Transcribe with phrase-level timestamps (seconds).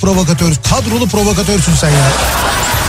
[0.00, 2.08] provokatör, kadrolu provokatörsün sen ya.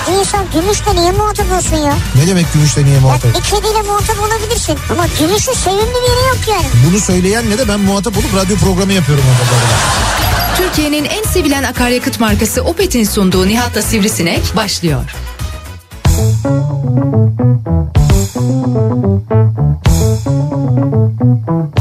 [0.08, 1.94] Bir insan gümüşle niye muhatap olsun ya?
[2.16, 3.36] Ne demek gümüşle niye Ya muhatap?
[3.36, 4.78] bir kediyle muhatap olabilirsin.
[4.92, 6.66] Ama gümüşün sevimli bir yeri yok yani.
[6.90, 9.58] Bunu söyleyenle de ben muhatap olup radyo programı yapıyorum orada.
[10.58, 15.02] Türkiye'nin en sevilen akaryakıt markası Opet'in sunduğu Nihat'la Sivrisinek başlıyor.
[20.78, 21.77] Türkiye'nin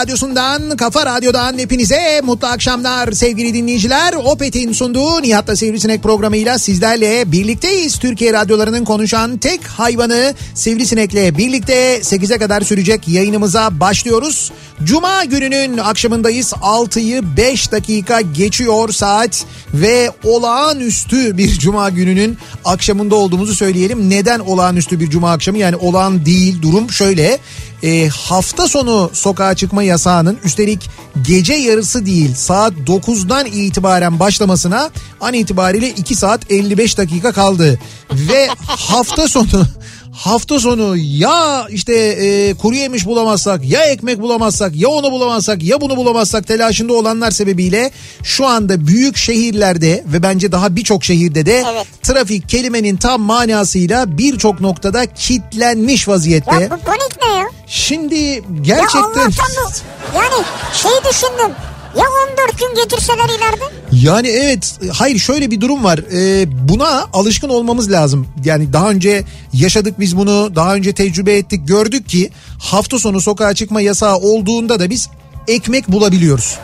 [0.00, 4.14] radyosundan, kafa radyodan hepinize mutlu akşamlar sevgili dinleyiciler.
[4.14, 7.98] Opet'in sunduğu Nihat'la Sivrisinek programıyla sizlerle birlikteyiz.
[7.98, 14.52] Türkiye radyolarının konuşan tek hayvanı Sivrisinek'le birlikte 8'e kadar sürecek yayınımıza başlıyoruz.
[14.84, 16.52] Cuma gününün akşamındayız.
[16.52, 24.10] 6'yı 5 dakika geçiyor saat ve olağanüstü bir cuma gününün akşamında olduğumuzu söyleyelim.
[24.10, 25.58] Neden olağanüstü bir cuma akşamı?
[25.58, 27.38] Yani olağan değil durum şöyle.
[27.82, 30.90] E, hafta sonu sokağa çıkma yasağının üstelik
[31.22, 37.78] gece yarısı değil saat 9'dan itibaren başlamasına an itibariyle 2 saat 55 dakika kaldı.
[38.12, 39.46] Ve hafta sonu
[40.14, 45.80] hafta sonu ya işte e, kuru yemiş bulamazsak ya ekmek bulamazsak ya onu bulamazsak ya
[45.80, 47.90] bunu bulamazsak telaşında olanlar sebebiyle
[48.22, 51.86] şu anda büyük şehirlerde ve bence daha birçok şehirde de Evet.
[52.02, 56.54] trafik kelimenin tam manasıyla birçok noktada kitlenmiş vaziyette.
[56.54, 57.44] Ya bu panik ne ya?
[57.66, 60.16] Şimdi Ya gerçekten Allah'tan bu.
[60.16, 60.44] Yani
[60.74, 61.56] şey düşündüm.
[61.96, 63.64] Ya 14 gün getirseler ileride?
[63.92, 69.24] yani evet hayır şöyle bir durum var Ee, buna alışkın olmamız lazım yani daha önce
[69.52, 74.80] yaşadık biz bunu daha önce tecrübe ettik gördük ki hafta sonu sokağa çıkma yasağı olduğunda
[74.80, 75.08] da biz
[75.48, 76.58] ekmek bulabiliyoruz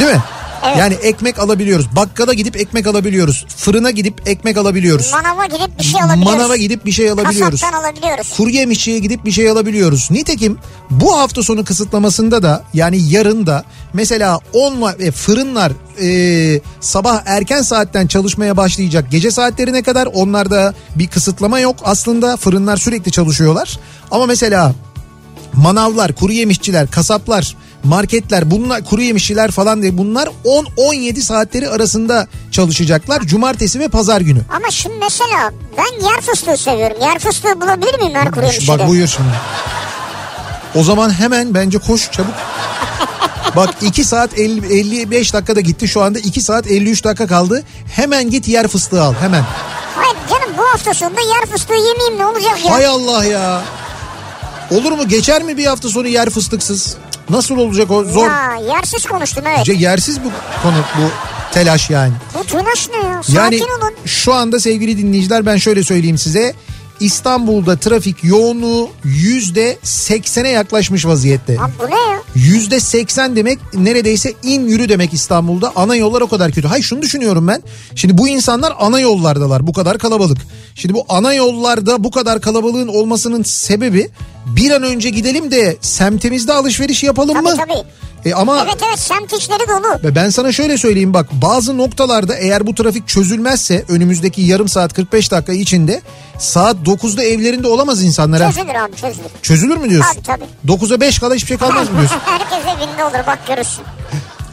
[0.00, 0.22] değil mi?
[0.64, 0.76] Evet.
[0.78, 1.86] Yani ekmek alabiliyoruz.
[1.96, 3.46] Bakkala gidip ekmek alabiliyoruz.
[3.56, 5.12] Fırına gidip ekmek alabiliyoruz.
[5.12, 6.32] Manava gidip bir şey alabiliyoruz.
[6.32, 7.60] Manava gidip bir şey alabiliyoruz.
[7.60, 8.36] Kasaptan alabiliyoruz.
[8.36, 10.08] Kuru yemişçiye gidip bir şey alabiliyoruz.
[10.10, 10.58] Nitekim
[10.90, 17.62] bu hafta sonu kısıtlamasında da yani yarın da mesela 10 e, fırınlar e, sabah erken
[17.62, 19.10] saatten çalışmaya başlayacak.
[19.10, 21.76] Gece saatlerine kadar onlarda bir kısıtlama yok.
[21.84, 23.78] Aslında fırınlar sürekli çalışıyorlar.
[24.10, 24.74] Ama mesela
[25.52, 33.20] manavlar, kuru yemişçiler, kasaplar, marketler, bunlar kuru yemişçiler falan diye bunlar 10-17 saatleri arasında çalışacaklar.
[33.22, 34.40] Cumartesi ve pazar günü.
[34.56, 36.96] Ama şimdi mesela ben yer fıstığı seviyorum.
[37.00, 38.78] Yer fıstığı bulabilir miyim her kuru yemişçide?
[38.78, 39.30] Bak buyur şimdi.
[40.74, 42.34] O zaman hemen bence koş çabuk.
[43.56, 47.62] Bak 2 saat 50, 55 dakikada gitti şu anda 2 saat 53 dakika kaldı.
[47.92, 49.44] Hemen git yer fıstığı al hemen.
[49.96, 52.72] Hayır canım bu hafta sonunda yer fıstığı yemeyeyim ne olacak ya?
[52.74, 53.62] Hay Allah ya.
[54.70, 56.96] Olur mu geçer mi bir hafta sonu yer fıstıksız?
[57.30, 58.26] Nasıl olacak o zor.
[58.30, 59.58] Ya yersiz konuştum evet.
[59.58, 60.28] Bence yersiz bu
[60.62, 61.10] konu bu
[61.54, 62.12] telaş yani.
[62.38, 63.22] Bu telaş ne ya?
[63.22, 63.94] Sakin Yani olun.
[64.06, 66.54] şu anda sevgili dinleyiciler ben şöyle söyleyeyim size.
[67.00, 71.52] İstanbul'da trafik yoğunluğu yüzde seksene yaklaşmış vaziyette.
[71.60, 72.22] Abi bu ne ya?
[72.34, 75.72] Yüzde seksen demek neredeyse in yürü demek İstanbul'da.
[75.76, 76.68] Ana yollar o kadar kötü.
[76.68, 77.62] Hayır şunu düşünüyorum ben.
[77.94, 79.66] Şimdi bu insanlar ana yollardalar.
[79.66, 80.38] Bu kadar kalabalık.
[80.74, 84.10] Şimdi bu ana yollarda bu kadar kalabalığın olmasının sebebi
[84.46, 87.56] bir an önce gidelim de semtimizde alışveriş yapalım Tabii mı?
[87.56, 87.86] tabii.
[88.24, 90.02] E ama Evet evet semt içleri dolu.
[90.04, 94.94] ve ben sana şöyle söyleyeyim bak bazı noktalarda eğer bu trafik çözülmezse önümüzdeki yarım saat
[94.94, 96.00] 45 dakika içinde
[96.38, 98.42] saat 9'da evlerinde olamaz insanlar.
[98.42, 98.52] ha.
[98.52, 99.26] Çözülür abi çözülür.
[99.42, 100.22] Çözülür mü diyorsun?
[100.22, 100.72] Tabii tabii.
[100.84, 102.18] 9'a 5 kala hiçbir şey kalmaz mı diyorsun?
[102.24, 103.84] Herkes evinde olur bak görürsün.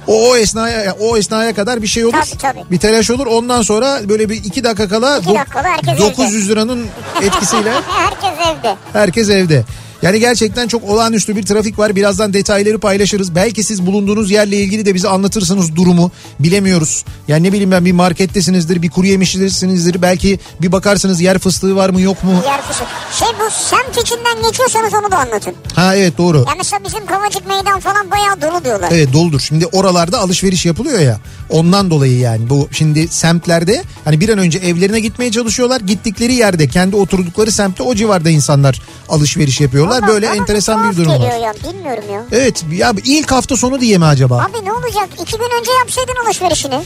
[0.08, 2.14] O, o esnaya o esnaya kadar bir şey olur.
[2.14, 2.72] Tabii, tabii.
[2.72, 3.28] Bir telaş olur.
[3.28, 6.86] Ondan sonra böyle bir iki dakika kala İki dakikada herkes 900 liranın
[7.22, 8.76] etkisiyle Herkes evde.
[8.94, 9.64] herkes evde.
[10.02, 11.96] Yani gerçekten çok olağanüstü bir trafik var.
[11.96, 13.36] Birazdan detayları paylaşırız.
[13.36, 16.12] Belki siz bulunduğunuz yerle ilgili de bize anlatırsınız durumu.
[16.40, 17.06] Bilemiyoruz.
[17.28, 20.02] Yani ne bileyim ben bir markettesinizdir, bir kuru yemişçisinizdir.
[20.02, 22.32] Belki bir bakarsınız yer fıstığı var mı yok mu?
[22.46, 22.86] Yer fıstığı.
[23.20, 25.54] Şey bu semt içinden geçiyorsanız onu da anlatın.
[25.76, 26.38] Ha evet doğru.
[26.38, 28.90] Ya mesela bizim Kavacık Meydan falan bayağı dolu diyorlar.
[28.92, 29.40] Evet doludur.
[29.40, 31.20] Şimdi oralarda alışveriş yapılıyor ya.
[31.50, 35.82] Ondan dolayı yani bu şimdi semtlerde hani bir an önce evlerine gitmeye çalışıyorlar.
[35.82, 39.89] Gittikleri yerde kendi oturdukları semtte o civarda insanlar alışveriş yapıyorlar.
[39.98, 41.38] Ama Böyle enteresan bir durum var.
[41.40, 42.22] ya bilmiyorum ya.
[42.32, 44.36] Evet ya ilk hafta sonu diye mi acaba?
[44.36, 45.10] Abi ne olacak?
[45.22, 46.82] İki gün önce yapsaydın alışverişini.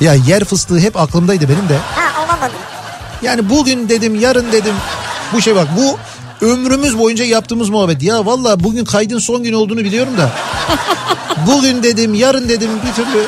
[0.00, 1.76] Ya yer fıstığı hep aklımdaydı benim de.
[1.96, 2.56] Ha olamadım.
[3.22, 4.74] Yani bugün dedim yarın dedim.
[5.32, 5.96] Bu şey bak bu
[6.46, 8.02] ömrümüz boyunca yaptığımız muhabbet.
[8.02, 10.30] Ya valla bugün kaydın son gün olduğunu biliyorum da.
[11.46, 13.26] bugün dedim yarın dedim bir türlü.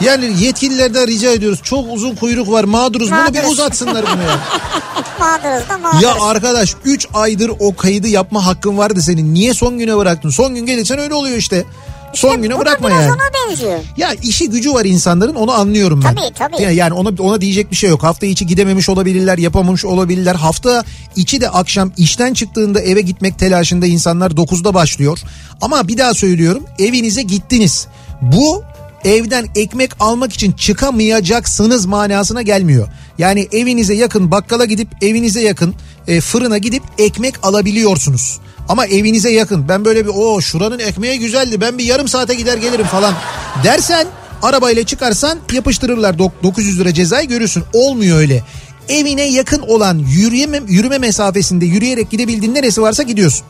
[0.00, 1.60] Yani yetkililerden rica ediyoruz.
[1.62, 3.10] Çok uzun kuyruk var mağduruz.
[3.10, 3.50] Bunu bir Mağduruz.
[3.52, 4.38] uzatsınlar bunu ya.
[5.24, 6.02] Mağduruz da mağduruz.
[6.02, 9.34] Ya arkadaş 3 aydır o kaydı yapma hakkın vardı senin.
[9.34, 10.30] Niye son güne bıraktın?
[10.30, 11.64] Son gün gelirsen öyle oluyor işte.
[12.14, 13.12] Son İşte güne bırakma yani.
[13.12, 13.78] ona benziyor.
[13.96, 16.14] Ya işi gücü var insanların onu anlıyorum ben.
[16.14, 16.62] Tabii, tabii.
[16.62, 18.02] Ya- Yani ona ona diyecek bir şey yok.
[18.02, 20.34] Hafta içi gidememiş olabilirler, yapamamış olabilirler.
[20.34, 20.84] Hafta
[21.16, 25.18] içi de akşam işten çıktığında eve gitmek telaşında insanlar 9'da başlıyor.
[25.60, 27.86] Ama bir daha söylüyorum evinize gittiniz.
[28.22, 28.62] Bu
[29.04, 32.88] evden ekmek almak için çıkamayacaksınız manasına gelmiyor.
[33.18, 35.74] Yani evinize yakın bakkala gidip evinize yakın
[36.08, 38.38] e, fırına gidip ekmek alabiliyorsunuz.
[38.68, 42.56] Ama evinize yakın ben böyle bir o şuranın ekmeği güzeldi ben bir yarım saate gider
[42.56, 43.14] gelirim falan
[43.64, 44.06] dersen
[44.42, 47.64] arabayla çıkarsan yapıştırırlar Dok- 900 lira cezayı görürsün.
[47.72, 48.42] Olmuyor öyle.
[48.88, 53.46] Evine yakın olan yürüyeme, yürüme mesafesinde yürüyerek gidebildiğin neresi varsa gidiyorsun.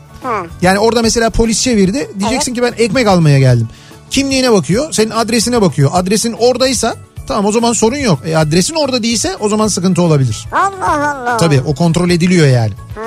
[0.62, 2.10] Yani orada mesela polis çevirdi.
[2.20, 3.68] Diyeceksin ki ben ekmek almaya geldim.
[4.10, 5.90] Kimliğine bakıyor, senin adresine bakıyor.
[5.94, 6.96] Adresin oradaysa
[7.28, 8.18] tamam o zaman sorun yok.
[8.26, 10.46] E, adresin orada değilse o zaman sıkıntı olabilir.
[10.52, 11.36] Allah Allah.
[11.36, 12.72] Tabii o kontrol ediliyor yani.
[12.94, 13.00] Ha.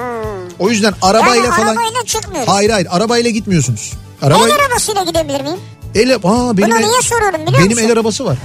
[0.59, 1.67] O yüzden arabayla yani falan...
[1.67, 2.49] arabayla çıkmıyoruz.
[2.53, 3.93] Hayır hayır arabayla gitmiyorsunuz.
[4.21, 4.55] El Arabayla...
[4.55, 5.59] arabasıyla gidebilir miyim?
[5.95, 7.83] El, Aa, benim Bunu el- niye soruyorum biliyor Benim musun?
[7.85, 8.37] el arabası var.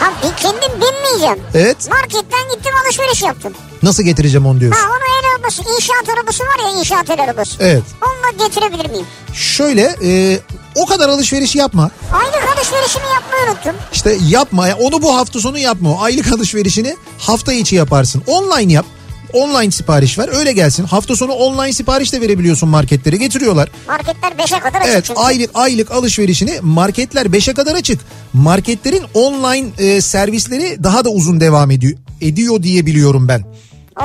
[0.00, 1.38] Ha kendim binmeyeceğim.
[1.54, 1.88] Evet.
[1.90, 3.52] Marketten gittim alışveriş yaptım.
[3.82, 4.80] Nasıl getireceğim onu diyorsun.
[4.80, 7.56] Ha onu el arabası, inşaat arabası var ya inşaat el arabası.
[7.60, 7.82] Evet.
[8.02, 9.06] Onunla getirebilir miyim?
[9.32, 10.38] Şöyle e,
[10.74, 11.90] o kadar alışveriş yapma.
[12.12, 13.76] Aylık alışverişimi yapmayı unuttum.
[13.92, 14.68] İşte yapma.
[14.68, 16.02] ya Onu bu hafta sonu yapma.
[16.02, 18.22] Aylık alışverişini hafta içi yaparsın.
[18.26, 18.86] Online yap.
[19.32, 20.84] Online sipariş ver öyle gelsin.
[20.84, 23.68] Hafta sonu online sipariş de verebiliyorsun marketlere getiriyorlar.
[23.88, 25.20] Marketler 5'e kadar açık Evet çünkü.
[25.20, 28.00] aylık aylık alışverişini marketler 5'e kadar açık.
[28.32, 33.44] Marketlerin online e, servisleri daha da uzun devam ediyor ediyor diye biliyorum ben.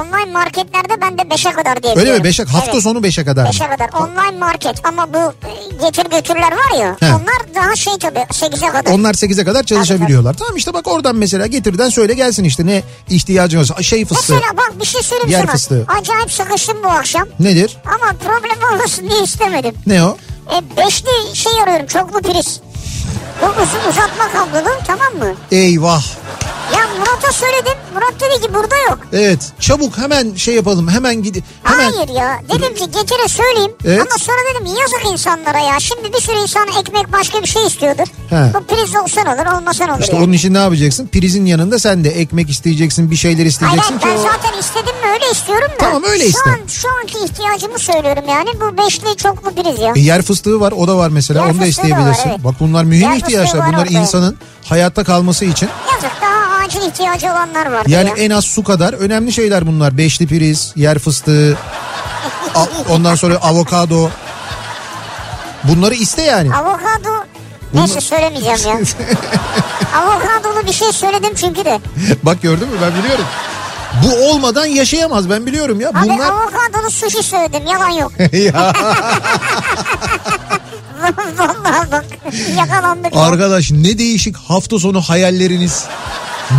[0.01, 2.23] Online marketlerde ben de 5'e kadar diye Öyle mi?
[2.23, 2.25] biliyorum.
[2.25, 2.83] 5'e hafta Evet.
[2.83, 3.43] sonu 5'e kadar.
[3.43, 3.49] mı?
[3.49, 7.05] 5'e kadar online market ama bu e, getir götürler var ya He.
[7.05, 8.91] onlar daha şey tabii 8'e kadar.
[8.91, 10.33] Onlar 8'e kadar çalışabiliyorlar.
[10.33, 13.83] Tamam işte bak oradan mesela getirden söyle gelsin işte ne ihtiyacın varsa.
[13.83, 14.33] Şey fıstığı.
[14.33, 15.51] Mesela bak bir şey söyleyeyim Yer sana.
[15.51, 15.85] fıstığı.
[15.99, 17.77] Acayip sıkıştım bu akşam Nedir?
[17.85, 19.73] ama problem olmasın diye istemedim.
[19.87, 20.17] Ne o?
[20.55, 22.59] E, beşli şey arıyorum çoklu priz.
[23.41, 25.35] Bu uzun uzatma kablolu tamam mı?
[25.51, 26.03] Eyvah.
[26.73, 27.73] Ya Murat'a söyledim.
[27.93, 28.99] Murat dedi ki burada yok.
[29.13, 31.91] Evet çabuk hemen şey yapalım hemen gidi hemen.
[31.91, 32.41] Hayır ya.
[32.49, 33.71] Dedim ki getire söyleyeyim.
[33.85, 34.01] Evet.
[34.01, 35.79] Ama sonra dedim yazık insanlara ya.
[35.79, 38.07] Şimdi bir sürü insan ekmek başka bir şey istiyordur.
[38.29, 38.53] He.
[38.53, 39.99] Bu priz olsan olur olmasan olur.
[39.99, 40.25] İşte yani.
[40.25, 41.07] onun için ne yapacaksın?
[41.07, 44.27] Prizin yanında sen de ekmek isteyeceksin bir şeyler isteyeceksin hayır, ben o...
[44.31, 45.77] zaten istedim mi öyle istiyorum da.
[45.79, 46.49] Tamam, öyle şu iste.
[46.49, 48.49] An, şu anki ihtiyacımı söylüyorum yani.
[48.61, 49.93] Bu beşli çoklu priz ya.
[49.95, 52.29] E, yer fıstığı var o da var mesela Yer onu da da var, isteyebilirsin.
[52.29, 52.43] evet.
[52.43, 55.69] Bak bunlar mühim Yer ihtiyaçlar bunlar insanın hayatta kalması için.
[55.93, 56.34] Yazık daha
[56.65, 58.15] acil ihtiyacı olanlar var Yani ya.
[58.15, 59.97] en az su kadar önemli şeyler bunlar.
[59.97, 61.57] Beşli priz, yer fıstığı,
[62.55, 64.09] a- ondan sonra avokado.
[65.63, 66.55] Bunları iste yani.
[66.55, 67.25] Avokado
[67.73, 68.73] neyse söylemeyeceğim ya.
[70.01, 71.79] Avokadolu bir şey söyledim çünkü de.
[72.23, 73.25] Bak gördün mü ben biliyorum.
[74.03, 75.89] Bu olmadan yaşayamaz ben biliyorum ya.
[75.89, 78.11] Abi Bunlar avokadolu sushi söyledim yalan yok.
[78.33, 78.73] ya
[81.37, 82.05] Vallahi bak
[82.57, 83.15] yakalandık.
[83.15, 83.21] ya.
[83.21, 85.85] arkadaş ne değişik hafta sonu hayalleriniz.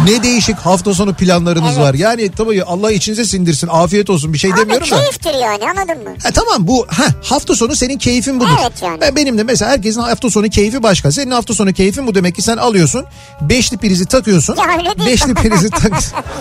[0.04, 1.78] Ne değişik hafta sonu planlarınız Evet.
[1.86, 1.94] var.
[1.94, 3.68] Yani tabii Allah içinize sindirsin.
[3.72, 4.32] Afiyet olsun.
[4.32, 4.96] Bir şey Abi demiyorum da.
[5.00, 6.14] keyiftir yani anladın mı?
[6.22, 8.50] Ha, tamam bu ha, hafta sonu senin keyfin budur.
[8.62, 9.00] Evet yani.
[9.00, 11.12] Ben, benim de mesela herkesin hafta sonu keyfi başka.
[11.12, 13.04] Senin hafta sonu keyfin bu demek ki sen alıyorsun.
[13.40, 14.56] Beşli prizi takıyorsun.
[14.56, 15.10] Ya öyle değil.
[15.10, 15.92] Beşli prizi tak.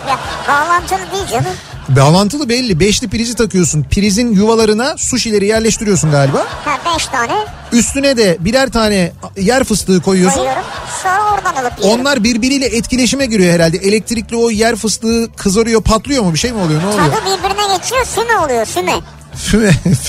[0.09, 1.55] Ya, bağlantılı değil canım.
[1.89, 2.79] Bağlantılı belli.
[2.79, 3.83] Beşli prizi takıyorsun.
[3.83, 6.45] Prizin yuvalarına suşileri yerleştiriyorsun galiba.
[6.65, 7.33] Ha beş tane
[7.71, 10.37] Üstüne de birer tane yer fıstığı koyuyorsun.
[10.37, 10.63] koyuyorum.
[11.03, 11.99] Sonra oradan alıp yiyorum.
[12.01, 13.77] Onlar birbiriyle etkileşime giriyor herhalde.
[13.77, 16.33] Elektrikli o yer fıstığı kızarıyor, patlıyor mu?
[16.33, 16.81] Bir şey mi oluyor?
[16.81, 17.05] Ne oluyor?
[17.11, 18.93] Tadı birbirine geçiyor füme oluyor füme.
[19.35, 19.71] Füme.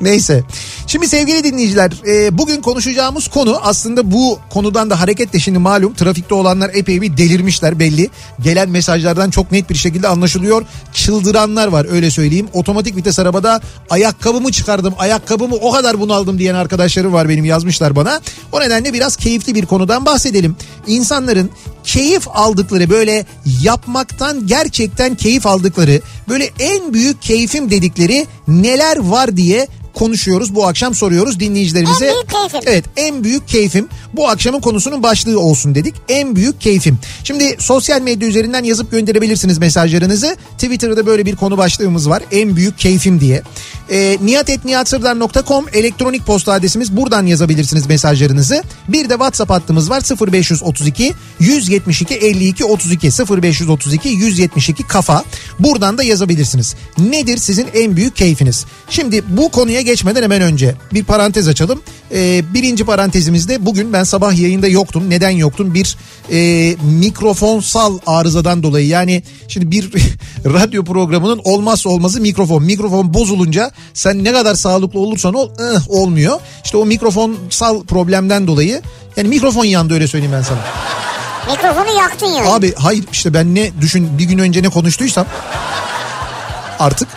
[0.00, 0.42] Neyse.
[0.88, 6.34] Şimdi sevgili dinleyiciler e, bugün konuşacağımız konu aslında bu konudan da hareketle şimdi malum trafikte
[6.34, 8.10] olanlar epey bir delirmişler belli.
[8.42, 10.66] Gelen mesajlardan çok net bir şekilde anlaşılıyor.
[10.92, 12.48] Çıldıranlar var öyle söyleyeyim.
[12.52, 18.20] Otomatik vites arabada ayakkabımı çıkardım ayakkabımı o kadar bunaldım diyen arkadaşlarım var benim yazmışlar bana.
[18.52, 20.56] O nedenle biraz keyifli bir konudan bahsedelim.
[20.86, 21.50] İnsanların
[21.84, 23.26] keyif aldıkları böyle
[23.62, 29.68] yapmaktan gerçekten keyif aldıkları böyle en büyük keyfim dedikleri neler var diye
[29.98, 30.54] konuşuyoruz.
[30.54, 32.06] Bu akşam soruyoruz dinleyicilerimize.
[32.06, 32.60] En büyük keyfim.
[32.66, 35.94] Evet en büyük keyfim bu akşamın konusunun başlığı olsun dedik.
[36.08, 36.98] En büyük keyfim.
[37.24, 40.36] Şimdi sosyal medya üzerinden yazıp gönderebilirsiniz mesajlarınızı.
[40.58, 42.22] Twitter'da böyle bir konu başlığımız var.
[42.32, 43.42] En büyük keyfim diye.
[43.90, 46.96] E, niyatetniyatsırdar.com elektronik posta adresimiz.
[46.96, 48.62] Buradan yazabilirsiniz mesajlarınızı.
[48.88, 50.02] Bir de WhatsApp hattımız var
[50.32, 55.24] 0532 172 52 32 0532 172 kafa.
[55.58, 56.74] Buradan da yazabilirsiniz.
[56.98, 58.66] Nedir sizin en büyük keyfiniz?
[58.90, 61.82] Şimdi bu konuya geçmeden hemen önce bir parantez açalım.
[62.12, 65.10] Ee, birinci parantezimizde bugün ben sabah yayında yoktum.
[65.10, 65.74] Neden yoktum?
[65.74, 65.96] Bir
[66.32, 69.90] e, mikrofonsal arızadan dolayı yani şimdi bir
[70.44, 72.64] radyo programının olmazsa olmazı mikrofon.
[72.64, 76.40] Mikrofon bozulunca sen ne kadar sağlıklı olursan ol ıh, olmuyor.
[76.64, 78.82] İşte o mikrofonsal problemden dolayı
[79.16, 80.58] yani mikrofon yandı öyle söyleyeyim ben sana.
[81.56, 82.48] Mikrofonu yaktın yani.
[82.48, 85.26] Abi hayır işte ben ne düşün bir gün önce ne konuştuysam
[86.78, 87.08] artık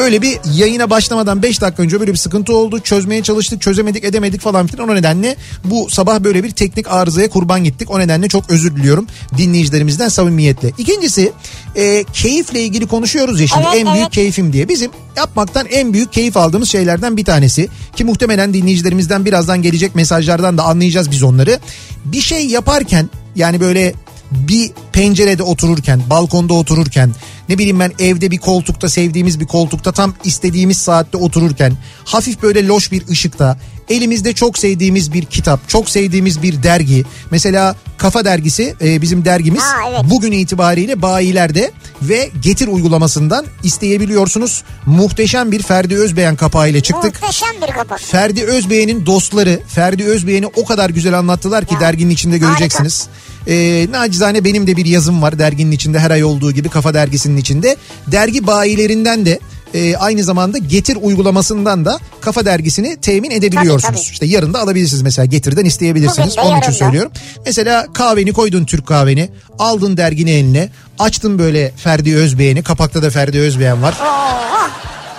[0.00, 2.80] öyle bir yayına başlamadan 5 dakika önce böyle bir sıkıntı oldu.
[2.80, 4.88] Çözmeye çalıştık çözemedik edemedik falan filan.
[4.88, 7.90] O nedenle bu sabah böyle bir teknik arızaya kurban gittik.
[7.90, 10.72] O nedenle çok özür diliyorum dinleyicilerimizden samimiyetle.
[10.78, 11.32] İkincisi
[11.76, 14.10] e, keyifle ilgili konuşuyoruz ya şimdi Evet, en büyük evet.
[14.10, 14.68] keyfim diye.
[14.68, 17.68] Bizim yapmaktan en büyük keyif aldığımız şeylerden bir tanesi.
[17.96, 21.58] Ki muhtemelen dinleyicilerimizden birazdan gelecek mesajlardan da anlayacağız biz onları.
[22.04, 23.94] Bir şey yaparken yani böyle
[24.30, 27.14] bir pencerede otururken, balkonda otururken,
[27.48, 31.72] ne bileyim ben evde bir koltukta sevdiğimiz bir koltukta tam istediğimiz saatte otururken,
[32.04, 33.58] hafif böyle loş bir ışıkta,
[33.88, 37.04] elimizde çok sevdiğimiz bir kitap, çok sevdiğimiz bir dergi.
[37.30, 40.00] Mesela Kafa Dergisi e, bizim dergimiz Ha, evet.
[40.10, 41.70] bugün itibariyle bayilerde
[42.02, 44.64] ve Getir uygulamasından isteyebiliyorsunuz.
[44.86, 47.22] Muhteşem bir Ferdi Özbeğen kapağıyla çıktık.
[47.22, 48.00] Muhteşem bir kapak.
[48.00, 53.08] Ferdi Özbeğen'in dostları Ferdi Özbeğen'i o kadar güzel anlattılar ki Ya, derginin içinde göreceksiniz.
[53.48, 57.36] Ee, nacizane benim de bir yazım var derginin içinde her ay olduğu gibi Kafa Dergisi'nin
[57.36, 57.76] içinde.
[58.06, 59.38] Dergi bayilerinden de
[59.74, 63.82] e, aynı zamanda Getir uygulamasından da Kafa Dergisini temin edebiliyorsunuz.
[63.82, 64.12] Tabii, tabii.
[64.12, 66.36] İşte yarın da alabilirsiniz mesela Getir'den isteyebilirsiniz.
[66.36, 66.76] Bugün Onun için da.
[66.76, 67.12] söylüyorum.
[67.46, 70.68] Mesela kahveni koydun Türk kahveni aldın dergini eline
[70.98, 73.94] açtın böyle Ferdi Özbeğen'i kapakta da Ferdi Özbeğen var.
[74.02, 74.40] Oo.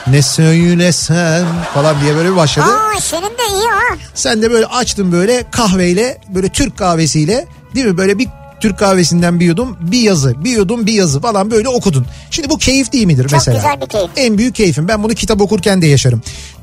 [0.08, 2.66] Ne söylesem falan diye böyle bir başladı.
[2.66, 3.96] Aa senin de iyi ha.
[4.14, 8.28] Sen de böyle açtın böyle kahveyle böyle Türk kahvesiyle değil mi böyle bir
[8.62, 12.06] Türk kahvesinden bir yudum bir yazı bir yudum bir yazı falan böyle okudun.
[12.32, 13.58] Şimdi bu keyif değil midir Çok mesela?
[13.58, 14.10] güzel bir keyif.
[14.16, 16.22] En büyük keyfim ben bunu kitap okurken de yaşarım.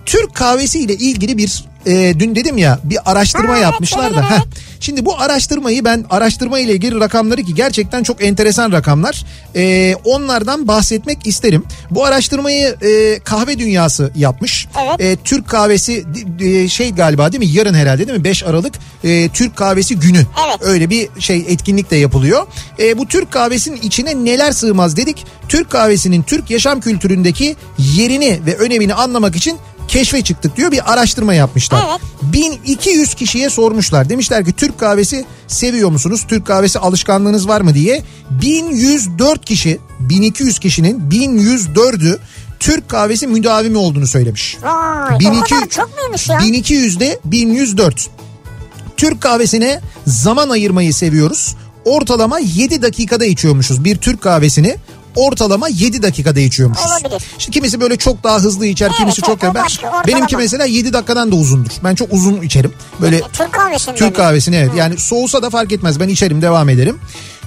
[0.08, 4.20] Türk kahvesiyle ilgili bir e, dün dedim ya bir araştırma Ha, evet, yapmışlar da.
[4.20, 4.36] evet, heh.
[4.36, 4.46] evet.
[4.80, 9.24] Şimdi bu araştırmayı ben araştırma ile ilgili rakamları ki gerçekten çok enteresan rakamlar.
[9.56, 11.64] E, onlardan bahsetmek isterim.
[11.90, 14.68] Bu araştırmayı e, kahve dünyası yapmış.
[14.88, 15.00] Evet.
[15.00, 16.04] E, Türk kahvesi
[16.40, 17.50] e, şey galiba değil mi?
[17.50, 18.24] Yarın herhalde değil mi?
[18.24, 18.74] 5 Aralık
[19.04, 20.18] e, Türk kahvesi günü.
[20.46, 20.56] Evet.
[20.60, 22.46] Öyle bir şey etkinlik de yapılıyor.
[22.78, 25.24] E, bu Türk kahvesinin içine neler sığmaz dedik.
[25.48, 31.34] Türk kahvesinin Türk yaşam kültüründeki yerini ve önemini anlamak için keşfe çıktık diyor bir araştırma
[31.34, 31.84] yapmışlar.
[31.90, 32.00] Evet.
[32.22, 34.08] 1200 kişiye sormuşlar.
[34.08, 36.24] Demişler ki Türk kahvesi seviyor musunuz?
[36.28, 38.02] Türk kahvesi alışkanlığınız var mı diye.
[38.30, 42.18] 1104 kişi 1200 kişinin 1104'ü
[42.60, 44.58] Türk kahvesi müdavimi olduğunu söylemiş.
[44.62, 46.38] Vay o 1200 kadar çok muymuş ya?
[46.38, 48.10] 1200'de 1104.
[48.96, 51.56] Türk kahvesine zaman ayırmayı seviyoruz.
[51.84, 54.76] Ortalama 7 dakikada içiyormuşuz bir Türk kahvesini.
[55.16, 56.86] Ortalama 7 dakikada içiyormuşuz.
[56.90, 57.22] Olabilir.
[57.38, 60.04] İşte kimisi böyle çok daha hızlı içer, Evet, kimisi çok ben, ortalama.
[60.06, 61.70] benimki mesela 7 dakikadan da uzundur.
[61.84, 62.72] Ben çok uzun içerim.
[63.00, 64.70] Böyle Türk kahvesinde Türk kahvesini evet.
[64.76, 66.00] Yani soğusa da fark etmez.
[66.00, 66.98] Ben içerim, devam ederim.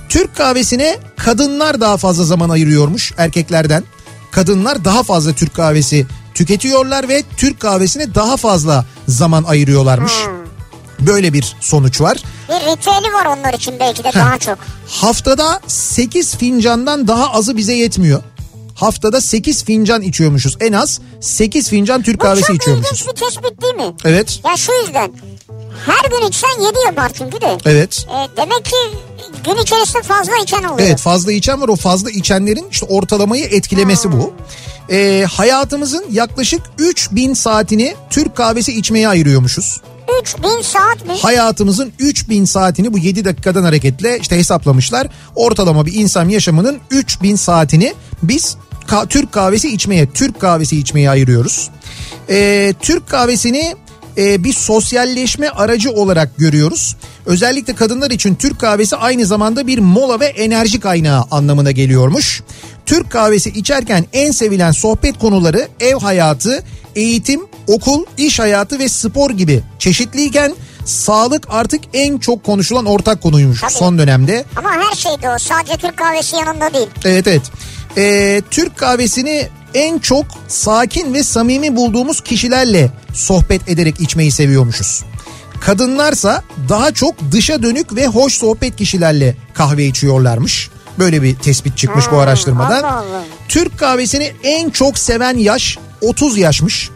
[0.10, 3.84] Türk kahvesine kadınlar daha fazla zaman ayırıyormuş erkeklerden.
[4.32, 10.13] Kadınlar daha fazla Türk kahvesi tüketiyorlar ve Türk kahvesine daha fazla zaman ayırıyorlarmış.
[11.08, 12.17] Böyle bir sonuç var.
[12.50, 14.58] Bir ritüeli var onlar için belki de daha çok.
[14.88, 18.24] Haftada 8 fincandan daha azı bize yetmiyor.
[18.75, 20.58] Haftada 8 fincan içiyormuşuz.
[20.60, 22.91] En az 8 fincan Türk Bu kahvesi çok içiyormuşuz.
[23.01, 23.96] ilginç bir tespit değil mi?
[24.05, 24.39] Evet.
[24.46, 25.12] Ya şu yüzden.
[25.86, 27.58] Her gün içsen 7 yapar çünkü de.
[27.65, 28.05] Evet.
[28.10, 28.75] E, demek ki
[29.46, 30.88] gün içerisinde fazla içen oluyor.
[30.88, 34.34] Evet fazla içen var o fazla içenlerin işte ortalamayı etkilemesi bu.
[34.91, 39.81] Ee, hayatımızın yaklaşık 3000 saatini Türk kahvesi içmeye ayırıyormuşuz.
[40.22, 41.13] 3000 saat mi?
[41.22, 45.08] Hayatımızın 3000 saatini bu 7 dakikadan hareketle işte hesaplamışlar.
[45.36, 51.70] Ortalama bir insan yaşamının 3000 saatini biz ka- Türk kahvesi içmeye, Türk kahvesi içmeye ayırıyoruz.
[52.30, 53.75] Ee, Türk kahvesini
[54.18, 56.96] e, bir sosyalleşme aracı olarak görüyoruz.
[57.25, 62.44] Özellikle kadınlar için Türk kahvesi aynı zamanda bir mola ve enerji kaynağı anlamına geliyormuş.
[62.86, 66.63] Türk kahvesi içerken en sevilen sohbet konuları ev hayatı,
[66.96, 73.62] eğitim, okul, iş hayatı ve spor gibi çeşitliyken sağlık artık en çok konuşulan ortak konuymuş
[73.62, 73.72] Tabii.
[73.72, 74.46] son dönemde.
[74.56, 75.38] Ama her şeyde o.
[75.39, 76.88] Sadece Türk kahvesi yanında değil.
[77.06, 77.41] Evet evet.
[77.98, 85.03] Ee, Türk kahvesini en çok sakin ve samimi bulduğumuz kişilerle sohbet ederek içmeyi seviyormuşuz.
[85.62, 90.70] Kadınlarsa daha çok dışa dönük ve hoş sohbet kişilerle kahve içiyorlarmış.
[91.00, 92.84] Böyle bir tespit çıkmış bu Ha, araştırmadan.
[92.84, 93.24] Allah Allah.
[93.48, 96.89] Türk kahvesini en çok seven yaş 30 yaşmış.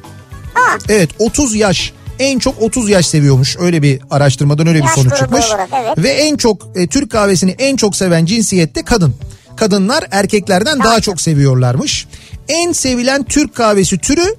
[0.55, 0.77] Ha.
[0.89, 3.55] Evet 30 yaş en çok 30 yaş seviyormuş.
[3.59, 5.45] Öyle bir araştırmadan öyle bir Yaş sonuç çıkmış.
[5.45, 5.97] olarak, evet.
[5.97, 9.15] Ve en çok e, Türk kahvesini en çok seven cinsiyette kadın.
[9.57, 12.07] Kadınlar erkeklerden daha çok seviyorlarmış.
[12.47, 14.35] En sevilen Türk kahvesi türü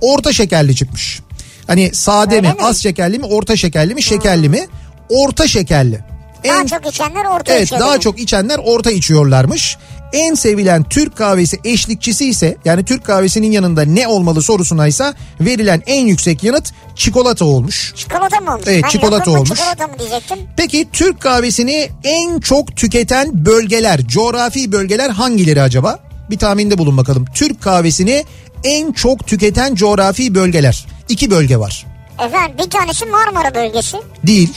[0.00, 1.20] orta şekerli çıkmış.
[1.66, 2.62] Hani sade Öyle mi, mi?
[2.64, 4.66] az şekerli mi, orta şekerli mi, şekerli mi?
[5.08, 6.00] Orta şekerli.
[6.48, 7.80] Daha En çok içenler orta Evet içiyor.
[7.80, 8.02] daha demek.
[8.02, 9.76] çok içenler orta içiyorlarmış.
[10.12, 15.82] En sevilen Türk kahvesi eşlikçisi ise yani Türk kahvesinin yanında ne olmalı sorusuna ise verilen
[15.86, 17.92] en yüksek yanıt çikolata olmuş.
[17.96, 18.64] Çikolata mı olmuş?
[18.66, 19.48] Evet, Ben çikolata olmuş.
[19.58, 20.38] Çikolata mı diyecektim?
[20.56, 25.98] Peki Türk kahvesini en çok tüketen bölgeler, coğrafi bölgeler hangileri acaba?
[26.30, 27.24] Bir tahminde bulun bakalım.
[27.34, 28.24] Türk kahvesini
[28.64, 30.86] en çok tüketen coğrafi bölgeler.
[31.08, 31.86] İki bölge var.
[32.26, 33.96] Efendim bir tanesi Marmara bölgesi.
[34.26, 34.52] Değil.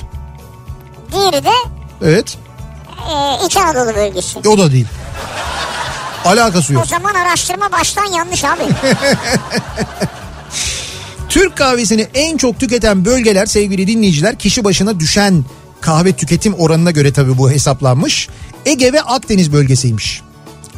[1.12, 1.50] Diğeri de
[2.04, 2.38] Evet.
[3.10, 4.40] E, İç Anadolu bölgesi.
[4.40, 4.88] O da değil.
[6.26, 6.84] Alakası yok.
[6.86, 8.64] O zaman araştırma baştan yanlış abi.
[11.30, 15.46] Türk kahvesini en çok tüketen bölgeler sevgili dinleyiciler kişi başına düşen
[15.82, 18.30] kahve tüketim oranına göre tabii bu hesaplanmış.
[18.66, 20.22] Ege ve Akdeniz bölgesiymiş.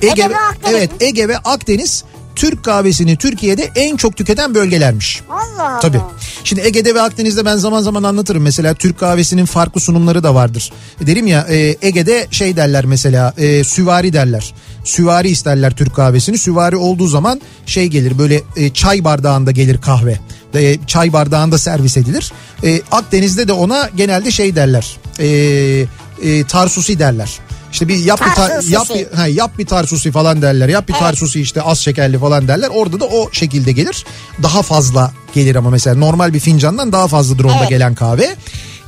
[0.01, 0.91] Ege ve Akdeniz Evet?
[0.99, 2.03] Ege ve Akdeniz
[2.35, 5.21] Türk kahvesini Türkiye'de en çok tüketen bölgelermiş.
[5.29, 5.79] Allah Allah.
[5.79, 5.99] Tabii.
[6.43, 8.43] Şimdi Ege'de ve Akdeniz'de ben zaman zaman anlatırım.
[8.43, 10.71] Mesela Türk kahvesinin farklı sunumları da vardır.
[11.01, 14.53] Derim ya e, Ege'de şey derler mesela e, süvari derler.
[14.83, 16.37] Süvari isterler Türk kahvesini.
[16.37, 20.19] Süvari olduğu zaman şey gelir böyle e, çay bardağında gelir kahve.
[20.55, 22.31] E, çay bardağında servis edilir.
[22.63, 24.97] E, Akdeniz'de de ona genelde şey derler.
[25.19, 25.27] E,
[26.23, 27.39] e, tarsusi derler.
[27.75, 30.69] İşte bir yap bir, tar- yap bir, ha, yap bir tarsusi falan derler.
[30.69, 32.69] Yap bir tarsusi işte az şekerli falan derler.
[32.73, 34.05] Orada da o şekilde gelir.
[34.43, 37.69] Daha fazla gelir ama mesela normal bir fincandan daha fazladır onda Evet.
[37.69, 38.35] gelen kahve.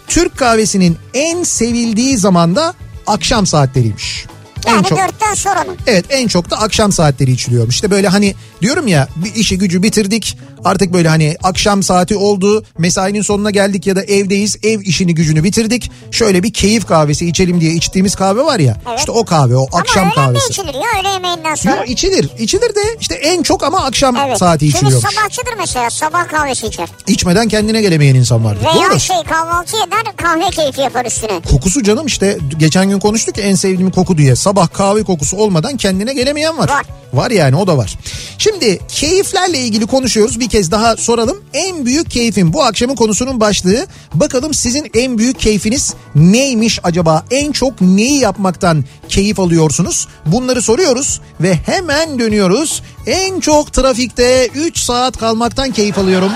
[0.07, 2.73] Türk kahvesinin en sevildiği zamanda
[3.07, 4.25] akşam saatleriymiş.
[4.67, 5.75] En Yani çok dörtten sonra mı?
[5.87, 7.75] Evet en çok da akşam saatleri içiliyormuş.
[7.75, 10.37] İşte böyle hani diyorum ya bir işi gücü bitirdik.
[10.65, 12.63] Artık böyle hani akşam saati oldu.
[12.77, 14.57] Mesainin sonuna geldik ya da evdeyiz.
[14.63, 15.91] Ev işini gücünü bitirdik.
[16.11, 18.77] Şöyle bir keyif kahvesi içelim diye içtiğimiz kahve var ya.
[18.89, 18.99] Evet.
[18.99, 20.49] İşte o kahve o akşam ama öğlen de kahvesi.
[20.51, 21.75] içilir ya öğle yemeğinden sonra.
[21.75, 22.29] Yo, içilir.
[22.39, 24.37] İçilir de işte en çok ama akşam Evet.
[24.37, 25.11] saati Kimi içiliyormuş.
[25.15, 26.89] sabahçıdır mesela sabah kahvesi içer.
[27.07, 28.65] İçmeden kendine gelemeyen insan vardır.
[28.75, 28.99] Veya Doğru.
[28.99, 31.41] şey kahvaltı eder kahve keyfi yapar üstüne.
[31.51, 34.35] Kokusu canım işte geçen gün konuştuk ya en sevdiğim koku diye.
[34.35, 36.69] Sabah kahve kokusu olmadan kendine gelemeyen var.
[36.69, 36.85] Var.
[37.13, 37.97] Var yani o da var.
[38.37, 40.39] Şimdi keyiflerle ilgili konuşuyoruz.
[40.39, 41.37] Bir kez daha soralım.
[41.53, 43.87] En büyük keyfin bu akşamın konusunun başlığı.
[44.13, 47.25] Bakalım sizin en büyük keyfiniz neymiş acaba?
[47.31, 50.07] En çok neyi yapmaktan keyif alıyorsunuz?
[50.25, 52.83] Bunları soruyoruz ve hemen dönüyoruz.
[53.07, 56.31] En çok trafikte 3 saat kalmaktan keyif alıyorum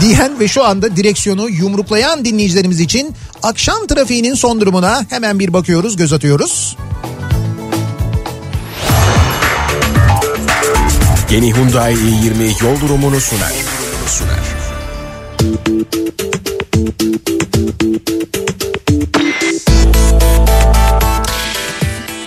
[0.00, 5.96] diyen ve şu anda direksiyonu yumruklayan dinleyicilerimiz için akşam trafiğinin son durumuna hemen bir bakıyoruz,
[5.96, 6.76] göz atıyoruz.
[11.30, 13.52] Yeni Hyundai i20 yol durumunu sunar.
[14.06, 14.42] Sunar.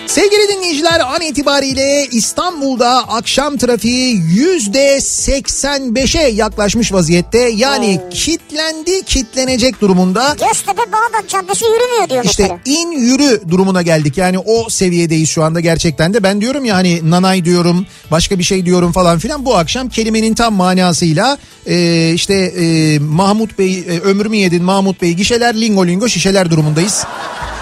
[0.06, 7.38] Sevgili dinleyiciler an itibariyle İstanbul'da akşam trafiği yüzde 85'e yaklaşmış vaziyette.
[7.38, 10.36] Yani kitlendi kitlenecek durumunda.
[10.48, 12.60] Göztepe Bağdat Caddesi yürümüyor diyor İşte mesela.
[12.64, 14.16] in yürü durumuna geldik.
[14.18, 16.22] Yani o seviyedeyiz şu anda gerçekten de.
[16.22, 19.44] Ben diyorum ya hani nanay diyorum, başka bir şey diyorum falan filan.
[19.44, 25.12] Bu akşam kelimenin tam manasıyla e, işte e, Mahmut Bey, e, ömrümü yedin Mahmut Bey
[25.12, 27.04] gişeler lingo lingo şişeler durumundayız.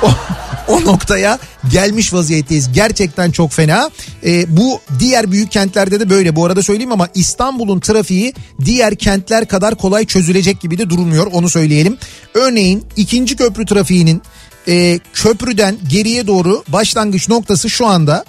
[0.72, 1.38] o noktaya
[1.70, 2.72] gelmiş vaziyetteyiz.
[2.72, 3.90] Gerçekten çok fena.
[4.24, 6.36] E, bu diğer büyük kentlerde de böyle.
[6.36, 11.26] Bu arada söyleyeyim ama İstanbul'un trafiği diğer kentler kadar kolay çözülecek gibi de durmuyor.
[11.32, 11.96] Onu söyleyelim.
[12.34, 14.22] Örneğin ikinci köprü trafiğinin
[14.68, 18.24] e, köprüden geriye doğru başlangıç noktası şu anda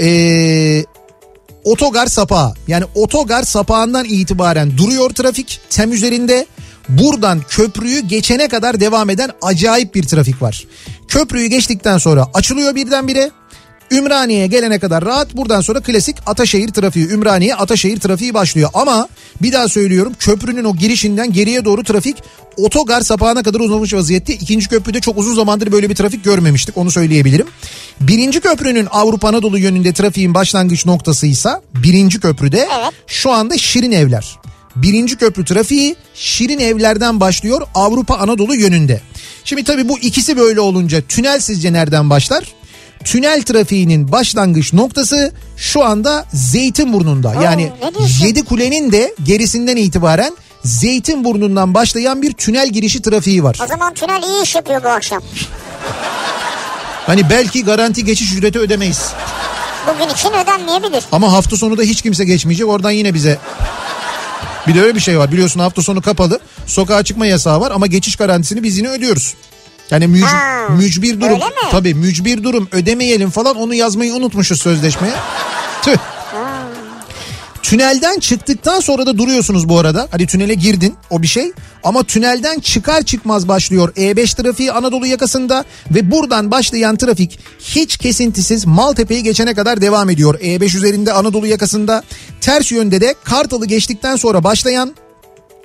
[0.00, 0.84] e,
[1.64, 6.46] otogar sapağı yani otogar sapağından itibaren duruyor trafik tem üzerinde.
[6.88, 10.66] Buradan köprüyü geçene kadar devam eden acayip bir trafik var.
[11.08, 13.30] Köprüyü geçtikten sonra açılıyor birdenbire.
[13.90, 15.36] Ümraniye'ye gelene kadar rahat.
[15.36, 17.08] Buradan sonra klasik Ataşehir trafiği.
[17.08, 18.70] Ümraniye Ataşehir trafiği başlıyor.
[18.74, 19.08] Ama
[19.42, 22.16] bir daha söylüyorum köprünün o girişinden geriye doğru trafik
[22.56, 24.34] otogar sapağına kadar uzamış vaziyette.
[24.34, 27.46] İkinci köprüde çok uzun zamandır böyle bir trafik görmemiştik onu söyleyebilirim.
[28.00, 32.92] Birinci köprünün Avrupa Anadolu yönünde trafiğin başlangıç noktasıysa birinci köprüde Evet.
[33.06, 34.38] şu anda Şirin Evler.
[34.76, 39.00] Birinci köprü trafiği Şirin Evler'den başlıyor Avrupa Anadolu yönünde.
[39.44, 42.44] Şimdi tabii bu ikisi böyle olunca tünel sizce nereden başlar?
[43.04, 47.34] Tünel trafiğinin başlangıç noktası şu anda Zeytinburnu'nda.
[47.42, 48.26] yani ne diyorsun?
[48.26, 53.58] Yedi Kule'nin de gerisinden itibaren Zeytinburnu'ndan başlayan bir tünel girişi trafiği var.
[53.64, 55.22] O zaman tünel iyi iş yapıyor bu akşam.
[57.06, 59.12] Hani belki garanti geçiş ücreti ödemeyiz.
[59.88, 61.04] Bugün için ödenmeyebilir.
[61.12, 62.68] Ama hafta sonu da hiç kimse geçmeyecek.
[62.68, 63.38] Oradan yine bize
[64.66, 65.32] bir de öyle bir şey var.
[65.32, 66.40] Biliyorsun hafta sonu kapalı.
[66.66, 69.34] Sokağa çıkma yasağı var ama geçiş garantisini biz yine ödüyoruz.
[69.90, 71.38] Yani müc- Ha, mücbir durum.
[71.70, 75.14] Tabii mücbir durum ödemeyelim falan onu yazmayı unutmuşuz sözleşmeye.
[75.82, 75.96] Tüh.
[77.70, 80.08] Tünelden çıktıktan sonra da duruyorsunuz bu arada.
[80.10, 81.52] Hadi tünele girdin o bir şey.
[81.84, 88.66] Ama tünelden çıkar çıkmaz başlıyor E5 trafiği Anadolu yakasında ve buradan başlayan trafik hiç kesintisiz
[88.66, 90.34] Maltepe'yi geçene kadar devam ediyor.
[90.40, 92.02] E5 üzerinde Anadolu yakasında
[92.40, 94.94] ters yönde de Kartal'ı geçtikten sonra başlayan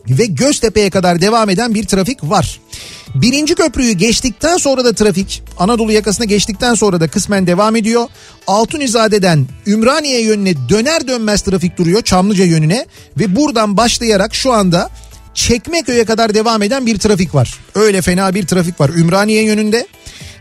[0.10, 2.60] ve Göztepe'ye kadar devam eden bir trafik var.
[3.16, 8.08] Birinci köprüyü geçtikten sonra da trafik Anadolu yakasına geçtikten sonra da kısmen devam ediyor.
[8.48, 12.86] Altunizade'den Ümraniye yönüne döner dönmez trafik duruyor Çamlıca yönüne
[13.20, 14.90] ve buradan başlayarak şu anda
[15.34, 17.60] Çekmeköy'e kadar devam eden bir trafik var.
[17.76, 19.88] Öyle fena bir trafik var Ümraniye yönünde.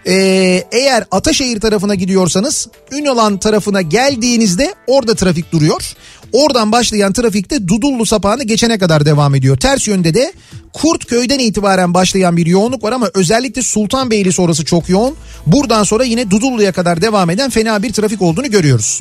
[0.06, 5.94] Ee, eğer Ataşehir tarafına gidiyorsanız Ünalan tarafına geldiğinizde orada trafik duruyor.
[6.34, 9.56] Oradan başlayan trafikte Dudullu sapağını geçene kadar devam ediyor.
[9.56, 10.32] Ters yönde de
[10.72, 15.16] Kurtköy'den itibaren başlayan bir yoğunluk var ama özellikle Sultanbeyli sonrası çok yoğun.
[15.46, 19.00] Buradan sonra yine Dudullu'ya kadar devam eden fena bir trafik olduğunu görüyoruz.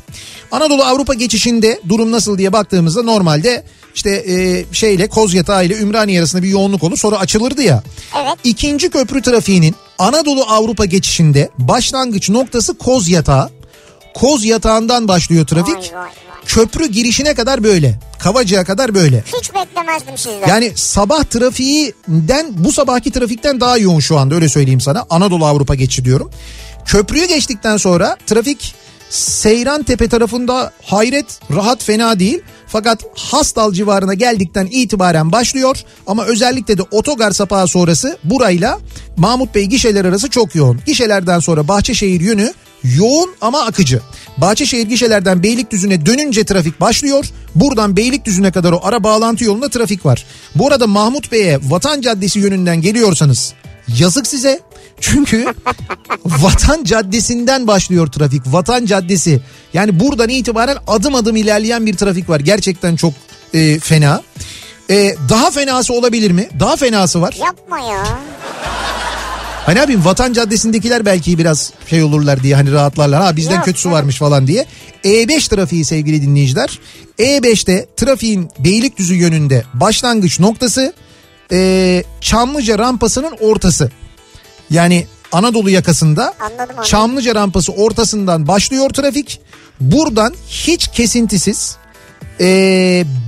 [0.51, 3.63] Anadolu Avrupa geçişinde durum nasıl diye baktığımızda normalde
[3.95, 7.83] işte e, şeyle Kozyatağı ile Ümraniye arasında bir yoğunluk olur sonra açılırdı ya.
[8.17, 8.37] Evet.
[8.43, 13.49] İkinci köprü trafiğinin Anadolu Avrupa geçişinde başlangıç noktası Koz Yatağı.
[14.13, 15.75] Koz Yatağı'ndan başlıyor trafik.
[15.75, 16.32] Vay, vay, vay.
[16.45, 17.99] Köprü girişine kadar böyle.
[18.19, 19.23] Kavacığa kadar böyle.
[19.39, 20.47] Hiç beklemezdim sizden.
[20.47, 25.05] Yani sabah trafiğinden bu sabahki trafikten daha yoğun şu anda öyle söyleyeyim sana.
[25.09, 26.31] Anadolu Avrupa geçişi diyorum.
[26.85, 28.75] Köprüyü geçtikten sonra trafik
[29.09, 32.41] Seyran Tepe tarafında hayret rahat fena değil.
[32.67, 35.77] Fakat Hastal civarına geldikten itibaren başlıyor.
[36.07, 38.79] Ama özellikle de otogar sapağı sonrası burayla
[39.17, 40.79] Mahmut Bey gişeler arası çok yoğun.
[40.85, 42.53] Gişelerden sonra Bahçeşehir yönü
[42.83, 44.01] yoğun ama akıcı.
[44.37, 47.25] Bahçeşehir gişelerden Beylikdüzü'ne dönünce trafik başlıyor.
[47.55, 50.25] Buradan Beylikdüzü'ne kadar o ara bağlantı yolunda trafik var.
[50.55, 53.53] Bu arada Mahmut Bey'e Vatan Caddesi yönünden geliyorsanız
[53.87, 54.59] yazık size.
[54.99, 55.45] Çünkü
[56.25, 58.41] Vatan Caddesi'nden başlıyor trafik.
[58.45, 59.41] Vatan Caddesi.
[59.73, 62.39] Yani buradan itibaren adım adım ilerleyen bir trafik var.
[62.39, 63.13] Gerçekten çok
[63.53, 64.21] e, fena.
[64.89, 66.49] E, daha fenası olabilir mi?
[66.59, 67.35] Daha fenası var.
[67.39, 68.03] Yapma ya.
[69.65, 73.21] Hani abim Vatan Caddesi'ndekiler belki biraz şey olurlar diye hani rahatlarlar.
[73.21, 73.97] Ha bizden Yok, kötüsü evet.
[73.97, 74.65] varmış falan diye.
[75.03, 76.79] E5 trafiği sevgili dinleyiciler.
[77.19, 80.93] E5'te trafiğin Beylikdüzü yönünde başlangıç noktası
[81.51, 83.91] e, Çamlıca rampasının ortası.
[84.69, 86.83] Yani Anadolu yakasında Anladım, anladım.
[86.83, 89.41] Çamlıca rampası ortasından başlıyor trafik.
[89.81, 91.75] Buradan hiç kesintisiz
[92.39, 92.45] e,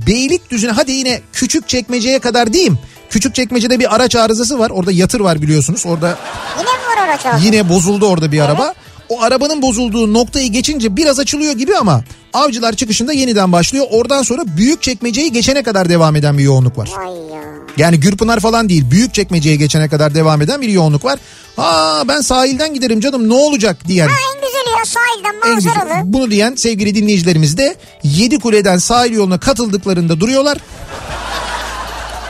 [0.06, 2.78] Beylikdüzü'ne hadi yine küçük çekmeceye kadar diyeyim.
[3.10, 4.70] Küçük çekmecede bir araç arızası var.
[4.70, 5.86] Orada yatır var biliyorsunuz.
[5.86, 6.18] Orada
[6.58, 7.46] Yine var araç abi?
[7.46, 8.74] Yine bozuldu orada bir araba.
[9.08, 13.86] O arabanın bozulduğu noktayı geçince biraz açılıyor gibi ama avcılar çıkışında yeniden başlıyor.
[13.90, 16.90] Oradan sonra büyük çekmeceyi geçene kadar devam eden bir yoğunluk var.
[16.96, 17.42] Vay ya.
[17.76, 21.18] Yani Gürpınar falan değil büyük çekmeceye geçene kadar devam eden bir yoğunluk var.
[21.56, 24.08] Ha ben sahilden giderim canım ne olacak diyen.
[24.08, 26.02] En güzeli ya sahilden En güzel- manzaralı.
[26.04, 30.58] bunu diyen sevgili dinleyicilerimiz de Yedi Kule'den sahil yoluna katıldıklarında duruyorlar.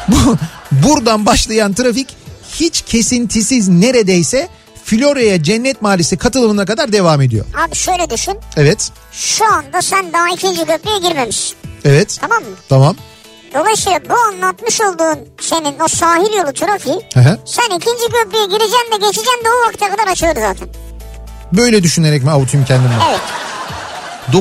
[0.09, 0.37] Bu,
[0.73, 2.17] buradan başlayan trafik
[2.53, 4.49] hiç kesintisiz neredeyse
[4.85, 7.45] Florya'ya Cennet Mahallesi katılımına kadar devam ediyor.
[7.67, 8.35] Abi şöyle düşün.
[8.57, 11.57] Evet, Şu anda sen daha ikinci köprüye girmemişsin.
[11.85, 12.57] evet, Tamam mı?
[12.69, 12.97] tamam.
[13.55, 17.39] Dolayısıyla bu anlatmış olduğun senin o sahil yolu trafiği hı.
[17.45, 20.69] sen ikinci köprüye gireceksin de geçeceksin de o vakte kadar açılır zaten.
[21.53, 22.95] Böyle düşünerek mi avutayım kendimi?
[23.11, 23.21] Evet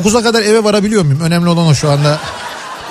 [0.03, 1.21] 9'a kadar eve varabiliyor muyum?
[1.21, 2.19] Önemli olan o şu anda.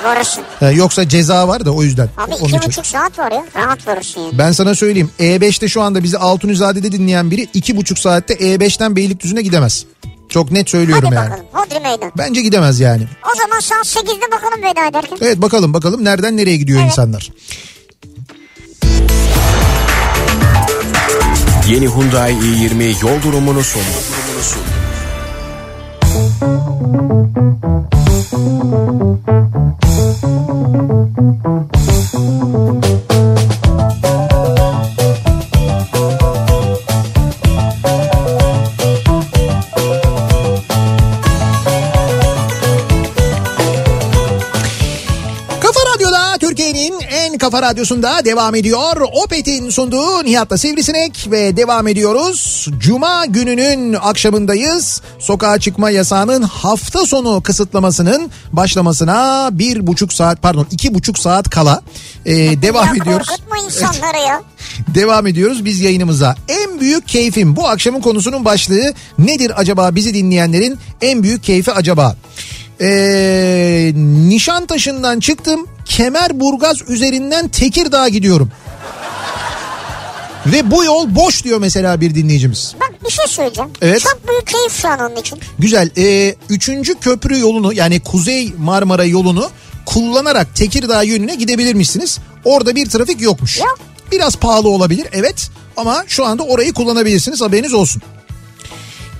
[0.04, 0.44] Varırsın.
[0.62, 2.08] Ee, yoksa ceza var da o yüzden.
[2.18, 2.60] Abi iki için.
[2.68, 4.38] buçuk saat var ya rahat varırsın yani.
[4.38, 9.42] Ben sana söyleyeyim E5'te şu anda bizi Altunizade'de dinleyen biri iki buçuk saatte E5'ten Beylikdüzü'ne
[9.42, 9.84] gidemez.
[10.28, 11.30] Çok net söylüyorum Hadi yani.
[11.30, 12.12] bakalım Hodri meydan.
[12.18, 13.02] Bence gidemez yani.
[13.32, 15.18] O zaman saat 8'de bakalım veda ederken.
[15.20, 16.90] Evet bakalım bakalım nereden nereye gidiyor Evet.
[16.90, 17.30] insanlar.
[21.68, 23.84] Yeni Hyundai i20 yol durumunu sundu.
[28.35, 29.14] Kafa
[47.54, 49.00] kafa radyosunda devam ediyor.
[49.24, 52.68] Opet'in sunduğu Nihat'la Sivrisinek ve devam ediyoruz.
[52.78, 55.02] Cuma gününün akşamındayız.
[55.18, 61.82] Sokağa çıkma yasağının hafta sonu kısıtlamasının başlamasına bir buçuk saat pardon iki buçuk saat kala
[62.26, 63.28] e, devam ya ediyoruz.
[63.28, 64.42] korkutma insanları ya.
[64.94, 66.36] Devam ediyoruz biz yayınımıza.
[66.48, 72.16] En büyük keyfim bu akşamın konusunun başlığı nedir acaba bizi dinleyenlerin en büyük keyfi acaba?
[72.80, 73.92] Ee,
[74.28, 78.50] Nişantaşı'ndan çıktım Kemerburgaz üzerinden Tekirdağ'a gidiyorum.
[80.46, 82.74] Ve bu yol boş diyor mesela bir dinleyicimiz.
[82.80, 83.70] Bak bir şey söyleyeceğim.
[83.82, 84.00] Evet.
[84.00, 85.38] Çok büyük keyif şu an onun için.
[85.58, 85.90] Güzel.
[85.98, 89.50] Ee, üçüncü köprü yolunu yani Kuzey Marmara yolunu
[89.87, 92.18] kullanarak Tekirdağ yönüne gidebilirmişsiniz.
[92.44, 93.58] Orada bir trafik yokmuş.
[93.58, 93.78] Yok.
[94.12, 98.02] Biraz pahalı olabilir evet ama şu anda orayı kullanabilirsiniz haberiniz olsun.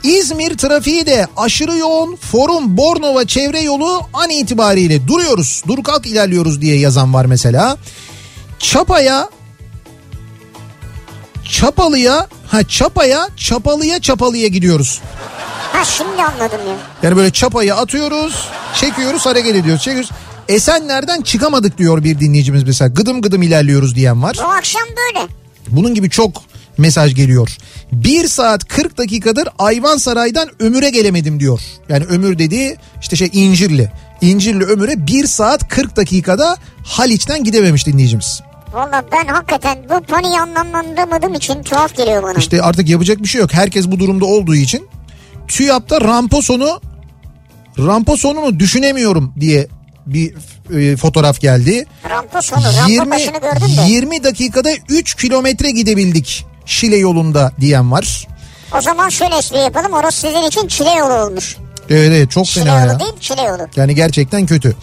[0.04, 5.62] İzmir trafiği de aşırı yoğun Forum Bornova çevre yolu an itibariyle duruyoruz.
[5.68, 7.76] Dur kalk ilerliyoruz diye yazan var mesela.
[8.58, 9.28] Çapa'ya
[11.48, 15.00] Çapalı'ya ha Çapa'ya Çapalı'ya Çapalı'ya gidiyoruz.
[15.72, 16.76] Ha şimdi anladım ya.
[17.02, 18.48] Yani böyle çapayı atıyoruz,
[18.80, 20.10] çekiyoruz, hareket ediyoruz, çekiyoruz.
[20.48, 22.88] Esenler'den çıkamadık diyor bir dinleyicimiz mesela.
[22.88, 24.36] Gıdım gıdım ilerliyoruz diyen var.
[24.44, 25.26] Bu akşam böyle.
[25.68, 26.42] Bunun gibi çok
[26.78, 27.56] mesaj geliyor.
[27.92, 31.60] 1 saat 40 dakikadır Ayvansaray'dan Ömür'e gelemedim diyor.
[31.88, 33.92] Yani Ömür dediği işte şey İncirli.
[34.20, 38.40] İncirli Ömür'e 1 saat 40 dakikada Haliç'ten gidememiş dinleyicimiz.
[38.72, 42.38] Valla ben hakikaten bu paniği anlamlandıramadığım için tuhaf geliyor bana.
[42.38, 43.54] İşte artık yapacak bir şey yok.
[43.54, 44.88] Herkes bu durumda olduğu için
[45.48, 46.80] TÜYAP'ta rampa sonu
[47.78, 49.68] rampa sonunu düşünemiyorum diye
[50.06, 50.34] bir
[50.74, 51.87] e, fotoğraf geldi.
[52.10, 53.90] rampa sonu, rampa 20, başını gördün de.
[53.90, 58.29] 20 dakikada 3 kilometre gidebildik Şile yolunda diyen var.
[58.79, 59.92] O zaman şöyle espri yapalım.
[59.92, 61.57] Orası sizin için çile yolu olmuş.
[61.90, 63.00] Evet evet çok Çile fena yolu ya.
[63.00, 63.62] değil çile yolu.
[63.77, 64.77] Yani gerçekten kötü.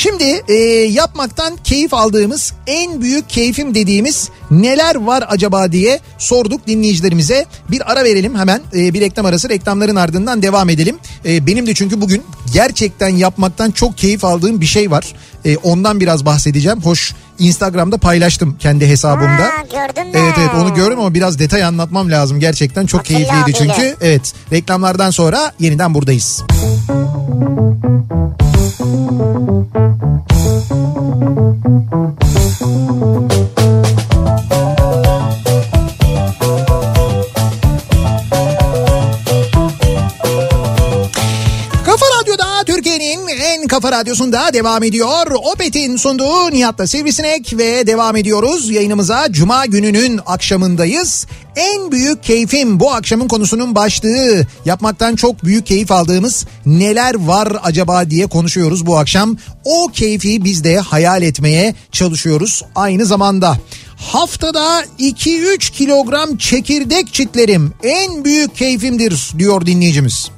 [0.00, 0.54] Şimdi e,
[0.90, 7.46] yapmaktan keyif aldığımız en büyük keyfim dediğimiz neler var acaba diye sorduk dinleyicilerimize.
[7.70, 10.98] Bir ara verelim hemen e, bir reklam arası reklamların ardından devam edelim.
[11.24, 15.04] E, benim de çünkü bugün gerçekten yapmaktan çok keyif aldığım bir şey var.
[15.44, 16.80] E, ondan biraz bahsedeceğim.
[16.80, 19.42] Hoş Instagram'da paylaştım kendi hesabımda.
[19.42, 20.12] Ha, gördün mü?
[20.14, 22.40] Evet evet onu gördüm ama biraz detay anlatmam lazım.
[22.40, 23.58] Gerçekten çok Atilla keyifliydi abiyle.
[23.58, 23.96] çünkü.
[24.00, 26.42] Evet reklamlardan sonra yeniden buradayız.
[28.80, 29.40] Kafa
[43.70, 45.26] kafa radyosunda devam ediyor.
[45.52, 48.70] Opet'in sunduğu Nihat'la Sivrisinek ve devam ediyoruz.
[48.70, 51.26] Yayınımıza Cuma gününün akşamındayız.
[51.56, 54.46] En büyük keyfim bu akşamın konusunun başlığı.
[54.64, 59.36] Yapmaktan çok büyük keyif aldığımız neler var acaba diye konuşuyoruz bu akşam.
[59.64, 63.56] O keyfi biz de hayal etmeye çalışıyoruz aynı zamanda.
[63.96, 70.30] Haftada 2-3 kilogram çekirdek çitlerim en büyük keyfimdir diyor dinleyicimiz.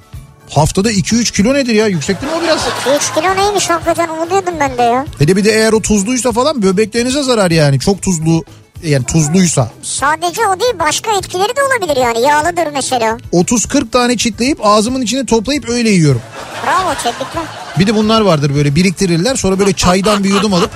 [0.54, 1.86] Haftada 2-3 kilo nedir ya?
[1.86, 2.60] Yüksek değil mi o biraz?
[2.96, 5.06] 3 kilo neymiş hakikaten umuduyordum ben de ya.
[5.18, 7.80] Hele bir de eğer o tuzluysa falan böbreklerinize zarar yani.
[7.80, 8.44] Çok tuzlu
[8.84, 9.70] yani tuzluysa.
[9.82, 12.20] Sadece o değil başka etkileri de olabilir yani.
[12.20, 13.18] Yağlıdır mesela.
[13.32, 16.22] 30-40 tane çitleyip ağzımın içine toplayıp öyle yiyorum.
[16.66, 17.42] Bravo tebrikler.
[17.78, 20.70] Bir de bunlar vardır böyle biriktirirler sonra böyle çaydan bir yudum alıp.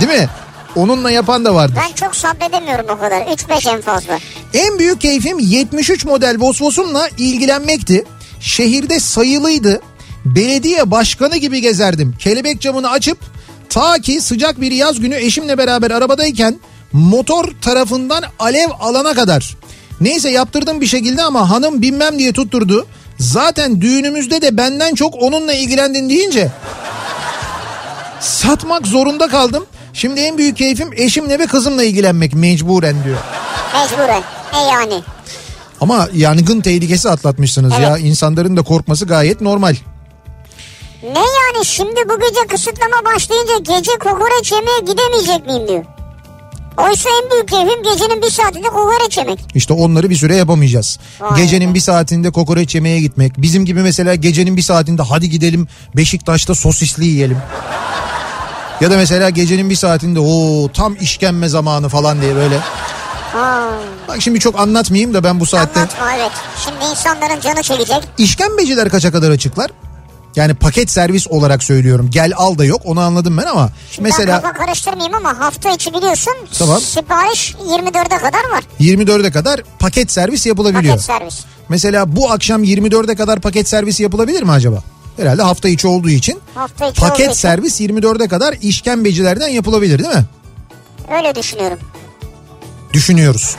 [0.00, 0.28] Değil mi?
[0.76, 1.78] Onunla yapan da vardır.
[1.88, 3.20] Ben çok sabredemiyorum o kadar.
[3.20, 4.18] 3-5 en fazla.
[4.54, 8.04] En büyük keyfim 73 model Vosvos'umla ilgilenmekti.
[8.44, 9.80] Şehirde sayılıydı.
[10.24, 12.14] Belediye başkanı gibi gezerdim.
[12.18, 13.18] Kelebek camını açıp
[13.68, 16.60] ta ki sıcak bir yaz günü eşimle beraber arabadayken
[16.92, 19.56] motor tarafından alev alana kadar.
[20.00, 22.86] Neyse yaptırdım bir şekilde ama hanım bilmem diye tutturdu.
[23.18, 26.50] Zaten düğünümüzde de benden çok onunla ilgilendin deyince
[28.20, 29.66] satmak zorunda kaldım.
[29.92, 33.18] Şimdi en büyük keyfim eşimle ve kızımla ilgilenmek mecburen diyor.
[33.74, 34.22] Mecburen.
[34.54, 35.02] E yani.
[35.84, 37.82] Ama yangın tehlikesi atlatmışsınız Evet.
[37.88, 37.98] ya.
[37.98, 39.74] İnsanların da korkması gayet normal.
[41.02, 45.84] Ne yani şimdi bu gece kısıtlama başlayınca gece kokoreç yemeye gidemeyecek miyim diyor.
[46.78, 49.38] Oysa en büyük keyfim gecenin bir saatinde kokoreç yemek.
[49.54, 50.98] İşte onları bir süre yapamayacağız.
[51.20, 51.74] Vay gecenin be.
[51.74, 53.32] bir saatinde kokoreç yemeye gitmek.
[53.42, 57.38] Bizim gibi mesela gecenin bir saatinde hadi gidelim Beşiktaş'ta sosisli yiyelim.
[58.80, 62.58] Ya da mesela gecenin bir saatinde o tam işkembe zamanı falan diye böyle
[63.32, 63.68] Ha,
[64.08, 65.80] Bak şimdi çok anlatmayayım da ben bu saatte.
[65.80, 66.30] anlatma evet.
[66.64, 68.02] Şimdi insanların canı çekecek.
[68.18, 69.70] İşkembeciler kaça kadar açıklar?
[70.36, 72.10] Yani paket servis olarak söylüyorum.
[72.10, 73.68] Gel al da yok onu anladım ben ama.
[73.90, 76.80] Şimdi mesela Ben kafa karıştırmayayım ama hafta içi biliyorsun Tamam.
[76.80, 78.64] sipariş 24'e kadar var.
[78.80, 80.94] 24'e kadar paket servis yapılabiliyor.
[80.96, 81.40] Paket servis.
[81.68, 84.78] Mesela bu akşam 24'e kadar paket servisi yapılabilir mi acaba?
[85.16, 87.40] Herhalde hafta içi olduğu için Hafta içi olduğu paket için.
[87.40, 90.24] servis 24'e kadar işkembecilerden yapılabilir değil mi?
[91.16, 91.78] Öyle düşünüyorum.
[92.94, 93.56] Düşünüyoruz.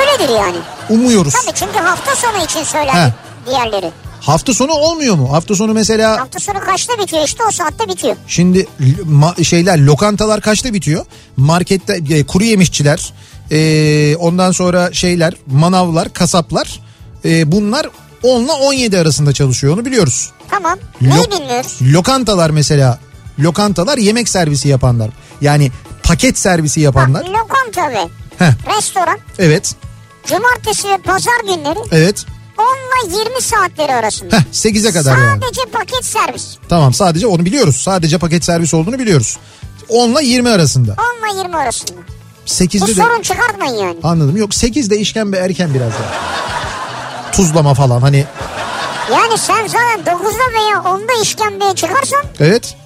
[0.00, 0.56] Öyledir yani.
[0.90, 1.32] Umuyoruz.
[1.32, 2.64] Tabii çünkü hafta sonu için He.
[2.64, 3.14] söylendi
[3.46, 3.90] diğerleri.
[4.20, 5.32] Hafta sonu olmuyor mu?
[5.32, 8.16] Hafta sonu mesela Hafta sonu kaçta bitiyor işte o saatte bitiyor.
[8.26, 8.66] şimdi
[9.42, 11.04] şeyler lokantalar kaçta bitiyor?
[11.36, 13.12] Markette e, kuru yemişçiler
[13.50, 16.80] e, ondan sonra şeyler manavlar kasaplar
[17.24, 17.86] e, bunlar
[18.22, 20.30] 10 ile 17 arasında çalışıyor onu biliyoruz.
[20.50, 20.78] Tamam.
[21.00, 21.76] Neyi Lo- bilmiyoruz?
[21.82, 22.98] Lokantalar mesela
[23.38, 25.70] lokantalar yemek servisi yapanlar yani
[26.02, 27.24] paket servisi yapanlar.
[27.26, 29.74] Ha, lokanta ve Heh, restoran evet
[30.26, 32.24] cumartesi ve pazar günleri evet
[32.58, 34.36] 10 ile 20 saatleri arasında.
[34.36, 35.40] Heh, 8'e kadar yani.
[35.42, 36.56] Sadece paket servis.
[36.68, 37.76] Tamam sadece onu biliyoruz.
[37.76, 39.36] Sadece paket servis olduğunu biliyoruz.
[39.88, 40.96] 10 ile 20 arasında.
[41.24, 42.00] 10 ile 20 arasında.
[42.46, 43.96] Bu 8'de de sorun çıkartmayın yani.
[44.02, 44.36] anladım.
[44.36, 46.12] Yok 8'de işkembe erken biraz daha.
[47.32, 48.24] Tuzlama falan hani
[49.12, 52.76] Yani sen zaten 9'da veya 10'da işkembeye çıkarsan evet.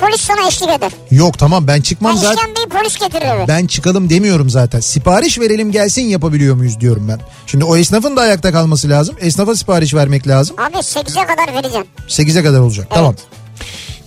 [0.00, 0.92] Polis sana eşlik eder.
[1.10, 2.36] Yok tamam ben Ben çıkmam zaten.
[2.36, 3.48] işkembeyi polis getirir eve.
[3.48, 4.80] Ben çıkalım demiyorum zaten.
[4.80, 7.20] Sipariş verelim gelsin yapabiliyor muyuz diyorum ben.
[7.46, 9.16] Şimdi o esnafın da ayakta kalması lazım.
[9.20, 10.56] Esnafa sipariş vermek lazım.
[10.58, 11.86] Abi 8'e kadar vereceğim.
[12.08, 12.86] 8'e kadar olacak.
[12.90, 13.14] Tamam.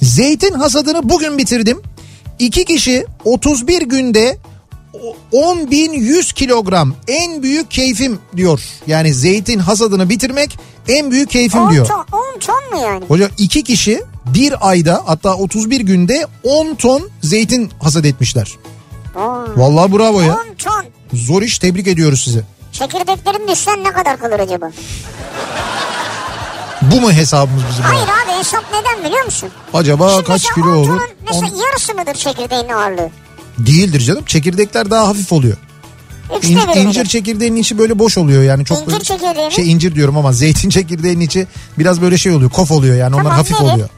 [0.02, 1.82] Zeytin hasadını bugün bitirdim.
[2.40, 4.38] İki kişi 31 günde
[5.34, 8.62] 10.100 kilogram en büyük keyfim diyor.
[8.88, 11.86] Yani zeytin hasadını bitirmek en büyük keyfim 10 diyor.
[11.88, 13.06] ton, 10 ton mu yani?
[13.08, 18.52] Hocam iki kişi bir ayda hatta 31 günde 10 ton zeytin hasat etmişler.
[19.16, 19.46] Oo.
[19.56, 20.34] Vallahi bravo ya.
[20.34, 20.86] 10 ton.
[21.14, 22.42] Zor iş tebrik ediyoruz sizi.
[22.72, 24.72] Çekirdeklerin düşsen ne kadar kalır acaba?
[26.82, 27.84] Bu mu hesabımız bizim?
[27.84, 28.14] Hayır ya?
[28.14, 29.50] abi hesap neden biliyor musun?
[29.74, 30.88] Acaba Şimdi kaç kilo 10 olur?
[30.88, 33.10] tonun Mesela On- yarısı mıdır çekirdeğin ağırlığı?
[33.58, 34.24] Değildir canım.
[34.26, 35.58] Çekirdekler daha hafif oluyor.
[36.44, 40.34] İn- incir çekirdeğinin içi böyle boş oluyor yani çok İncir böyle- şey incir diyorum ama
[40.34, 41.48] zeytin çekirdeğinin içi
[41.80, 43.72] biraz böyle şey oluyor kof oluyor yani onlar Tamam, hafif nedir?
[43.74, 43.90] oluyor.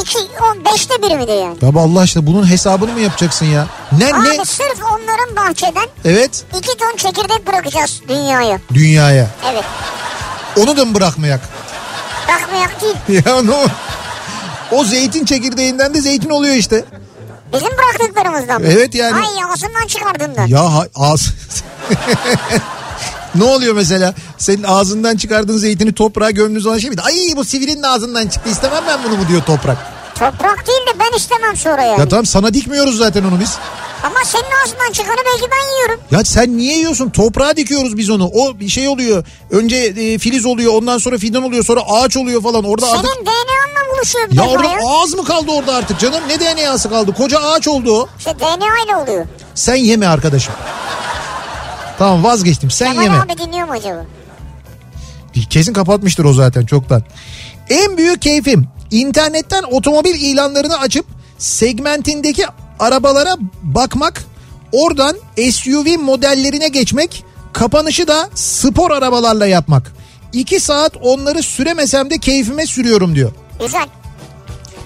[0.00, 1.56] İki, on, beşte biri midir yani?
[1.62, 3.66] Ya Allah aşkına bunun hesabını mı yapacaksın ya?
[3.92, 4.44] Ne Abi ne?
[4.44, 8.60] sırf onların bahçeden Evet iki ton çekirdek bırakacağız dünyaya.
[8.74, 9.26] dünyaya.
[9.52, 9.64] Evet.
[10.58, 11.40] Onu da mı bırakmayak?
[12.28, 13.24] Bırakmayak değil.
[13.26, 13.50] ya ne
[14.72, 14.84] o?
[14.84, 16.84] Zeytin çekirdeğinden de zeytin oluyor işte.
[17.52, 18.60] Bizim bıraktıklarımızdan.
[18.62, 18.68] mı?
[18.70, 19.14] Evet yani.
[19.14, 20.46] Ay ağzından çıkardığından.
[20.46, 21.32] Ya ha- ağız...
[23.34, 24.14] ne oluyor mesela?
[24.38, 27.02] Senin ağzından çıkardığın zeytini toprağa gömdüğün zaman şey miydi?
[27.02, 29.76] Ay bu sivilinin ağzından çıktı istemem ben bunu mu diyor toprak.
[30.14, 32.00] Toprak değil de ben istemem sonra yani.
[32.00, 33.58] Ya tamam sana dikmiyoruz zaten onu biz.
[34.02, 36.00] Ama senin ağzından çıkanı belki ben yiyorum.
[36.10, 37.10] Ya sen niye yiyorsun?
[37.10, 38.26] Toprağa dikiyoruz biz onu.
[38.34, 39.24] O bir şey oluyor.
[39.50, 42.64] Önce e, filiz oluyor ondan sonra fidan oluyor sonra ağaç oluyor falan.
[42.64, 43.26] Orada Senin artık...
[43.26, 44.78] DNA'nla buluşuyor bir Ya orada ya.
[44.86, 46.20] ağız mı kaldı orada artık canım?
[46.28, 47.12] Ne DNA'sı kaldı?
[47.14, 48.08] Koca ağaç oldu o.
[48.18, 49.26] İşte DNA ile oluyor.
[49.54, 50.54] Sen yeme arkadaşım.
[51.98, 52.70] Tamam vazgeçtim.
[52.70, 53.16] Sen Kemal yeme.
[53.18, 54.04] abi dinliyor mu acaba?
[55.50, 57.02] Kesin kapatmıştır o zaten çoktan.
[57.70, 61.06] En büyük keyfim internetten otomobil ilanlarını açıp
[61.38, 62.44] segmentindeki
[62.78, 64.24] arabalara bakmak,
[64.72, 65.16] oradan
[65.52, 69.92] SUV modellerine geçmek, kapanışı da spor arabalarla yapmak.
[70.32, 73.32] 2 saat onları süremesem de keyfime sürüyorum diyor.
[73.60, 73.86] Güzel.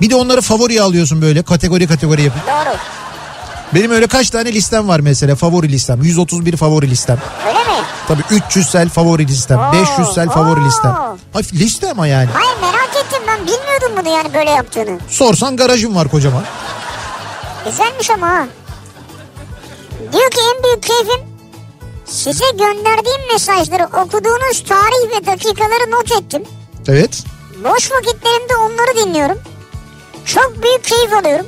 [0.01, 2.43] Bir de onları favoriye alıyorsun böyle kategori kategori yapıp.
[2.47, 2.77] Doğru.
[3.75, 6.03] Benim öyle kaç tane listem var mesela favori listem.
[6.03, 7.19] 131 favori listem.
[7.47, 7.85] Öyle mi?
[8.09, 9.59] Tabii 300'sel favori listem.
[9.59, 10.65] Oo, 500'sel favori oo.
[10.67, 10.97] listem.
[11.33, 12.29] Hafif liste ama yani.
[12.33, 14.99] Hayır merak ettim ben bilmiyordum bunu yani böyle yaptığını.
[15.09, 16.43] Sorsan garajım var kocaman.
[17.65, 18.47] Güzelmiş ama ha.
[20.13, 21.27] Diyor ki en büyük keyfim
[22.07, 26.43] size gönderdiğim mesajları okuduğunuz tarih ve dakikaları not ettim.
[26.89, 27.25] Evet.
[27.65, 29.39] Boş vakitlerimde onları dinliyorum.
[30.25, 31.47] Çok büyük keyif alıyorum.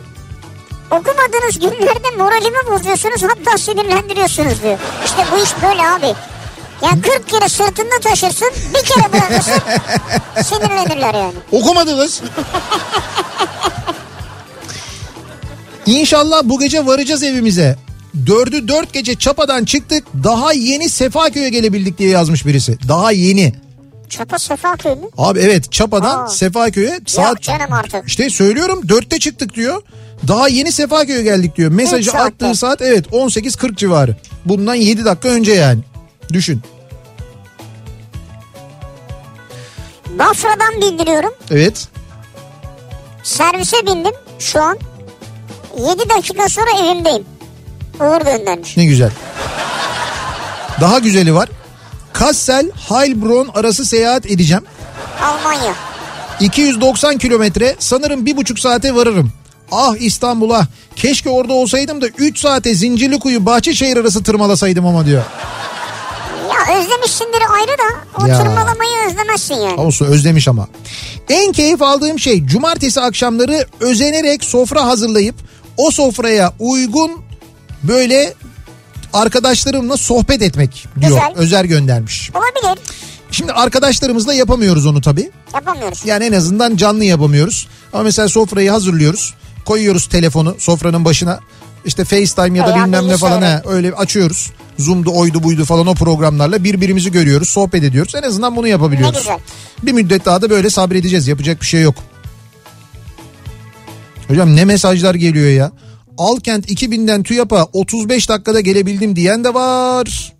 [0.90, 4.78] Okumadığınız günlerde moralimi bozuyorsunuz hatta sinirlendiriyorsunuz diyor.
[5.04, 6.18] İşte bu iş böyle abi.
[6.82, 9.62] Yani 40 kere sırtında taşırsın bir kere bırakırsın
[10.44, 11.34] sinirlenirler yani.
[11.52, 12.22] Okumadınız.
[15.86, 17.76] İnşallah bu gece varacağız evimize.
[18.26, 20.04] Dördü dört gece Çapa'dan çıktık.
[20.24, 22.78] Daha yeni Sefaköy'e gelebildik diye yazmış birisi.
[22.88, 23.54] Daha yeni.
[24.08, 25.06] Çapa Sefaköy mü?
[25.18, 26.28] Abi evet Çapa'dan Aa.
[26.28, 27.42] Sefaköy'e saat...
[27.42, 28.08] canım artık.
[28.08, 29.82] İşte söylüyorum dörtte çıktık diyor.
[30.28, 31.70] Daha yeni Sefaköy'e geldik diyor.
[31.70, 34.16] Mesajı attığı saat evet 18.40 civarı.
[34.44, 35.80] Bundan 7 dakika önce yani.
[36.32, 36.62] Düşün.
[40.18, 41.32] Bafra'dan bildiriyorum.
[41.50, 41.88] Evet.
[43.22, 44.78] Servise bindim şu an.
[45.78, 47.24] 7 dakika sonra evimdeyim.
[48.00, 48.76] Uğur göndermiş.
[48.76, 49.10] Ne güzel.
[50.80, 51.48] Daha güzeli var.
[52.12, 54.64] Kassel Heilbronn arası seyahat edeceğim.
[55.22, 55.74] Almanya.
[56.40, 59.32] 290 kilometre sanırım bir buçuk saate varırım.
[59.76, 60.66] Ah İstanbul'a
[60.96, 65.22] keşke orada olsaydım da 3 saate Zincirlikuyu Bahçeşehir arası tırmalasaydım ama diyor.
[66.50, 68.38] Ya özlemişsindir ayrı da o Ya.
[68.38, 69.80] tırmalamayı özlemezsin yani.
[69.80, 70.68] Olsun özlemiş ama.
[71.28, 75.34] En keyif aldığım şey cumartesi akşamları özenerek sofra hazırlayıp
[75.76, 77.10] o sofraya uygun
[77.82, 78.34] böyle
[79.12, 81.10] arkadaşlarımla sohbet etmek diyor.
[81.12, 81.32] Güzel.
[81.36, 82.30] Özer göndermiş.
[82.34, 82.82] Olabilir.
[83.30, 85.30] Şimdi arkadaşlarımızla yapamıyoruz onu tabii.
[85.54, 86.02] Yapamıyoruz.
[86.04, 87.68] Yani en azından canlı yapamıyoruz.
[87.92, 89.34] Ama mesela sofrayı hazırlıyoruz.
[89.64, 91.40] Koyuyoruz telefonu sofranın başına.
[91.84, 94.50] İşte FaceTime ya da Veya bilmem ne falan he, öyle açıyoruz.
[94.78, 98.14] Zoom'du oydu buydu falan o programlarla birbirimizi görüyoruz, sohbet ediyoruz.
[98.14, 99.14] En azından bunu yapabiliyoruz.
[99.14, 99.38] Ne güzel.
[99.82, 101.28] Bir müddet daha da böyle sabredeceğiz.
[101.28, 101.94] Yapacak bir şey yok.
[104.28, 105.72] Hocam ne mesajlar geliyor ya.
[106.18, 110.32] Alkent 2000'den TÜYAP'a 35 dakikada gelebildim diyen de var.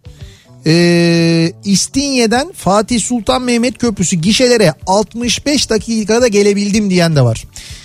[0.67, 7.45] Ee, İstinye'den Fatih Sultan Mehmet Köprüsü gişelere 65 dakikada gelebildim diyen de var.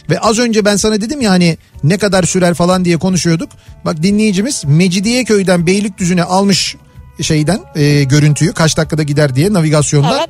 [0.09, 3.49] Ve az önce ben sana dedim ya hani ne kadar sürer falan diye konuşuyorduk.
[3.85, 6.75] Bak dinleyicimiz Mecidiyeköy'den Beylikdüzü'ne almış
[7.21, 10.17] şeyden e, görüntüyü kaç dakikada gider diye navigasyonda.
[10.17, 10.29] Evet.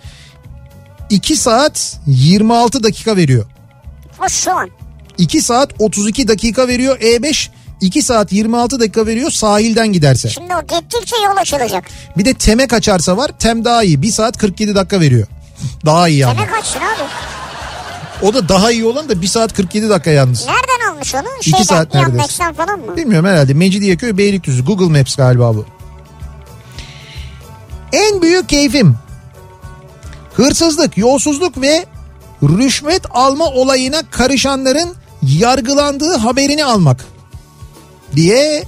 [1.09, 3.45] 2 saat 26 dakika veriyor.
[4.25, 4.69] O şu an.
[5.17, 7.49] 2 saat 32 dakika veriyor E5
[7.81, 10.29] 2 saat 26 dakika veriyor sahilden giderse.
[10.29, 11.83] Şimdi o gittikçe yol açılacak.
[12.17, 15.27] Bir de Tem'e kaçarsa var Tem daha iyi 1 saat 47 dakika veriyor.
[15.85, 16.37] Daha iyi yani.
[16.37, 17.03] Sene kaçsın abi?
[18.21, 20.45] O da daha iyi olan da 1 saat 47 dakika yalnız.
[20.47, 21.23] Nereden almış onu?
[21.41, 22.17] Şeyden, saat neredeyse.
[22.17, 22.97] Yandex'ten falan mı?
[22.97, 25.65] Bilmiyorum herhalde Mecidiyeköy Beylikdüzü Google Maps galiba bu.
[27.93, 28.97] En büyük keyfim
[30.33, 31.85] hırsızlık, yolsuzluk ve
[32.43, 37.05] rüşvet alma olayına karışanların yargılandığı haberini almak
[38.15, 38.63] diye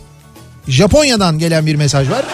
[0.67, 2.25] Japonya'dan gelen bir mesaj var.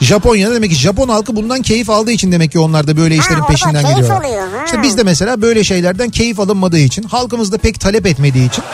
[0.00, 3.40] Japonya'da demek ki Japon halkı bundan keyif aldığı için demek ki onlar da böyle işlerin
[3.40, 4.20] orada peşinden geliyorlar.
[4.20, 4.64] oluyor, ha.
[4.64, 8.64] İşte biz de mesela böyle şeylerden keyif alınmadığı için halkımız da pek talep etmediği için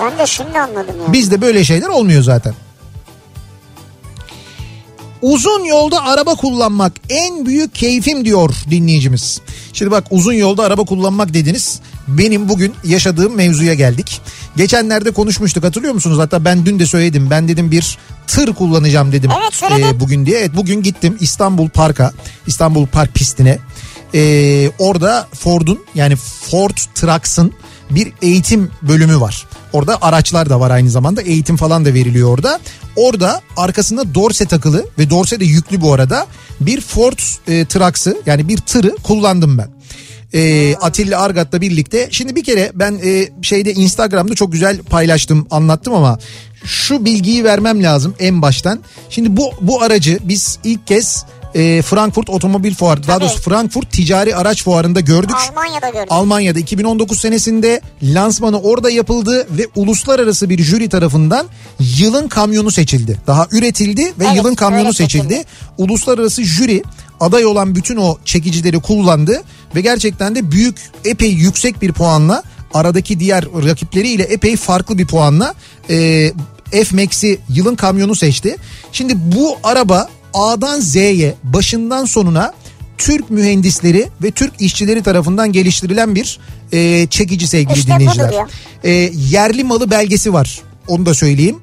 [0.00, 1.12] Ben de şimdi anladım ya.
[1.12, 2.54] Bizde böyle şeyler olmuyor zaten.
[5.22, 9.40] Uzun yolda araba kullanmak en büyük keyfim diyor dinleyicimiz.
[9.72, 11.80] Şimdi bak uzun yolda araba kullanmak dediniz.
[12.08, 14.20] Benim bugün yaşadığım mevzuya geldik.
[14.56, 16.18] Geçenlerde konuşmuştuk hatırlıyor musunuz?
[16.18, 17.30] Hatta ben dün de söyledim.
[17.30, 19.30] Ben dedim bir tır kullanacağım dedim.
[19.42, 19.96] Evet, söyledin.
[19.96, 20.38] Ee, bugün diye.
[20.38, 22.12] Evet bugün gittim İstanbul Park'a.
[22.46, 23.58] İstanbul Park pistine.
[24.14, 27.52] Ee, orada Ford'un yani Ford Trucks'ın
[27.90, 29.46] bir eğitim bölümü var.
[29.72, 32.60] Orada araçlar da var aynı zamanda eğitim falan da veriliyor orada.
[32.96, 36.26] Orada arkasında dorse takılı ve dorse de yüklü bu arada
[36.60, 39.73] bir Ford e, Trucks'ı yani bir tırı kullandım ben.
[40.34, 42.08] E, Atilla Argat'la birlikte.
[42.10, 46.18] Şimdi bir kere ben e, şeyde Instagram'da çok güzel paylaştım anlattım ama
[46.64, 48.80] şu bilgiyi vermem lazım en baştan.
[49.10, 51.24] Şimdi bu bu aracı biz ilk kez
[51.54, 53.24] e, Frankfurt Otomobil Fuarı daha Tabii.
[53.28, 55.36] doğrusu Frankfurt Ticari Araç Fuarı'nda gördük.
[55.50, 56.06] Almanya'da gördüm.
[56.10, 61.46] Almanya'da 2019 senesinde lansmanı orada yapıldı ve uluslararası bir jüri tarafından
[61.98, 63.18] yılın kamyonu seçildi.
[63.26, 65.22] Daha üretildi ve Evet, yılın kamyonu seçildi.
[65.34, 65.44] seçildi.
[65.78, 66.82] Uluslararası jüri
[67.20, 69.42] aday olan bütün o çekicileri kullandı
[69.74, 72.42] ve gerçekten de büyük epey yüksek bir puanla
[72.74, 75.54] aradaki diğer rakipleriyle epey farklı bir puanla
[75.90, 76.32] e,
[76.70, 78.56] F-Max'i yılın kamyonu seçti.
[78.92, 82.52] Şimdi bu araba A'dan Z'ye başından sonuna
[82.98, 86.38] Türk mühendisleri ve Türk işçileri tarafından geliştirilen bir
[86.72, 88.34] e, çekici sevgili İşte dinleyiciler.
[88.84, 91.60] E, yerli malı belgesi var onu da söyleyeyim.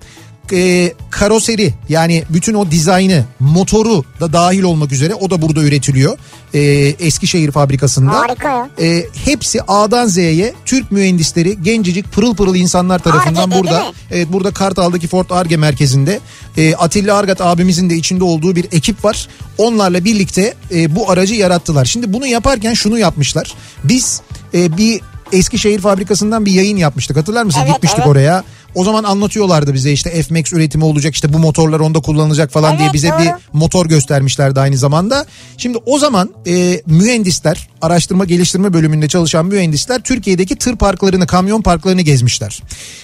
[0.54, 6.18] E, karoseri yani bütün o dizaynı motoru da dahil olmak üzere o da burada üretiliyor.
[6.54, 6.60] E,
[7.00, 8.12] Eskişehir fabrikasında.
[8.14, 8.70] Harika ya.
[8.82, 13.94] E, hepsi A'dan Z'ye Türk mühendisleri gencecik pırıl pırıl insanlar tarafından Ar-Ge'de burada?
[14.12, 16.20] Evet burada Kartal'daki Ford Arge merkezinde
[16.58, 19.28] e, Atilla Argat abimizin de içinde olduğu bir ekip var.
[19.58, 21.86] Onlarla birlikte e, bu aracı yarattılar.
[21.86, 23.54] Şimdi bunu yaparken şunu yapmışlar.
[23.84, 24.22] Biz
[24.54, 27.62] e, bir Eskişehir fabrikasından bir yayın yapmıştık hatırlar mısın?
[27.64, 28.10] Evet, Gitmiştik evet.
[28.10, 28.44] oraya.
[28.76, 32.84] O zaman anlatıyorlardı bize işte F-Max üretimi olacak işte bu motorlar onda kullanılacak falan diye
[32.84, 33.40] Evet, bize bir doğru.
[33.54, 35.26] motor göstermişlerdi aynı zamanda.
[35.58, 42.02] Şimdi o zaman e, mühendisler araştırma geliştirme bölümünde çalışan mühendisler Türkiye'deki tır parklarını kamyon parklarını
[42.02, 42.62] gezmişler.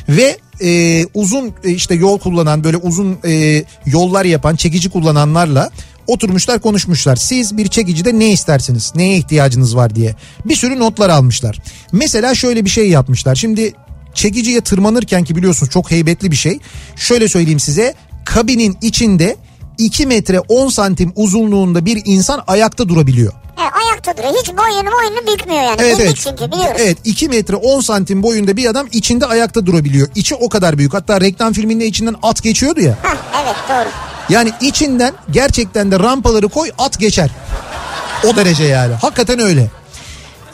[0.09, 5.69] Ve e, uzun e, işte yol kullanan böyle uzun e, yollar yapan çekici kullananlarla
[6.07, 7.15] oturmuşlar konuşmuşlar.
[7.15, 8.93] Siz bir çekicide ne istersiniz?
[8.95, 10.15] Neye ihtiyacınız var diye.
[10.45, 11.59] Bir sürü notlar almışlar.
[11.91, 13.35] Mesela şöyle bir şey yapmışlar.
[13.35, 13.73] Şimdi
[14.17, 16.59] çekiciye tırmanırken ki biliyorsunuz çok heybetli bir şey.
[16.95, 17.93] Şöyle söyleyeyim size.
[18.25, 19.37] Kabinin içinde
[19.77, 23.33] 2 metre 10 santim uzunluğunda bir insan ayakta durabiliyor.
[23.55, 24.33] He, ayakta duruyor.
[24.41, 25.75] Hiç boyunu boyunu bükmüyor yani.
[25.79, 26.15] Evet evet.
[26.15, 26.81] çünkü biliyoruz.
[26.83, 30.07] Evet 2 metre 10 santim boyunda bir adam içinde ayakta durabiliyor.
[30.15, 30.93] İçi o kadar büyük.
[30.93, 32.97] Hatta reklam filminde içinden at geçiyordu ya.
[33.03, 33.89] Hah, evet doğru.
[34.29, 37.29] Yani içinden gerçekten de rampaları koy at geçer.
[38.23, 38.93] O derece yani.
[38.93, 39.67] Hakikaten öyle.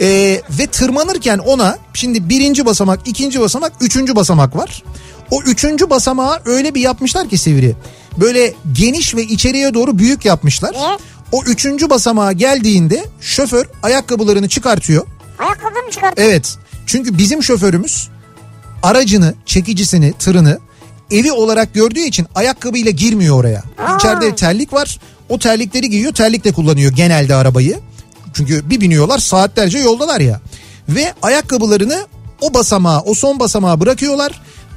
[0.02, 4.84] Ee, ve tırmanırken ona şimdi birinci basamak, ikinci basamak, üçüncü basamak var.
[5.32, 7.76] O üçüncü basamağı öyle bir yapmışlar ki Sivri.
[8.18, 10.72] Böyle geniş ve içeriye doğru büyük yapmışlar.
[10.72, 10.98] Niye?
[11.32, 15.08] O üçüncü basamağa geldiğinde şoför ayakkabılarını çıkartıyor.
[15.40, 16.24] Ayakkabı mı çıkarttın?
[16.24, 16.58] Evet.
[16.86, 18.10] Çünkü bizim şoförümüz
[18.84, 20.60] aracını, çekicisini, tırını
[21.12, 23.64] evi olarak gördüğü için ayakkabıyla girmiyor oraya.
[23.78, 23.96] Aa.
[23.96, 25.00] İçeride terlik var.
[25.30, 27.80] O terlikleri giyiyor, terlikle kullanıyor genelde arabayı.
[28.34, 30.42] Çünkü bir biniyorlar saatlerce yoldalar ya.
[30.90, 32.08] Ve ayakkabılarını
[32.42, 34.32] o basamağa, o son basamağa bırakıyorlar.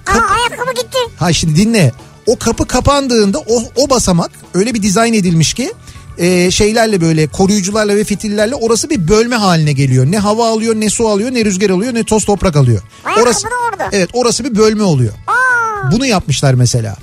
[0.06, 0.98] Aa Kap- ayakkabı gitti.
[1.18, 1.92] Ha şimdi dinle.
[2.26, 5.72] O kapı kapandığında o, o basamak öyle bir dizayn edilmiş ki
[6.18, 10.06] e, şeylerle böyle koruyucularla ve fitillerle orası bir bölme haline geliyor.
[10.06, 12.82] Ne hava alıyor ne su alıyor ne rüzgar alıyor ne toz toprak alıyor.
[13.04, 13.88] Ayakkabı Orası, da orada.
[13.92, 15.12] Evet orası bir bölme oluyor.
[15.26, 16.96] Aa Bunu yapmışlar mesela.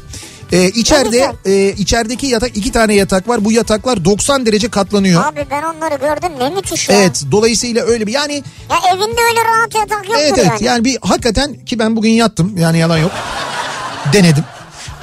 [0.53, 3.45] Ee, içeride e, içerideki yatak iki tane yatak var.
[3.45, 5.25] Bu yataklar 90 derece katlanıyor.
[5.25, 6.95] abi ben onları gördüm ne müthiş ya.
[6.95, 8.33] Evet dolayısıyla öyle bir yani
[8.69, 10.63] Ya evinde öyle rahat yatak yoktur Evet evet yani.
[10.65, 13.11] yani bir hakikaten ki ben bugün yattım yani yalan yok.
[14.13, 14.43] Denedim.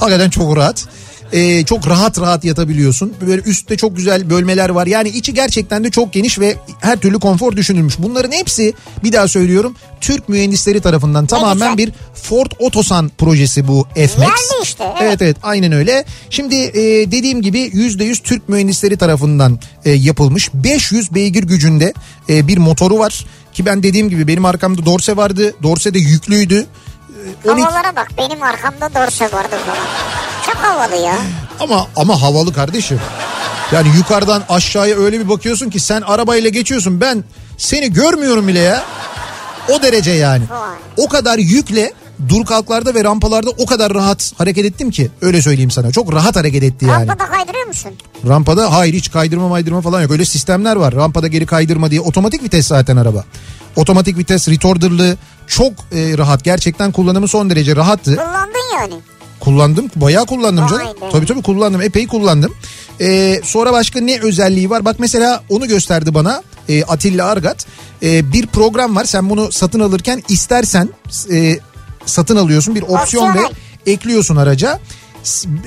[0.00, 0.84] Hakikaten çok rahat.
[1.32, 3.14] Ee, çok rahat rahat yatabiliyorsun.
[3.26, 4.86] Böyle üstte çok güzel bölmeler var.
[4.86, 7.94] Yani içi gerçekten de çok geniş ve her türlü konfor düşünülmüş.
[7.98, 8.74] Bunların hepsi
[9.04, 14.18] bir daha söylüyorum Türk mühendisleri tarafından tamamen bir Ford Otosan projesi bu F-Max.
[14.18, 15.02] Yerli işte, evet.
[15.02, 16.04] evet evet aynen öyle.
[16.30, 21.92] Şimdi e, dediğim gibi %100 Türk mühendisleri tarafından e, yapılmış 500 beygir gücünde
[22.28, 23.24] e, bir motoru var.
[23.52, 25.54] Ki ben dediğim gibi benim arkamda Dorse vardı.
[25.62, 26.66] Dorse de yüklüydü.
[27.44, 29.86] E, 12 Havalara bak benim arkamda dorse vardı falan.
[30.46, 31.16] Çok havalı ya.
[31.60, 33.00] Ama ama havalı kardeşim.
[33.72, 37.00] Yani yukarıdan aşağıya öyle bir bakıyorsun ki sen arabayla geçiyorsun.
[37.00, 37.24] Ben
[37.58, 38.82] seni görmüyorum bile ya.
[39.68, 40.44] O derece yani.
[40.96, 41.92] O kadar yükle
[42.28, 45.92] dur kalklarda ve rampalarda o kadar rahat hareket ettim ki öyle söyleyeyim sana.
[45.92, 47.08] Çok rahat hareket etti yani.
[47.08, 47.90] Rampada kaydırıyor musun?
[48.28, 50.10] Rampada hayır hiç kaydırma maydırma falan yok.
[50.10, 50.94] Öyle sistemler var.
[50.94, 52.00] Rampada geri kaydırma diye.
[52.00, 53.24] Otomatik vites zaten araba.
[53.76, 55.16] Otomatik vites, retorderlı
[55.46, 56.44] çok e, rahat.
[56.44, 58.16] Gerçekten kullanımı son derece rahattı.
[58.16, 58.94] Kullandın yani.
[59.40, 59.90] Kullandım.
[59.96, 60.86] Bayağı kullandım canım.
[60.86, 61.10] Be.
[61.12, 61.82] Tabii tabii kullandım.
[61.82, 62.54] Epey kullandım.
[63.00, 64.84] Ee, sonra başka ne özelliği var?
[64.84, 67.66] Bak mesela onu gösterdi bana e, Atilla Argat.
[68.02, 69.04] E, bir program var.
[69.04, 70.88] Sen bunu satın alırken istersen
[71.32, 71.58] e,
[72.06, 72.74] satın alıyorsun.
[72.74, 73.40] Bir opsiyon ve
[73.86, 74.80] ekliyorsun araca.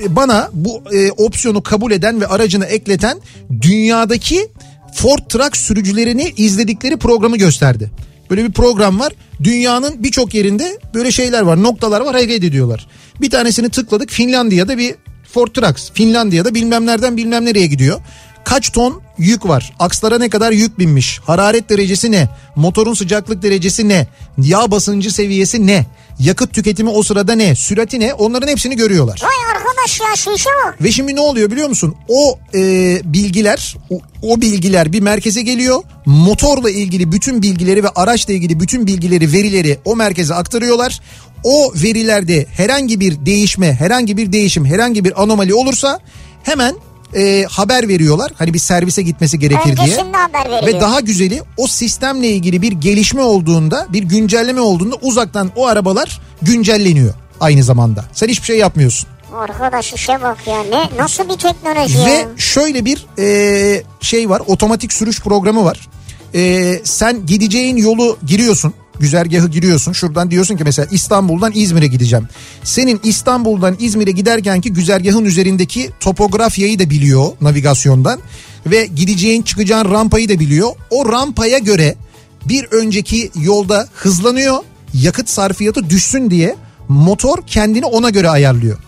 [0.08, 3.20] Bana bu e, opsiyonu kabul eden ve aracına ekleten
[3.60, 4.48] dünyadaki
[4.94, 7.90] Ford Truck sürücülerini izledikleri programı gösterdi.
[8.30, 9.12] Böyle bir program var.
[9.44, 12.86] Dünyanın birçok yerinde böyle şeyler var, noktalar var, hareket ediyorlar.
[13.20, 14.10] Bir tanesini tıkladık.
[14.10, 14.94] Finlandiya'da bir
[15.32, 15.90] Ford Trucks.
[15.94, 18.00] Finlandiya'da bilmem nereden bilmem nereye gidiyor.
[18.44, 19.72] Kaç ton yük var?
[19.78, 21.20] Akslara ne kadar yük binmiş?
[21.24, 22.28] Hararet derecesi ne?
[22.56, 24.06] Motorun sıcaklık derecesi ne?
[24.38, 25.86] Yağ basıncı seviyesi ne?
[26.18, 27.54] Yakıt tüketimi o sırada ne?
[27.54, 28.14] Sürati ne?
[28.14, 29.20] Onların hepsini görüyorlar.
[29.22, 30.82] Vay arkadaş ya şu işe bak.
[30.82, 31.94] Ve şimdi ne oluyor biliyor musun?
[32.08, 32.60] O e,
[33.04, 35.82] bilgiler, o, o bilgiler bir merkeze geliyor.
[36.06, 41.00] Motorla ilgili bütün bilgileri ve araçla ilgili bütün bilgileri, verileri o merkeze aktarıyorlar.
[41.44, 46.00] O verilerde herhangi bir değişme, herhangi bir değişim, herhangi bir anomali olursa
[46.42, 46.74] hemen
[47.14, 48.32] e, haber veriyorlar.
[48.38, 49.96] Hani bir servise gitmesi gerekir diye.
[49.96, 50.66] Haber veriliyor.
[50.66, 56.20] Ve daha güzeli o sistemle ilgili bir gelişme olduğunda, bir güncelleme olduğunda uzaktan o arabalar
[56.42, 58.04] güncelleniyor aynı zamanda.
[58.12, 59.08] Sen hiçbir şey yapmıyorsun.
[59.34, 62.06] Arkadaş işe bak ya ne nasıl bir teknoloji ya.
[62.06, 65.88] Ve şöyle bir e, şey var otomatik sürüş programı var.
[66.34, 72.28] E, sen gideceğin yolu giriyorsun güzergahı giriyorsun şuradan diyorsun ki mesela İstanbul'dan İzmir'e gideceğim.
[72.62, 78.20] Senin İstanbul'dan İzmir'e giderkenki güzergahın üzerindeki topografyayı da biliyor navigasyondan.
[78.66, 80.70] Ve gideceğin çıkacağın rampayı da biliyor.
[80.90, 81.96] O rampaya göre
[82.44, 84.58] bir önceki yolda hızlanıyor
[84.94, 86.56] yakıt sarfiyatı düşsün diye
[86.88, 88.78] motor kendini ona göre ayarlıyor.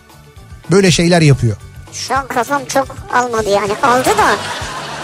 [0.71, 1.57] Böyle şeyler yapıyor.
[1.93, 3.71] Şu an kafam çok almadı yani.
[3.83, 4.35] Aldı da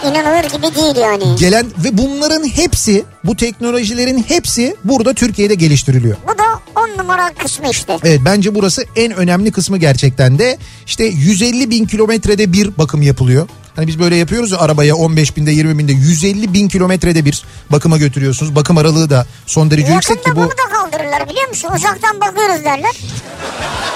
[0.02, 1.36] inanılır gibi değil yani.
[1.38, 6.16] gelen ve bunların hepsi bu teknolojilerin hepsi burada Türkiye'de geliştiriliyor.
[6.28, 6.44] Bu da
[6.80, 7.98] on numara kısmı işte.
[8.04, 13.48] Evet bence burası en önemli kısmı gerçekten de işte 150 bin kilometrede bir bakım yapılıyor.
[13.76, 17.98] Hani biz böyle yapıyoruz ya arabaya 15 binde 20 binde 150 bin kilometrede bir bakıma
[17.98, 18.54] götürüyorsunuz.
[18.54, 20.40] Bakım aralığı da son derece yüksek Yakında ki bu.
[20.40, 21.68] bunu da kaldırırlar biliyor musun?
[21.76, 22.92] Uzaktan bakıyoruz derler.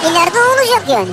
[0.03, 1.09] İleride olacak yani.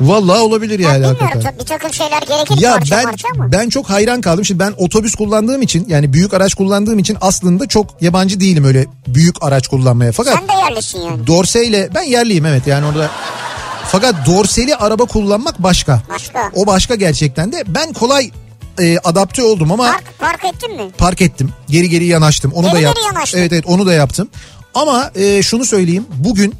[0.00, 1.50] Vallahi olabilir yani bilmiyorum hakikaten.
[1.50, 3.52] tabii bir takım şeyler gerekir Ya parça ben parça ama.
[3.52, 4.44] ben çok hayran kaldım.
[4.44, 8.86] Şimdi ben otobüs kullandığım için yani büyük araç kullandığım için aslında çok yabancı değilim öyle
[9.06, 10.12] büyük araç kullanmaya.
[10.12, 11.26] Fakat Sen de yerlisin yani.
[11.26, 13.10] Dorse ile ben yerliyim evet yani orada
[13.88, 16.02] fakat dorseli araba kullanmak başka.
[16.10, 16.50] Başka.
[16.54, 18.30] O başka gerçekten de ben kolay
[18.80, 20.90] e, adapte oldum ama Park, park ettin mi?
[20.98, 21.50] park ettim.
[21.68, 22.52] Geri geri yanaştım.
[22.52, 23.04] Onu Geri da geri yaptım.
[23.14, 23.38] yanaştın.
[23.38, 24.28] Evet evet onu da yaptım.
[24.74, 26.06] Ama e, şunu söyleyeyim.
[26.16, 26.54] Bugün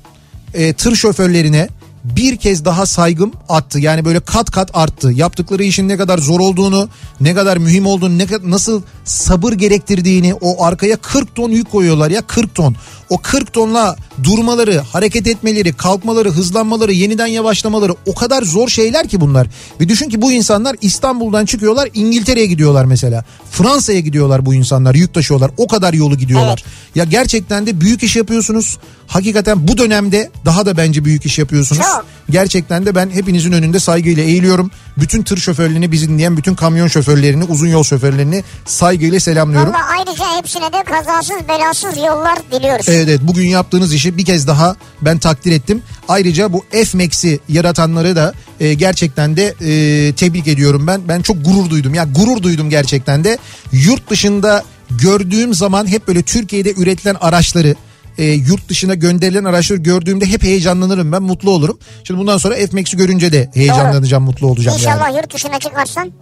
[0.55, 1.69] e, tır şoförlerine
[2.17, 3.79] bir kez daha saygım attı.
[3.79, 5.13] Yani böyle kat kat arttı.
[5.13, 6.89] Yaptıkları işin ne kadar zor olduğunu,
[7.21, 12.23] ne kadar mühim olduğunu, ne nasıl sabır gerektirdiğini o arkaya 40 ton yük koyuyorlar ya
[12.23, 12.77] 40 ton.
[13.11, 19.21] O 40 tonla durmaları, hareket etmeleri, kalkmaları, hızlanmaları, yeniden yavaşlamaları o kadar zor şeyler ki
[19.21, 19.47] bunlar.
[19.81, 23.25] Ve düşün ki bu insanlar İstanbul'dan çıkıyorlar İngiltere'ye gidiyorlar mesela.
[23.51, 25.51] Fransa'ya gidiyorlar bu insanlar yük taşıyorlar.
[25.57, 26.65] O kadar yolu gidiyorlar.
[26.95, 28.79] Ya gerçekten de büyük iş yapıyorsunuz.
[29.07, 31.83] Hakikaten bu dönemde daha da bence büyük iş yapıyorsunuz.
[31.83, 32.05] Çok.
[32.31, 34.71] Gerçekten de ben hepinizin önünde saygıyla eğiliyorum.
[35.01, 39.73] Bütün tır şoförlerini, bizi dinleyen bütün kamyon şoförlerini, uzun yol şoförlerini saygıyla selamlıyorum.
[39.73, 42.89] Valla ayrıca hepsine de kazasız belasız yollar diliyoruz.
[42.89, 45.83] Evet evet bugün yaptığınız işi bir kez daha ben takdir ettim.
[46.09, 51.09] Ayrıca bu F-Max'i yaratanları da e, gerçekten de e, tebrik ediyorum ben.
[51.09, 51.95] Ben çok gurur duydum.
[51.95, 53.39] Ya gurur duydum gerçekten de.
[53.73, 57.75] Yurt dışında gördüğüm zaman hep böyle Türkiye'de üretilen araçları
[58.19, 61.79] e, yurt dışına gönderilen araçları gördüğümde hep heyecanlanırım ben mutlu olurum.
[62.05, 65.17] Şimdi bundan sonra F-Max'i görünce de heyecanlanacağım mutlu olacağım İnşallah yani.
[65.17, 66.13] yurt dışına çıkarsan.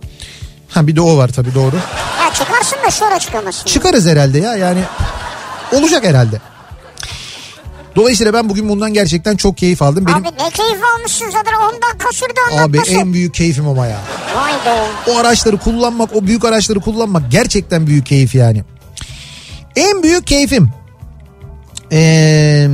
[0.69, 1.77] Ha bir de o var tabii doğru.
[2.21, 3.65] Ya çıkarsın da sonra çıkamazsın.
[3.67, 4.81] Çıkarız herhalde ya yani
[5.73, 6.41] olacak herhalde.
[7.97, 10.07] Dolayısıyla ben bugün bundan gerçekten çok keyif aldım.
[10.07, 12.93] Benim Abi ne keyif almışsın zaten 10 dakika sürdü abi anlatması.
[12.93, 13.99] en büyük keyfim ama ya.
[14.37, 14.87] Vay be.
[15.11, 18.65] O araçları kullanmak, o büyük araçları kullanmak gerçekten büyük keyif yani.
[19.77, 20.71] En büyük keyfim.
[21.93, 22.69] Ee,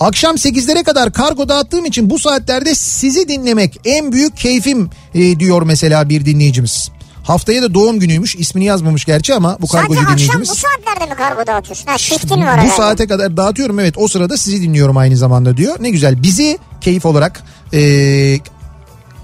[0.00, 5.62] akşam 8'lere kadar kargo dağıttığım için bu saatlerde sizi dinlemek en büyük keyfim e, diyor
[5.62, 6.90] mesela bir dinleyicimiz.
[7.24, 8.36] Haftaya da doğum günüymüş.
[8.36, 10.48] ismini yazmamış gerçi ama bu kargocu Sadece akşam dinleyicimiz.
[10.50, 11.86] bu saatlerde mi kargo dağıtıyorsun?
[11.86, 15.76] Ha shiftin var Bu saate kadar dağıtıyorum evet o sırada sizi dinliyorum aynı zamanda diyor.
[15.80, 17.42] Ne güzel bizi keyif olarak
[17.72, 18.40] e,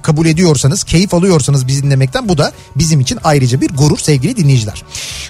[0.03, 4.83] kabul ediyorsanız, keyif alıyorsanız bizi dinlemekten bu da bizim için ayrıca bir gurur sevgili dinleyiciler.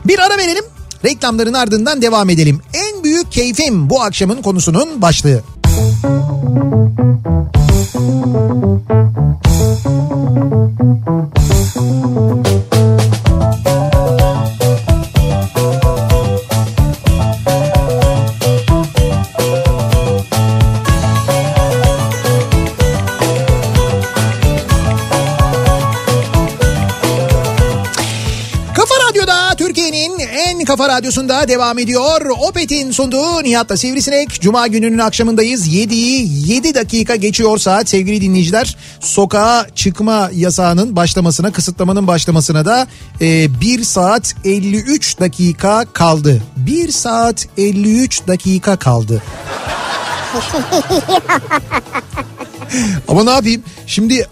[0.05, 0.65] Bir ara verelim.
[1.05, 2.61] Reklamların ardından devam edelim.
[2.75, 5.43] En büyük keyfim bu akşamın konusunun başlığı.
[5.63, 6.82] Kafa
[31.13, 32.27] radyosunda devam ediyor.
[32.49, 34.41] Opet'in sunduğu Nihat'la Sivrisinek.
[34.41, 35.69] Cuma gününün akşamındayız.
[35.69, 38.77] 7'yi 7 dakika geçiyor saat sevgili dinleyiciler.
[39.01, 42.87] Sokağa çıkma yasağının başlamasına, kısıtlamanın başlamasına da
[43.21, 46.43] e, 1 saat 53 dakika kaldı.
[46.57, 49.23] 1 saat 53 dakika kaldı.
[53.09, 53.63] Ama ne yapayım?
[53.87, 54.29] Şimdi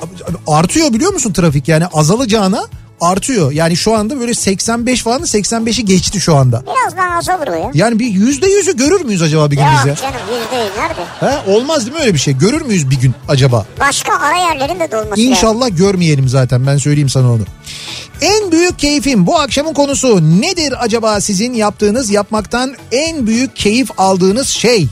[0.47, 2.67] artıyor biliyor musun trafik yani azalacağına
[3.01, 3.53] artıyor.
[3.53, 6.63] Yani şu anda böyle 85 falan 85'i geçti şu anda.
[6.67, 7.71] Biraz daha azalır o ya.
[7.75, 9.91] Yani bir yüzde yüzü görür müyüz acaba bir gün biz ya?
[9.91, 11.01] Yok canım yüzde yüz nerede?
[11.21, 12.35] Ha, olmaz değil mi öyle bir şey?
[12.35, 13.67] Görür müyüz bir gün acaba?
[13.81, 15.21] Başka ara yerlerin de dolması.
[15.21, 17.43] İnşallah görmeyelim zaten ben söyleyeyim sana onu.
[18.21, 24.49] En büyük keyfim bu akşamın konusu nedir acaba sizin yaptığınız yapmaktan en büyük keyif aldığınız
[24.49, 24.87] şey?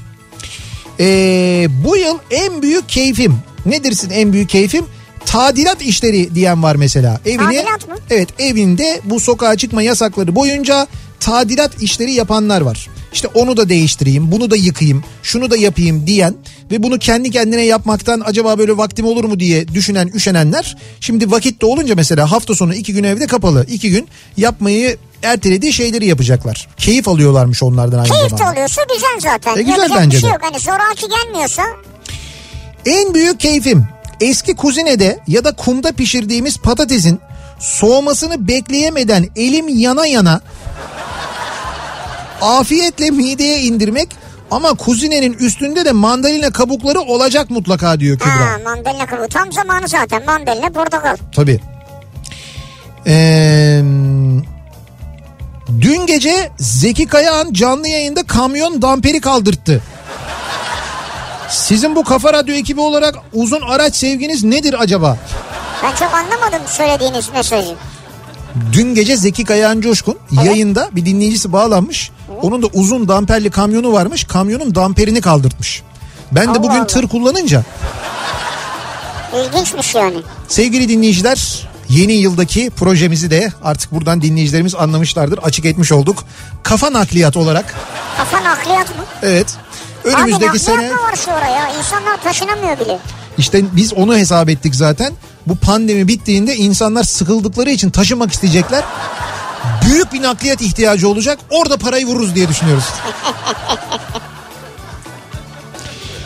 [1.00, 4.84] Ee, bu yıl en büyük keyfim nedirsin en büyük keyfim?
[5.28, 7.20] Tadilat işleri diyen var mesela.
[7.26, 7.94] Evini, Tadilat mı?
[8.10, 10.86] Evet evinde bu sokağa çıkma yasakları boyunca
[11.20, 12.88] tadilat işleri yapanlar var.
[13.12, 16.34] İşte onu da değiştireyim, bunu da yıkayım, şunu da yapayım diyen
[16.70, 21.60] ve bunu kendi kendine yapmaktan acaba böyle vaktim olur mu diye düşünen, üşenenler şimdi vakit
[21.62, 23.66] de olunca mesela hafta sonu iki gün evde kapalı.
[23.68, 26.68] iki gün yapmayı ertelediği şeyleri yapacaklar.
[26.76, 28.52] Keyif alıyorlarmış onlardan aynı Keyif zamanda.
[28.52, 29.56] oluyorsa güzel zaten.
[29.56, 30.32] E, güzel Yapacak bence bir şey de.
[30.32, 30.42] yok.
[30.42, 31.62] Hani zoraki gelmiyorsa
[32.86, 33.86] En büyük keyfim
[34.20, 37.20] eski kuzinede ya da kumda pişirdiğimiz patatesin
[37.58, 40.40] soğumasını bekleyemeden elim yana yana
[42.42, 44.08] afiyetle mideye indirmek
[44.50, 48.30] ama kuzinenin üstünde de mandalina kabukları olacak mutlaka diyor Kübra.
[48.30, 51.16] ha, mandalina kabuğu tam zamanı zaten mandalina portakal.
[51.34, 51.60] Tabii.
[53.06, 53.80] Ee,
[55.80, 59.82] dün gece Zeki Kayağan canlı yayında kamyon damperi kaldırttı.
[61.50, 65.16] Sizin bu Kafa Radyo ekibi olarak uzun araç sevginiz nedir acaba?
[65.82, 67.74] Ben çok anlamadım söylediğiniz mesajı.
[68.72, 72.10] Dün gece Zeki Kayağan Coşkun yayında bir dinleyicisi bağlanmış.
[72.42, 74.24] Onun da uzun damperli kamyonu varmış.
[74.24, 75.82] Kamyonun damperini kaldırtmış.
[76.32, 76.86] Ben de Allah bugün Allah.
[76.86, 77.62] tır kullanınca
[79.34, 80.16] İlginçmiş yani.
[80.48, 85.38] Sevgili dinleyiciler yeni yıldaki projemizi de artık buradan dinleyicilerimiz anlamışlardır.
[85.38, 86.24] Açık etmiş olduk.
[86.62, 87.74] Kafa nakliyat olarak
[88.16, 89.04] Kafa nakliyat mı?
[89.22, 89.46] evet
[90.16, 91.68] önümüzdeki nakliyat sene mı var şu oraya?
[91.78, 92.98] İnsanlar taşınamıyor bile.
[93.38, 95.12] işte biz onu hesap ettik zaten.
[95.46, 98.84] Bu pandemi bittiğinde insanlar sıkıldıkları için taşımak isteyecekler.
[99.86, 101.38] Büyük bir nakliyat ihtiyacı olacak.
[101.50, 102.84] Orada parayı vururuz diye düşünüyoruz.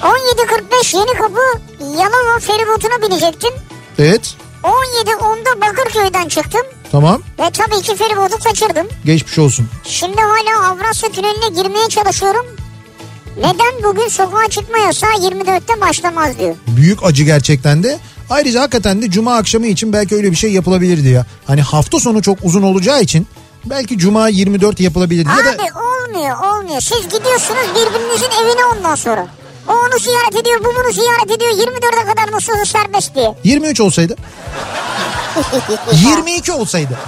[0.02, 1.40] 17.45 yeni kapı
[1.80, 3.50] Yalova feribotuna binecektim.
[3.98, 6.60] Evet 17.10'da Bakırköy'den çıktım.
[6.92, 8.86] tamam Ve tabii ki feribotu kaçırdım.
[9.04, 9.68] geçmiş olsun.
[9.84, 12.46] Şimdi hala Avrasya Tüneli'ne girmeye çalışıyorum.
[13.36, 16.54] Neden bugün sokağa çıkma yasağı 24'te başlamaz diyor.
[16.66, 17.98] Büyük acı gerçekten de.
[18.30, 21.26] Ayrıca hakikaten de cuma akşamı için belki öyle bir şey yapılabilirdi ya.
[21.46, 23.26] Hani hafta sonu çok uzun olacağı için
[23.64, 25.28] belki cuma 24 yapılabilirdi.
[25.28, 26.80] Ya da Abi olmuyor olmuyor.
[26.80, 29.26] Siz gidiyorsunuz birbirinizin evine ondan sonra.
[29.68, 33.34] O onu ziyaret ediyor bu bunu ziyaret ediyor 24'e kadar musluğu serbest diye.
[33.44, 34.16] 23 olsaydı.
[35.92, 36.98] 22 olsaydı.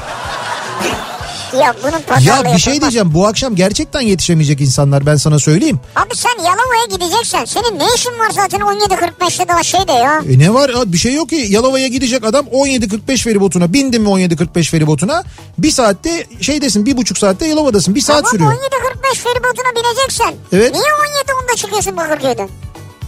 [1.61, 2.81] Ya bunun pazarlığı Ya bir şey yapılmaz.
[2.81, 5.81] diyeceğim bu akşam gerçekten yetişemeyecek insanlar ben sana söyleyeyim.
[5.97, 10.21] Abi sen Yalova'ya gideceksen senin ne işin var zaten 17.45'te daha şeyde ya.
[10.31, 14.09] E ne var ya bir şey yok ki Yalova'ya gidecek adam 17.45 feribotuna bindin mi
[14.09, 15.25] 17.45 feribotuna
[15.59, 18.53] bir saatte şeydesin bir buçuk saatte Yalova'dasın bir saat Tamam sürüyor.
[18.53, 20.35] 17.45 feribotuna bineceksen.
[20.53, 20.73] Evet.
[20.73, 22.49] Niye 17.10'da çıkıyorsun Bakırköy'den?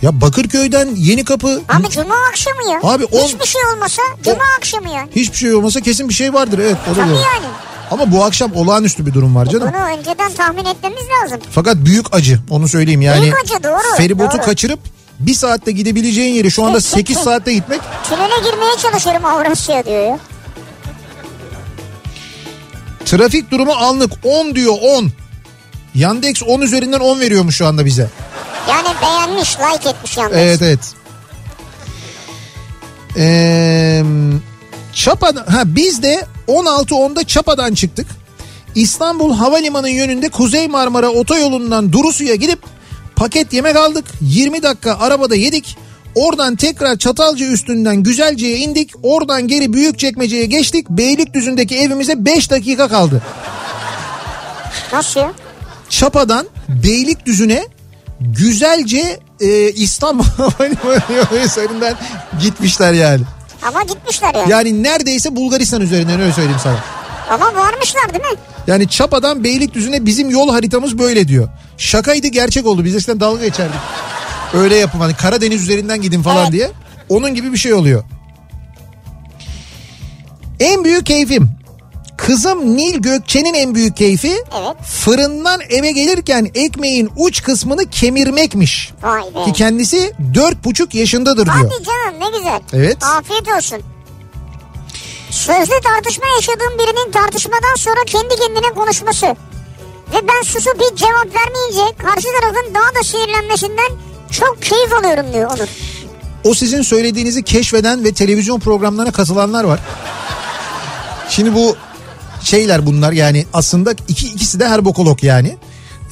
[0.06, 2.80] Ya Bakırköy'den yeni kapı Abi cuma akşamı ya.
[2.82, 5.06] Abi on- Hiçbir şey olmasa cuma akşamı ya.
[5.16, 7.18] hiçbir şey olmasa kesin bir şey vardır evet o da Tabii doğru.
[7.18, 7.46] yani.
[7.90, 9.72] Ama bu akşam olağanüstü bir durum var canım.
[9.74, 11.40] Bunu önceden tahmin etmemiz lazım.
[11.50, 13.22] Fakat büyük acı onu söyleyeyim yani.
[13.22, 14.44] Büyük acı, doğru, Feribotu doğru.
[14.44, 14.80] kaçırıp
[15.20, 20.18] bir saatte gidebileceğin yeri şu anda 8 saatte gitmek Tünele girmeye çalışıyorum Avrasya diyor ya.
[23.04, 25.10] Trafik durumu anlık 10 diyor 10.
[25.94, 28.10] Yandex 10 üzerinden 10 veriyormuş şu anda bize.
[28.68, 30.36] Yani beğenmiş, like etmiş yalnız.
[30.36, 30.94] Evet evet.
[33.16, 34.02] Ee,
[34.92, 38.06] Çapa'da, ha biz de 16.10'da Çapa'dan çıktık.
[38.74, 42.58] İstanbul Havalimanı yönünde Kuzey Marmara otoyolundan Durusu'ya gidip
[43.16, 44.04] paket yemek aldık.
[44.20, 45.76] 20 dakika arabada yedik.
[46.14, 48.90] Oradan tekrar Çatalca üstünden Güzelce'ye indik.
[49.02, 50.90] Oradan geri Büyükçekmece'ye geçtik.
[50.90, 53.22] Beylikdüzü'ndeki evimize 5 dakika kaldı.
[54.92, 55.32] Nasıl ya?
[55.88, 57.66] Çapa'dan Beylikdüzü'ne
[58.20, 60.24] güzelce e, İstanbul
[61.44, 61.94] üzerinden
[62.40, 63.22] gitmişler yani.
[63.62, 64.50] Ama gitmişler yani.
[64.50, 66.78] Yani neredeyse Bulgaristan üzerinden öyle söyleyeyim sana.
[67.30, 68.38] Ama varmışlar değil mi?
[68.66, 71.48] Yani Çapa'dan Beylikdüzü'ne bizim yol haritamız böyle diyor.
[71.78, 72.84] Şakaydı gerçek oldu.
[72.84, 73.80] Biz eskiden dalga geçerdik.
[74.54, 76.52] Öyle yapın hani Karadeniz üzerinden gidin falan Evet.
[76.52, 76.70] diye.
[77.08, 78.04] Onun gibi bir şey oluyor.
[80.60, 81.50] En büyük keyfim.
[82.16, 84.76] Kızım Nil Gökçe'nin en büyük keyfi Evet.
[84.84, 88.92] fırından eve gelirken ekmeğin uç kısmını kemirmekmiş.
[89.02, 89.44] Vay be.
[89.44, 91.56] Ki kendisi dört buçuk yaşındadır diyor.
[91.56, 92.60] Hadi canım ne güzel.
[92.72, 93.04] Evet.
[93.04, 93.78] Afiyet olsun.
[95.30, 99.26] Sözlü tartışma yaşadığım birinin tartışmadan sonra kendi kendine konuşması.
[100.14, 103.90] Ve ben susup hiç cevap vermeyince karşı tarafın daha da sinirlenmesinden
[104.30, 105.68] çok keyif alıyorum diyor Onur.
[106.44, 109.80] O sizin söylediğinizi keşfeden ve televizyon programlarına katılanlar var.
[111.28, 111.76] Şimdi bu
[112.46, 115.56] şeyler bunlar yani aslında iki, ikisi de her bokolog yani.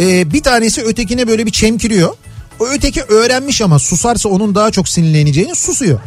[0.00, 2.14] Ee, bir tanesi ötekine böyle bir çemkiriyor.
[2.60, 6.00] O öteki öğrenmiş ama susarsa onun daha çok sinirleneceğini susuyor.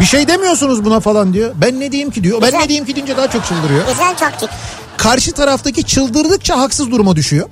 [0.00, 1.52] Bir şey demiyorsunuz buna falan diyor.
[1.60, 2.42] Ben ne diyeyim ki diyor.
[2.42, 2.58] Ben Güzel.
[2.62, 3.88] ne diyeyim ki deyince daha çok çıldırıyor.
[3.88, 4.48] Güzel taktik.
[4.96, 7.48] Karşı taraftaki çıldırdıkça haksız duruma düşüyor.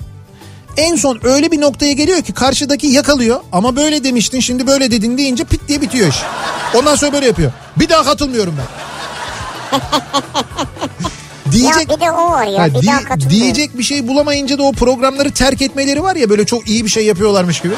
[0.76, 5.18] En son öyle bir noktaya geliyor ki karşıdaki yakalıyor ama böyle demiştin şimdi böyle dedin
[5.18, 6.16] deyince pit diye bitiyor iş.
[6.74, 7.52] Ondan sonra böyle yapıyor.
[7.76, 8.66] Bir daha katılmıyorum ben.
[11.52, 14.62] diyecek Ya bir de o var ya Ha, bir di- diyecek bir şey bulamayınca da
[14.62, 17.74] o programları terk etmeleri var ya böyle çok iyi bir şey yapıyorlarmış gibi.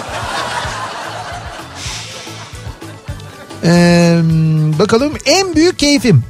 [3.64, 4.20] Ee,
[4.78, 6.24] bakalım en büyük keyfim.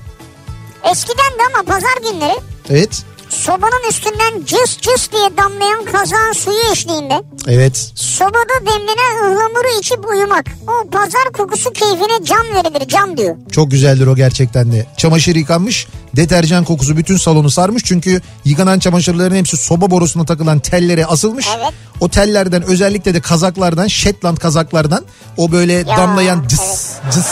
[0.91, 2.37] Eskiden de ama pazar günleri
[2.71, 3.03] Evet.
[3.37, 7.93] Sobanın üstünden cıs cıs diye damlayan kazağın suyu eşliğinde Evet.
[7.95, 10.47] sobada demlenen ıhlamuru içip uyumak.
[10.67, 13.37] O pazar kokusu keyfine can verilir can diyor.
[13.53, 14.87] Çok güzeldir o gerçekten de.
[14.97, 17.83] Çamaşır yıkanmış, deterjan kokusu bütün salonu sarmış.
[17.87, 21.47] Çünkü yıkanan çamaşırların hepsi soba borusuna takılan tellere asılmış.
[21.57, 21.73] Evet.
[22.01, 25.05] O tellerden özellikle de kazaklardan, Shetland kazaklardan
[25.37, 27.27] o böyle damlayan cıs cıs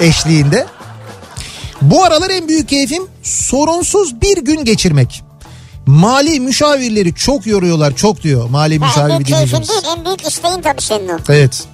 [0.00, 0.66] eşliğinde.
[1.82, 5.22] Bu aralar en büyük keyfim sorunsuz bir gün geçirmek.
[5.86, 10.04] Mali müşavirleri çok yoruyorlar çok diyor mali Ha, en müşavir büyük bir keyfin değil en
[10.04, 11.18] büyük isteğin tabii senin o.
[11.28, 11.64] Evet.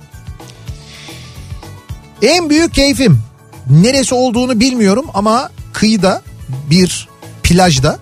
[2.23, 3.21] En büyük keyfim
[3.71, 6.23] neresi olduğunu bilmiyorum ama kıyıda
[6.71, 7.09] bir
[7.43, 7.99] plajda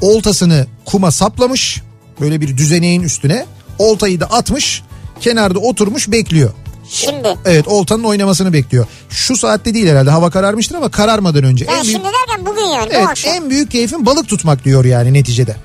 [0.00, 1.82] oltasını kuma saplamış
[2.20, 3.46] böyle bir düzeneğin üstüne
[3.78, 4.82] oltayı da atmış
[5.20, 6.50] kenarda oturmuş bekliyor.
[6.92, 7.38] Şimdi.
[7.44, 8.86] Evet oltanın oynamasını bekliyor.
[9.10, 11.64] Şu saatte değil herhalde hava kararmıştır ama kararmadan önce.
[11.64, 13.34] Yani en büyük, şimdi derken bugün yani bu evet, akşam.
[13.34, 15.56] en büyük keyfim balık tutmak diyor yani neticede.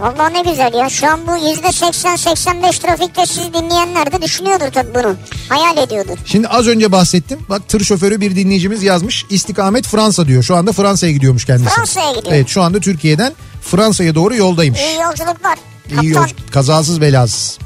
[0.00, 0.88] Vallahi ne güzel ya.
[0.88, 5.16] Şu an bu %80-85 trafikte siz dinleyenler de düşünüyordur tabii bunu.
[5.48, 6.18] Hayal ediyordur.
[6.24, 7.38] Şimdi az önce bahsettim.
[7.48, 9.24] Bak tır şoförü bir dinleyicimiz yazmış.
[9.30, 10.42] İstikamet Fransa diyor.
[10.42, 11.74] Şu anda Fransa'ya gidiyormuş kendisi.
[11.74, 12.34] Fransa'ya gidiyor.
[12.34, 14.80] Evet şu anda Türkiye'den Fransa'ya doğru yoldaymış.
[14.80, 15.58] İyi yolculuklar.
[16.02, 17.58] İyi yol, kazasız belasız.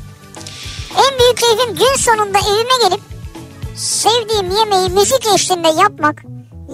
[0.98, 3.00] En büyük keyfim gün sonunda evime gelip
[3.76, 6.22] sevdiğim yemeği müzik eşliğinde yapmak.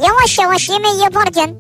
[0.07, 1.55] Yavaş yavaş yemeği yaparken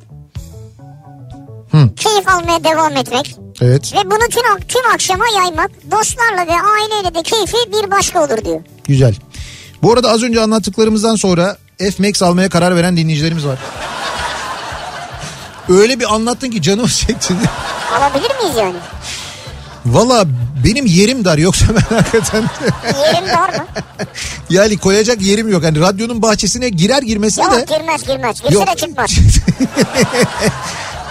[1.71, 1.95] Hı.
[1.97, 3.37] keyif almaya devam etmek.
[3.61, 5.71] Evet Ve bunu tüm, tüm akşama yaymak.
[5.91, 8.61] Dostlarla ve aileyle de keyfi bir başka olur diyor.
[8.85, 9.15] güzel.
[9.83, 13.59] Bu arada az önce anlattıklarımızdan sonra F-Max almaya karar veren dinleyicilerimiz var.
[15.69, 17.35] Öyle bir anlattın ki canım çekti.
[17.99, 18.77] Alabilir miyiz yani?
[19.87, 20.24] Valla
[20.64, 22.45] benim yerim dar yoksa ben hakikaten
[23.05, 23.66] Yerim var mı?
[24.51, 25.64] yani koyacak yerim yok.
[25.64, 28.41] Hani radyonun bahçesine girer girmesine de Yok girmez girmez.
[28.43, 28.66] Girse Yok.
[28.66, 29.11] de çıkmaz.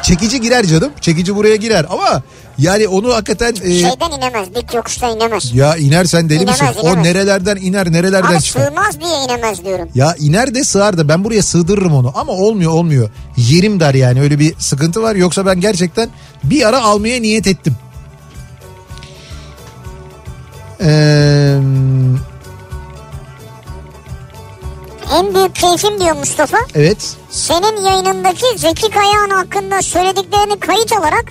[0.03, 0.91] çekici girer canım.
[1.01, 2.21] Çekici buraya girer ama
[2.57, 4.55] yani onu hakikaten e, Şeyden inemez.
[4.55, 5.53] Dik yokuştan inemez.
[5.55, 6.75] ya iner sen deli İnemez, misin?
[6.81, 7.05] O inemez.
[7.05, 8.65] nerelerden iner nerelerden Ama çıkar.
[8.67, 9.89] sığmaz diye inemez diyorum.
[9.95, 13.09] Ya iner de sığar da ben buraya sığdırırım onu ama olmuyor olmuyor.
[13.37, 16.09] Yerim dar yani öyle bir sıkıntı var yoksa ben gerçekten
[16.43, 17.75] bir ara almaya niyet ettim.
[20.83, 21.57] Ee,
[25.13, 26.57] En büyük keyfim diyor Mustafa.
[26.75, 31.25] evet Senin yayınındaki Zeki Kayağan hakkında söylediklerini kayıt alarak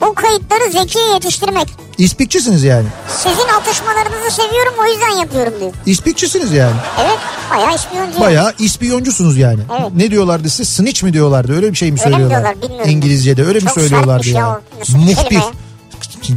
[0.00, 1.68] o kayıtları Zeki'ye yetiştirmek.
[1.98, 2.86] ispikçisiniz yani.
[3.08, 5.72] Sizin atışmalarınızı seviyorum o yüzden yapıyorum diyor.
[5.86, 6.74] İspikçisiniz yani.
[7.00, 7.18] Evet
[7.50, 8.20] bayağı ispiyoncu.
[8.20, 9.60] Bayağı ispiyoncusunuz yani.
[9.80, 9.90] Evet.
[9.96, 10.64] Ne diyorlardı size?
[10.64, 11.56] Snitch mi diyorlardı?
[11.56, 12.42] Öyle bir şey mi Öyle mi söylüyorlar?
[12.42, 12.90] diyorlar, bilmiyorum.
[12.90, 14.58] İngilizce'de öyle mi Çok söylüyorlardı sertmiş ya yani?
[14.76, 15.42] o nasıl Muhbir.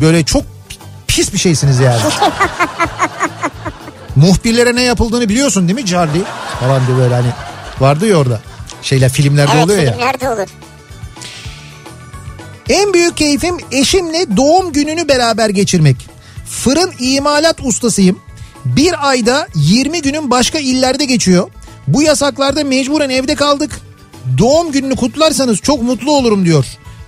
[0.02, 0.44] Böyle çok
[1.18, 1.98] pis bir şeysiniz yani.
[4.16, 6.22] Muhbirlere ne yapıldığını biliyorsun değil mi Charlie?
[6.60, 7.28] Falan diye böyle hani
[7.80, 8.42] vardı ya orada.
[8.82, 9.92] Şeyler filmlerde Evet oluyor ya.
[9.92, 10.48] filmlerde olur.
[12.70, 15.98] En büyük keyfim eşimle doğum gününü beraber geçirmek.
[16.46, 18.20] Fırın imalat ustasıyım.
[18.66, 21.50] Bir ayda 20 günün başka illerde geçiyor.
[21.88, 23.72] Bu yasaklarda mecburen evde kaldık.
[24.38, 26.66] Doğum gününü kutlarsanız çok mutlu olurum diyor.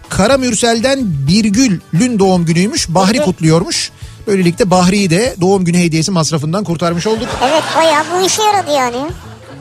[0.10, 2.90] Kara Mürsel'den Birgül'ün doğum günüymüş.
[2.90, 3.92] Bahri kutluyormuş.
[4.30, 7.28] Böylelikle Bahri'yi de doğum günü hediyesi masrafından kurtarmış olduk.
[7.44, 8.98] Evet bayağı bu işe yaradı yani.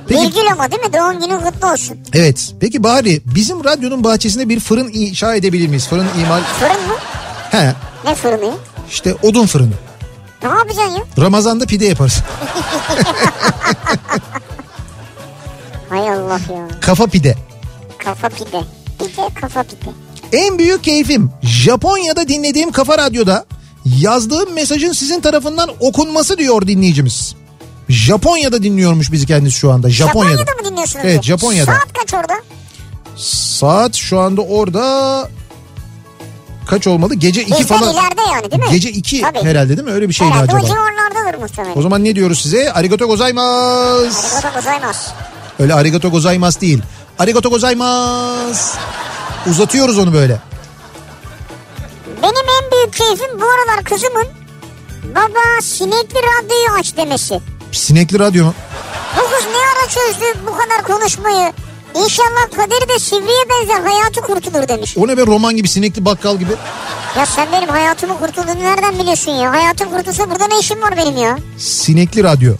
[0.09, 0.93] Peki- Virgül ama değil mi?
[0.93, 1.97] Doğum günü kutlu olsun.
[2.13, 2.53] Evet.
[2.61, 5.89] Peki Bahri bizim radyonun bahçesinde bir fırın inşa edebilir miyiz?
[5.89, 6.41] Fırın imal...
[6.61, 6.95] Fırın mı?
[7.51, 7.73] He
[8.05, 8.51] Ne fırını
[8.91, 9.73] işte odun fırını.
[10.43, 11.05] Ne yapacaksın ya?
[11.19, 12.19] Ramazan'da pide yaparız.
[15.89, 16.69] Hay Allah ya.
[16.81, 17.35] Kafa pide.
[17.99, 18.61] Kafa pide.
[18.99, 19.91] Pide kafa pide.
[20.33, 23.47] En büyük keyfim Japonya'da dinlediğim Kafa Radyo'da
[23.85, 27.35] yazdığım mesajın sizin tarafından okunması diyor dinleyicimiz.
[27.89, 29.91] Japonya'da dinliyormuş bizi kendisi şu anda.
[29.91, 30.37] Japonya'da.
[30.39, 31.05] Japonya'da mı dinliyorsunuz?
[31.09, 31.23] Evet?
[31.23, 31.67] Japonya'da.
[31.73, 32.35] Saat kaç orada?
[33.17, 35.29] Saat şu anda orada
[36.67, 37.15] kaç olmalı?
[37.15, 37.93] Gece 2 Bizden falan.
[37.95, 38.69] ileride yani değil mi?
[38.71, 39.43] Gece 2 Tabii.
[39.43, 39.95] herhalde değil mi?
[39.95, 40.69] Öyle bir şeydi Herhalde o acaba.
[40.69, 41.79] civarlardadır muhtemelen.
[41.79, 42.73] O zaman ne diyoruz size?
[42.73, 44.37] Arigato gozaimasu.
[44.37, 45.11] Arigato gozaimasu.
[45.59, 46.83] Öyle arigato gozaimasu değil.
[47.19, 48.79] Arigato gozaimasu.
[49.51, 50.39] Uzatıyoruz onu böyle.
[52.23, 54.27] Benim en büyük keyfim bu aralar kızımın
[55.15, 57.41] baba sinekli radyoyu aç demesi.
[57.73, 58.55] Sinekli radyo mu?
[59.17, 61.53] Bu kız ne ara çözdü bu kadar konuşmayı.
[62.05, 64.97] İnşallah kaderi de sivriye benzer hayatı kurtulur demiş.
[64.99, 66.53] O ne be roman gibi sinekli bakkal gibi.
[67.17, 69.51] Ya sen benim hayatımı kurtulduğunu nereden biliyorsun ya?
[69.53, 71.39] Hayatım kurtulsa burada ne işim var benim ya?
[71.59, 72.55] Sinekli radyo.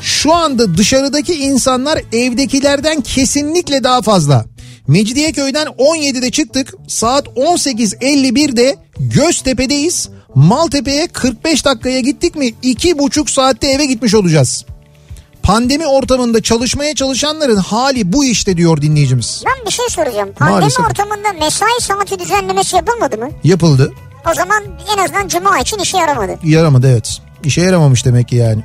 [0.00, 4.44] Şu anda dışarıdaki insanlar evdekilerden kesinlikle daha fazla.
[4.88, 6.74] Mecidiyeköy'den 17'de çıktık.
[6.88, 10.08] Saat 18.51'de Göztepe'deyiz.
[10.34, 14.64] Maltepe'ye 45 dakikaya gittik mi 2,5 saatte eve gitmiş olacağız.
[15.42, 19.42] Pandemi ortamında çalışmaya çalışanların hali bu işte diyor dinleyicimiz.
[19.46, 20.32] Ben bir şey soracağım.
[20.38, 20.86] Pandemi Maalesef.
[20.86, 23.30] ortamında mesai saati düzenlemesi yapılmadı mı?
[23.44, 23.92] Yapıldı.
[24.30, 24.64] O zaman
[24.94, 26.38] en azından cuma için işe yaramadı.
[26.44, 27.18] Yaramadı evet.
[27.44, 28.62] İşe yaramamış demek ki yani.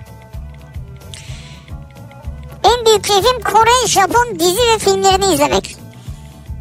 [2.63, 5.80] En büyük keyfim Kore, Japon dizi ve filmlerini izlemek.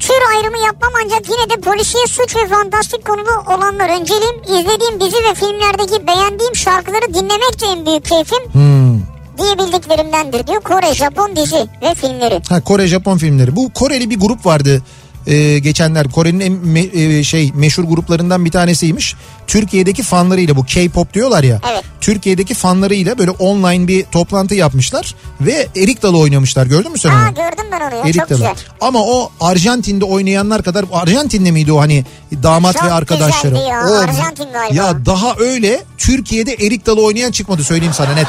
[0.01, 4.43] Tür ayrımı yapmam ancak yine de polisiye suç ve fantastik konulu olanlar önceliğim.
[4.43, 8.53] izlediğim dizi ve filmlerdeki beğendiğim şarkıları dinlemek de en büyük keyfim.
[8.53, 9.01] Hmm.
[9.39, 10.61] Diyebildiklerimdendir diyor.
[10.61, 12.43] Kore, Japon dizi ve filmleri.
[12.49, 13.57] Ha Kore Japon filmleri.
[13.57, 14.83] Bu Koreli bir grup vardı
[15.27, 16.09] e, geçenler.
[16.11, 19.15] Kore'nin en me- e, şey meşhur gruplarından bir tanesiymiş.
[19.47, 21.61] Türkiye'deki fanlarıyla bu K-pop diyorlar ya.
[21.73, 21.85] Evet.
[22.01, 26.67] Türkiye'deki fanlarıyla böyle online bir toplantı yapmışlar ve Erik Dalı oynamışlar.
[26.67, 27.35] Gördün mü sen Aa onu?
[27.35, 28.03] gördüm ben onu ya.
[28.05, 28.39] Erik Çok Dalı.
[28.39, 28.55] güzel.
[28.81, 32.05] Ama o Arjantin'de oynayanlar kadar Arjantin'de miydi o hani
[32.43, 33.55] damat Çok ve arkadaşları?
[33.55, 34.75] güzeldi ya, O- Arjantin galiba.
[34.75, 38.29] Ya daha öyle Türkiye'de Erik Dalı oynayan çıkmadı söyleyeyim sana net.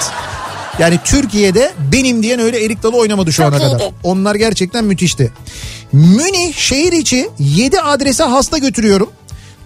[0.82, 3.71] Yani Türkiye'de benim diyen öyle Erik Dalı oynamadı şu Çok ana iyiydi.
[3.71, 3.91] kadar.
[4.03, 5.32] Onlar gerçekten müthişti.
[5.91, 9.09] Münih şehir içi 7 adrese hasta götürüyorum.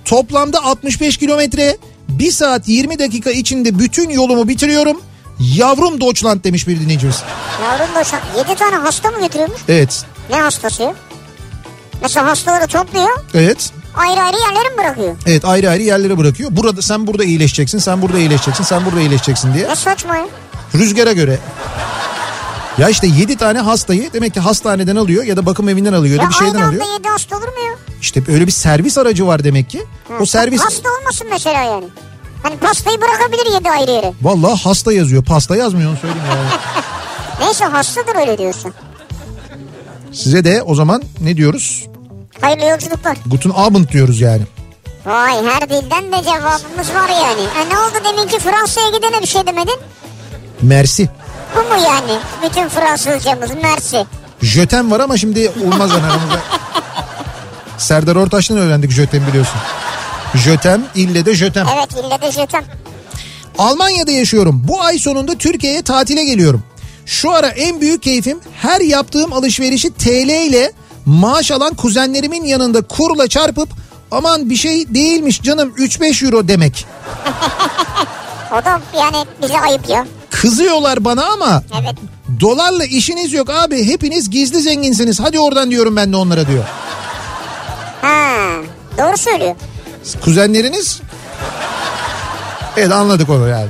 [0.05, 1.78] Toplamda 65 kilometre
[2.09, 5.01] 1 saat 20 dakika içinde bütün yolumu bitiriyorum.
[5.39, 7.24] Yavrum Deutschland demiş bir dinleyicimiz.
[7.63, 8.20] Yavrum boşan.
[8.38, 9.61] 7 tane hasta mı götürüyormuş?
[9.70, 10.03] Evet.
[10.30, 10.93] Ne hastası?
[12.01, 13.20] Mesela hastaları topluyor.
[13.34, 13.72] Evet.
[13.95, 15.16] ayrı ayrı yerlere mi bırakıyor?
[15.26, 16.49] Evet ayrı ayrı yerlere bırakıyor.
[16.53, 19.68] Burada sen burada iyileşeceksin, sen burada iyileşeceksin, sen burada iyileşeceksin diye.
[19.68, 20.26] Ne saçma ya.
[20.78, 21.39] Rüzgara göre.
[22.78, 26.19] Ya işte 7 tane hastayı demek ki hastaneden alıyor ya da bakım evinden alıyor ya
[26.19, 26.82] da Ya bir şeyden aynı alıyor.
[26.82, 27.73] anda yedi hasta olur mu ya?
[28.01, 29.84] İşte öyle bir servis aracı var demek ki.
[30.21, 31.86] O servis Hasta olmasın mesela yani.
[32.43, 34.13] Hani pastayı bırakabilir yedi ayrı yere.
[34.21, 35.23] vallahi hasta yazıyor.
[35.23, 36.47] Pasta yazmıyor onu söyleyeyim yani.
[37.39, 38.73] Neyse hastadır öyle diyorsun.
[40.11, 41.86] Size de o zaman ne diyoruz?
[42.41, 43.17] Hayırlı yolculuklar.
[43.26, 44.41] Guten Abend diyoruz yani.
[45.05, 47.41] Vay her dilden de cevabımız var yani.
[47.41, 49.76] E ne oldu deminki Fransa'ya gidene bir şey demedin?
[50.62, 51.10] Mersi.
[51.56, 52.20] Bu mu yani?
[52.43, 54.06] Bütün Fransızcamız mersi.
[54.41, 56.39] Jötem var ama şimdi olmaz yani aramızda.
[57.78, 59.60] Serdar Ortaç'tan öğrendik jötem biliyorsun.
[60.36, 61.68] Jötem, ille de jötem.
[61.78, 62.64] Evet ille de jeton.
[63.58, 64.62] Almanya'da yaşıyorum.
[64.68, 66.64] Bu ay sonunda Türkiye'ye tatile geliyorum.
[67.06, 70.72] Şu ara en büyük keyfim her yaptığım alışverişi TL ile
[71.06, 73.70] maaş alan kuzenlerimin yanında kurla çarpıp
[74.12, 76.86] aman bir şey değilmiş canım 3-5 euro demek.
[78.51, 80.06] O da yani bize ayıp ya.
[80.42, 81.96] Kızıyorlar bana ama Evet.
[82.40, 86.64] dolarla işiniz yok abi hepiniz gizli zenginsiniz hadi oradan diyorum ben de onlara diyor.
[88.02, 88.36] Ha,
[88.98, 89.56] doğru söylüyor.
[90.24, 91.00] Kuzenleriniz
[92.78, 93.68] evet anladık onu yani.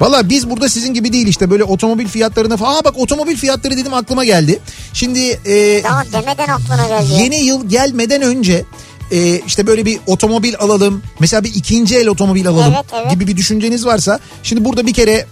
[0.00, 2.74] Valla biz burada sizin gibi değil işte böyle otomobil fiyatlarına falan.
[2.76, 4.58] Aa bak otomobil fiyatları dedim aklıma geldi.
[4.92, 7.12] Şimdi e, Daha demeden aklına geldi.
[7.22, 8.64] yeni yıl gelmeden önce
[9.12, 11.02] e, işte böyle bir otomobil alalım.
[11.20, 13.10] Mesela bir ikinci el otomobil alalım Evet, evet.
[13.10, 14.18] gibi bir düşünceniz varsa.
[14.42, 15.26] Şimdi burada bir kere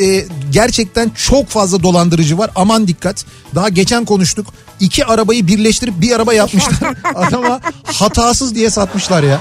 [0.00, 2.50] e, gerçekten çok fazla dolandırıcı var.
[2.54, 3.24] Aman dikkat.
[3.54, 4.46] Daha geçen konuştuk.
[4.80, 6.94] İki arabayı birleştirip bir araba yapmışlar.
[7.14, 9.40] Adama hatasız diye satmışlar ya.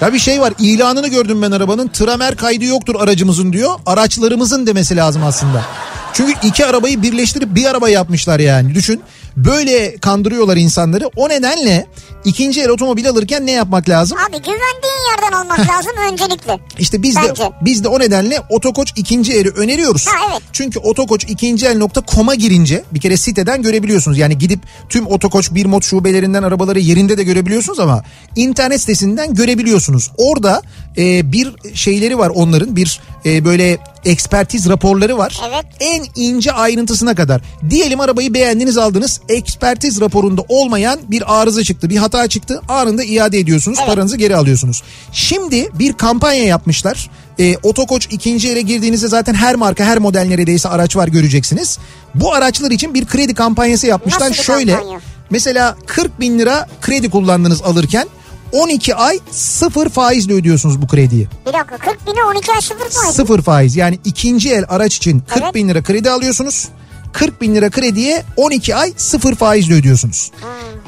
[0.00, 3.70] Ya bir şey var ilanını gördüm ben arabanın tramer kaydı yoktur aracımızın diyor.
[3.86, 5.64] Araçlarımızın demesi lazım aslında.
[6.12, 9.02] Çünkü iki arabayı birleştirip bir araba yapmışlar yani düşün.
[9.44, 11.10] Böyle kandırıyorlar insanları.
[11.16, 11.86] O nedenle
[12.24, 14.18] ikinci el otomobil alırken ne yapmak lazım?
[14.18, 16.58] Abi güvendiğin yerden almak lazım öncelikle.
[16.78, 17.42] İşte biz de Bence.
[17.60, 20.06] biz de o nedenle Otokoç ikinci eli öneriyoruz.
[20.06, 20.42] Ha, evet.
[20.52, 24.18] Çünkü Otokoç ikinci el.com'a girince bir kere siteden görebiliyorsunuz.
[24.18, 28.04] Yani gidip tüm Otokoç bir mod şubelerinden arabaları yerinde de görebiliyorsunuz ama
[28.36, 30.10] internet sitesinden görebiliyorsunuz.
[30.16, 30.62] Orada
[30.98, 35.40] e, bir şeyleri var onların bir e, böyle ekspertiz raporları var.
[35.48, 35.64] Evet.
[35.80, 37.42] En ince ayrıntısına kadar.
[37.70, 39.20] Diyelim arabayı beğendiniz aldınız.
[39.28, 42.62] Ekspertiz raporunda olmayan bir arıza çıktı, bir hata çıktı.
[42.68, 44.82] Anında iade ediyorsunuz, paranızı geri alıyorsunuz.
[45.12, 47.10] Şimdi bir kampanya yapmışlar.
[47.38, 51.78] E, Otokoç ikinci ele girdiğinizde zaten her marka, her model neredeyse araç var göreceksiniz.
[52.14, 54.30] Bu araçlar için bir kredi kampanyası yapmışlar.
[54.30, 55.00] Nasıl Şöyle kampanya?
[55.30, 58.08] mesela 40 bin lira kredi kullandınız alırken
[58.52, 61.28] 12 ay sıfır faizle ödüyorsunuz bu krediyi.
[61.46, 63.14] Bir dakika 40 bini 12 ay sıfır faiz.
[63.16, 65.54] Sıfır faiz yani ikinci el araç için 40 Evet.
[65.54, 66.68] bin lira kredi alıyorsunuz.
[67.12, 70.30] 40 bin lira krediye 12 ay sıfır faizle ödüyorsunuz.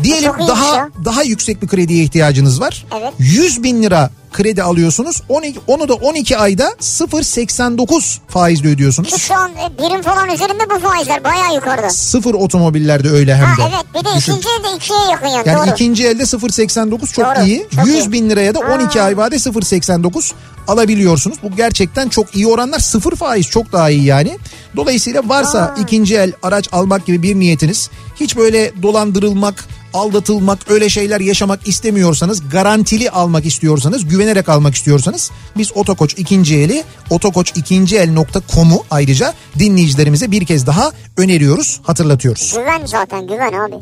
[0.03, 0.89] Diyelim çok iyiymiş daha ya.
[1.05, 2.87] daha yüksek bir krediye ihtiyacınız var.
[3.01, 3.13] Evet.
[3.19, 5.23] 100 bin lira kredi alıyorsunuz.
[5.29, 9.11] 12, onu da 12 ayda 0.89 faizle ödüyorsunuz.
[9.11, 11.91] Ki şu an e, birim falan üzerinde bu faizler bayağı yukarıda.
[11.91, 13.63] Sıfır otomobillerde öyle hem Ha de.
[13.75, 14.33] evet bir de Düşün.
[14.33, 15.75] ikinci elde ikiye yakın yani, Yani doğru.
[15.75, 17.67] ikinci elde 0.89 çok Doğru, iyi.
[17.77, 18.13] çok 100 iyi.
[18.13, 20.33] bin liraya da 12 ay vade 0.89
[20.71, 21.39] alabiliyorsunuz.
[21.43, 22.79] Bu gerçekten çok iyi oranlar.
[22.79, 24.39] Sıfır faiz çok daha iyi yani.
[24.77, 27.91] Dolayısıyla varsa ikinci el araç almak gibi bir niyetiniz
[28.21, 29.65] hiç böyle dolandırılmak,
[29.95, 36.85] aldatılmak öyle şeyler yaşamak istemiyorsanız garantili almak istiyorsanız güvenerek almak istiyorsanız biz Otokoç ikinci eli
[37.11, 42.55] otokoç2el.com'u ayrıca dinleyicilerimize bir kez daha öneriyoruz hatırlatıyoruz.
[42.57, 43.75] Güven zaten güven abi.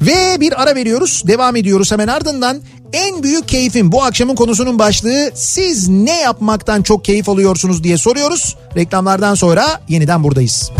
[0.00, 1.22] Ve bir ara veriyoruz.
[1.26, 2.62] Devam ediyoruz hemen ardından.
[2.92, 8.56] En büyük keyfim bu akşamın konusunun başlığı siz ne yapmaktan çok keyif alıyorsunuz diye soruyoruz.
[8.76, 10.70] Reklamlardan sonra yeniden buradayız.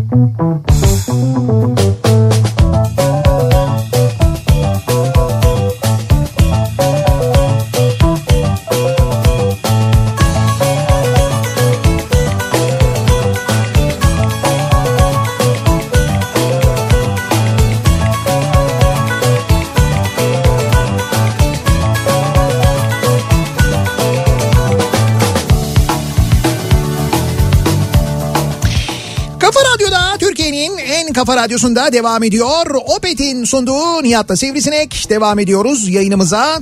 [31.47, 32.67] radyosunda devam ediyor.
[32.97, 36.61] Opet'in sunduğu Nihat'la Sivrisinek devam ediyoruz yayınımıza.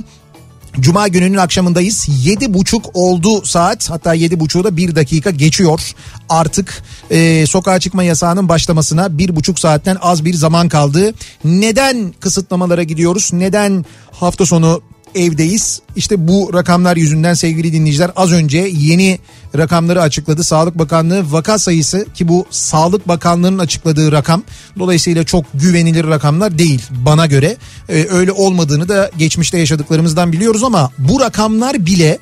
[0.79, 2.07] Cuma gününün akşamındayız.
[2.23, 3.89] Yedi buçuk oldu saat.
[3.89, 5.91] Hatta yedi buçuğu da bir dakika geçiyor.
[6.29, 11.13] Artık e, sokağa çıkma yasağının başlamasına bir buçuk saatten az bir zaman kaldı.
[11.43, 13.29] Neden kısıtlamalara gidiyoruz?
[13.33, 14.81] Neden hafta sonu
[15.15, 15.81] evdeyiz.
[15.95, 19.19] İşte bu rakamlar yüzünden sevgili dinleyiciler az önce yeni
[19.57, 20.43] rakamları açıkladı.
[20.43, 24.43] Sağlık Bakanlığı vaka sayısı ki bu Sağlık Bakanlığı'nın açıkladığı rakam.
[24.79, 27.57] Dolayısıyla çok güvenilir rakamlar değil bana göre.
[27.89, 32.19] Ee, öyle olmadığını da geçmişte yaşadıklarımızdan biliyoruz ama bu rakamlar bile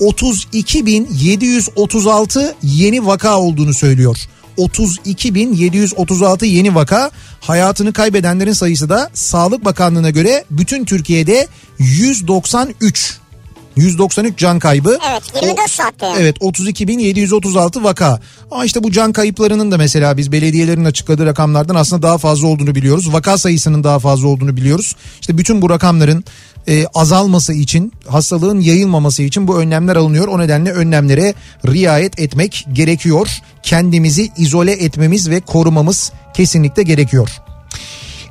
[0.00, 4.16] 32.736 yeni vaka olduğunu söylüyor.
[4.58, 11.48] 32.736 yeni vaka hayatını kaybedenlerin sayısı da Sağlık Bakanlığı'na göre bütün Türkiye'de
[11.78, 13.22] 193.
[13.76, 14.98] 193 can kaybı.
[15.10, 16.18] Evet 24 saatte yani.
[16.20, 18.20] Evet 32.736 vaka.
[18.50, 22.74] Ama işte bu can kayıplarının da mesela biz belediyelerin açıkladığı rakamlardan aslında daha fazla olduğunu
[22.74, 23.12] biliyoruz.
[23.12, 24.96] Vaka sayısının daha fazla olduğunu biliyoruz.
[25.20, 26.24] İşte bütün bu rakamların
[26.68, 30.28] e, azalması için hastalığın yayılmaması için bu önlemler alınıyor.
[30.28, 31.34] O nedenle önlemlere
[31.66, 33.28] riayet etmek gerekiyor.
[33.62, 37.28] Kendimizi izole etmemiz ve korumamız kesinlikle gerekiyor.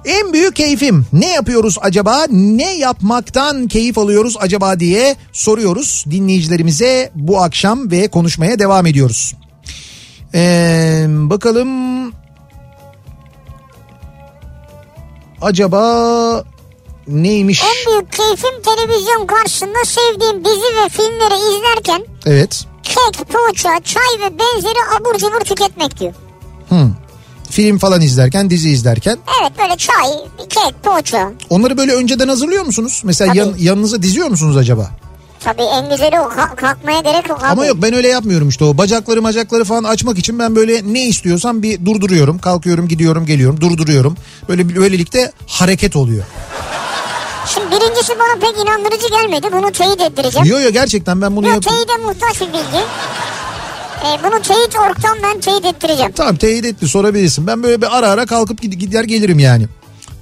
[0.06, 7.42] En büyük keyfim ne yapıyoruz acaba ne yapmaktan keyif alıyoruz acaba diye soruyoruz dinleyicilerimize bu
[7.42, 9.36] akşam ve konuşmaya devam ediyoruz.
[10.34, 11.70] Ee, bakalım
[15.42, 16.44] acaba
[17.12, 17.62] neymiş?
[17.64, 22.66] En büyük keyfim televizyon karşısında sevdiğim dizi ve filmleri izlerken Evet.
[22.84, 26.14] kek, poğaça, çay ve benzeri abur cubur tüketmek diyor.
[26.70, 26.92] Hmm.
[27.50, 29.18] Film falan izlerken, dizi izlerken.
[29.42, 30.08] Evet böyle çay,
[30.50, 31.32] kek, poğaça.
[31.50, 33.02] Onları böyle önceden hazırlıyor musunuz?
[33.06, 33.38] Mesela Tabii.
[33.38, 34.90] yan, yanınıza diziyor musunuz acaba?
[35.44, 37.48] Tabii en güzeli o Kalk- kalkmaya gerek yok abi.
[37.52, 41.08] Ama yok ben öyle yapmıyorum işte o bacakları bacakları falan açmak için ben böyle ne
[41.08, 42.40] istiyorsam bir durduruyorum.
[42.40, 44.18] Kalkıyorum gidiyorum geliyorum durduruyorum.
[44.50, 46.24] Böyle böylelikle hareket oluyor.
[47.48, 49.48] Şimdi birincisi bana pek inandırıcı gelmedi.
[49.54, 50.48] Bunu teyit ettireceğim.
[50.48, 51.86] Yo yo gerçekten ben bunu Yok yapıyorum.
[51.88, 52.84] teyide muhtaç bir bilgi.
[54.06, 56.12] Ee, bunu teyit orktan ben teyit ettireceğim.
[56.12, 57.48] Tamam teyit etti sorabilirsin.
[57.48, 59.66] Ben böyle bir ara ara kalkıp gid- gider gelirim yani.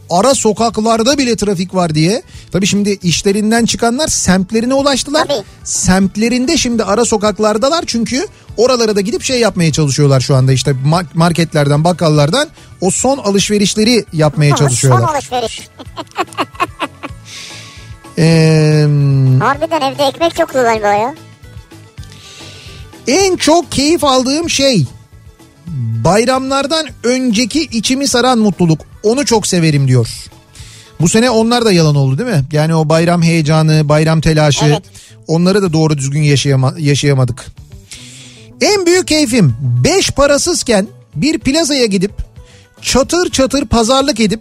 [0.09, 2.23] Ara sokaklarda bile trafik var diye.
[2.51, 5.25] Tabii şimdi işlerinden çıkanlar semtlerine ulaştılar.
[5.27, 5.43] Tabii.
[5.63, 10.51] Semtlerinde şimdi ara sokaklardalar çünkü oralara da gidip şey yapmaya çalışıyorlar şu anda.
[10.51, 12.49] işte ma- marketlerden bakkallardan
[12.81, 15.13] o son alışverişleri yapmaya Son çalışıyorlar.
[15.15, 15.61] alışveriş.
[18.19, 18.87] Ee,
[19.39, 21.15] Harbiden evde ekmek yoktu galiba ya.
[23.07, 24.85] en çok keyif aldığım şey
[26.03, 28.81] bayramlardan önceki içimi saran mutluluk.
[29.03, 30.09] Onu çok severim diyor.
[31.01, 32.43] Bu sene onlar da yalan oldu değil mi?
[32.51, 34.83] Yani o bayram heyecanı, bayram telaşı Evet.
[35.27, 37.45] onları da doğru düzgün yaşayama, yaşayamadık.
[38.61, 42.11] En büyük keyfim 5 parasızken bir plazaya gidip
[42.81, 44.39] çatır çatır pazarlık edip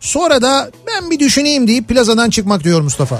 [0.00, 3.18] sonra da ben bir düşüneyim deyip plazadan çıkmak diyor Mustafa.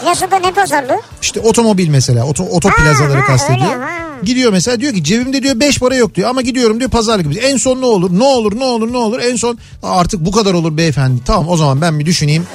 [0.00, 1.00] Piyasada ne pazarlığı?
[1.22, 3.66] İşte otomobil mesela oto, oto Ha, plazaları ha, kastediyor.
[3.74, 3.88] öyle, ha.
[4.22, 7.50] Gidiyor mesela diyor ki cebimde diyor 5 para yok diyor ama gidiyorum diyor pazarlık yapıyoruz.
[7.52, 10.32] En son ne olur ne olur ne olur ne olur en son "Aa, artık bu
[10.32, 11.24] kadar olur beyefendi.
[11.24, 12.46] Tamam o zaman ben bir düşüneyim.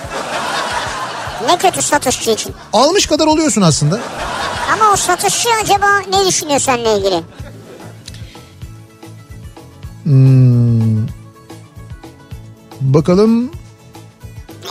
[1.48, 2.54] Ne kötü satışçı için.
[2.74, 4.00] Almış kadar oluyorsun aslında.
[4.74, 7.24] Ama o satışçı acaba ne düşünüyor seninle ilgili?
[12.82, 13.52] Bakalım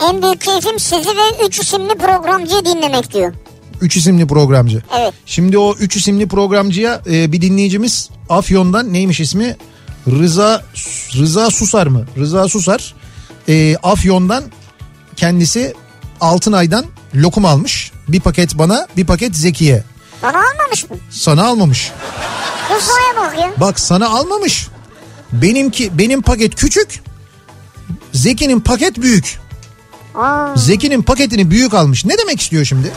[0.03, 3.33] En büyük keyfim sizi ve üç isimli programcıyı dinlemek diyor.
[3.81, 4.81] 3 isimli programcı.
[4.99, 5.13] Evet.
[5.25, 9.55] Şimdi o 3 isimli programcıya e, bir dinleyicimiz Afyon'dan neymiş ismi?
[10.07, 10.63] Rıza
[11.15, 12.05] Rıza Susar mı?
[12.17, 12.95] Rıza Susar.
[13.49, 14.43] E, Afyon'dan
[15.15, 15.73] kendisi
[16.21, 16.85] Altınay'dan
[17.15, 17.91] lokum almış.
[18.07, 19.83] Bir paket bana bir paket Zeki'ye.
[20.23, 20.97] Bana almamış mı?
[21.09, 21.91] Sana almamış.
[22.75, 23.53] Rıza'ya bak ya.
[23.57, 24.67] Bak sana almamış.
[25.31, 27.06] Benimki benim paket küçük.
[28.17, 29.39] Zeki'nin paket büyük.
[30.15, 32.05] Aa, Zeki'nin paketini büyük almış.
[32.05, 32.91] Ne demek istiyor şimdi?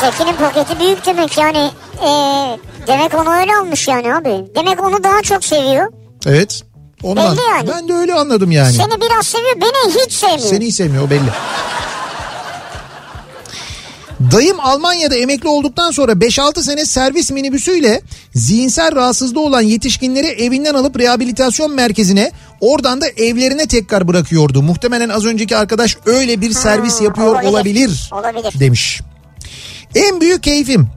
[0.00, 1.70] Zeki'nin paketi büyük demek yani.
[2.02, 4.44] Ee, demek onu öyle almış yani abi.
[4.56, 5.92] Demek onu daha çok seviyor.
[6.26, 6.62] Evet.
[7.02, 7.36] Ondan.
[7.36, 7.68] Belli yani.
[7.68, 8.72] Ben de öyle anladım yani.
[8.72, 10.48] Seni biraz seviyor beni hiç sevmiyor.
[10.48, 11.30] Seni hiç sevmiyor o belli.
[14.32, 18.02] Dayım Almanya'da emekli olduktan sonra 5-6 sene servis minibüsüyle
[18.34, 24.62] zihinsel rahatsızlığı olan yetişkinleri evinden alıp rehabilitasyon merkezine oradan da evlerine tekrar bırakıyordu.
[24.62, 27.48] Muhtemelen az önceki arkadaş öyle bir servis yapıyor olabilir.
[27.50, 28.60] olabilir, Olabilir.
[28.60, 29.00] demiş.
[29.94, 30.88] En büyük keyfim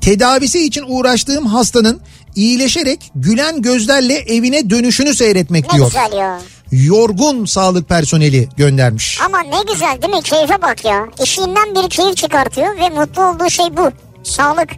[0.00, 2.00] tedavisi için uğraştığım hastanın
[2.34, 5.86] iyileşerek gülen gözlerle evine dönüşünü seyretmek Ne diyor.
[5.86, 6.40] güzel ya.
[6.72, 9.20] Yorgun sağlık personeli göndermiş.
[9.26, 10.22] Ama ne güzel değil mi?
[10.22, 11.06] Keyfe bak ya.
[11.22, 13.90] İşinden bir keyif çıkartıyor ve mutlu olduğu şey bu.
[14.24, 14.68] Sağlık.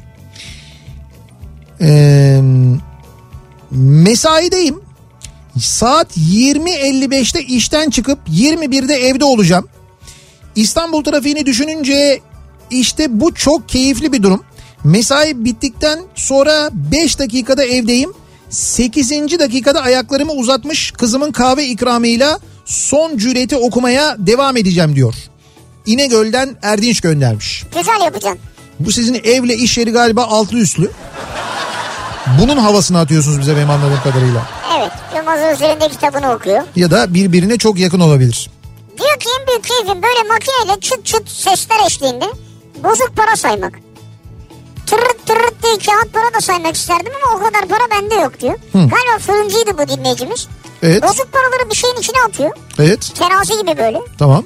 [1.80, 2.40] Ee,
[3.70, 4.81] mesaideyim.
[5.58, 9.68] Saat 20.55'te işten çıkıp 21'de evde olacağım.
[10.56, 12.20] İstanbul trafiğini düşününce
[12.70, 14.44] işte bu çok keyifli bir durum.
[14.84, 18.12] Mesai bittikten sonra 5 dakikada evdeyim.
[18.50, 19.10] 8.
[19.38, 25.14] dakikada ayaklarımı uzatmış kızımın kahve ikramıyla son cüreti okumaya devam edeceğim diyor.
[25.86, 27.64] İnegöl'den Erdinç göndermiş.
[27.76, 28.40] Güzel yapacaksın.
[28.80, 30.90] Bu sizin evle iş yeri galiba altlı üstlü.
[32.40, 34.61] Bunun havasını atıyorsunuz bize benim anladığım kadarıyla.
[34.82, 34.92] Evet.
[35.16, 36.62] Yılmaz üzerinde kitabını okuyor.
[36.76, 38.50] Ya da birbirine çok yakın olabilir.
[38.98, 42.24] Diyor ki en büyük keyfim böyle makineyle çıt çıt sesler eşliğinde
[42.84, 43.72] bozuk para saymak.
[44.86, 48.54] Tırırt tırırt diye kağıt para da saymak isterdim ama o kadar para bende yok diyor.
[48.74, 50.48] Galiba fırıncıydı bu dinleyicimiz.
[50.82, 51.02] Evet.
[51.02, 52.50] Bozuk paraları bir şeyin içine atıyor.
[52.78, 53.98] Evet Terazi gibi böyle.
[54.18, 54.44] tamam.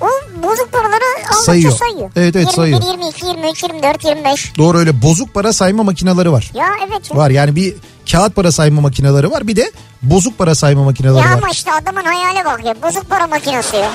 [0.00, 0.06] O
[0.42, 1.72] bozuk paraları aldıkça Sayıyor.
[1.72, 2.10] sayıyor.
[2.16, 2.82] Evet, evet, 21, sayıyor.
[2.82, 4.52] 22, 23, 24, 25.
[4.58, 6.50] Doğru öyle bozuk para sayma makineleri var.
[6.54, 7.10] Ya evet.
[7.10, 7.16] Ya.
[7.16, 7.74] Var yani bir
[8.12, 9.72] kağıt para sayma makineleri var bir de
[10.02, 11.32] bozuk para sayma makineleri Ya var.
[11.38, 12.74] ama işte adamın hayale bak ya.
[12.82, 13.90] Bozuk para makinesi ya.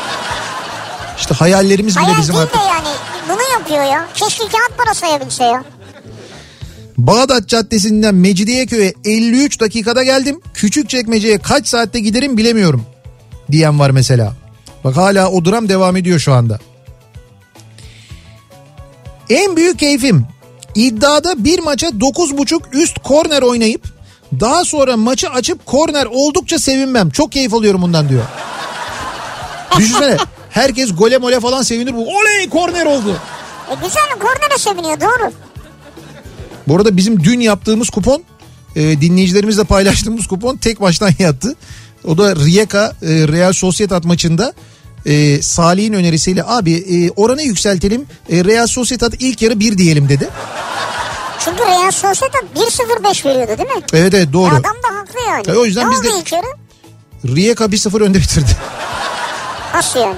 [1.20, 2.60] İşte hayallerimiz bile Hayal bizim değil artık.
[2.62, 2.96] de yani.
[3.30, 4.08] Bunu yapıyor ya.
[4.14, 5.64] Keşke kağıt para sayabilse ya.
[6.98, 10.42] Bağdat Caddesi'nden Mecidiyeköy'e 53 dakikada geldim.
[10.54, 12.86] Küçükçekmece'ye kaç saatte giderim bilemiyorum
[13.52, 14.34] diyen var mesela.
[14.84, 16.60] Bak hala o dram devam ediyor şu anda.
[19.30, 20.26] En büyük keyfim
[20.76, 23.84] iddiada bir maça 9.5 üst korner oynayıp
[24.40, 27.10] daha sonra maçı açıp korner oldukça sevinmem.
[27.10, 28.24] Çok keyif alıyorum bundan diyor.
[29.78, 30.18] Düşünsene
[30.50, 32.02] herkes gole mole falan sevinir bu.
[32.08, 33.18] Oley korner oldu.
[33.72, 35.32] E güzel kornere seviniyor doğru.
[36.68, 38.24] Bu arada bizim dün yaptığımız kupon
[38.76, 41.56] e, dinleyicilerimizle paylaştığımız kupon tek baştan yattı.
[42.06, 44.54] O da Rijeka e, Real Sociedad maçında
[45.06, 50.30] e, Salih'in önerisiyle abi e, oranı yükseltelim e, Real Sociedad ilk yarı bir diyelim dedi.
[51.46, 53.84] Çünkü Real Sociedad 1-0-5 veriyordu değil mi?
[53.94, 54.50] Evet evet Ya doğru.
[54.52, 55.44] adam da haklı yani.
[55.48, 56.46] E, o yüzden ne biz de- ilk yarı?
[57.28, 58.58] Rijeka 1-0 önde bitirdi.
[59.74, 60.16] Nasıl yani?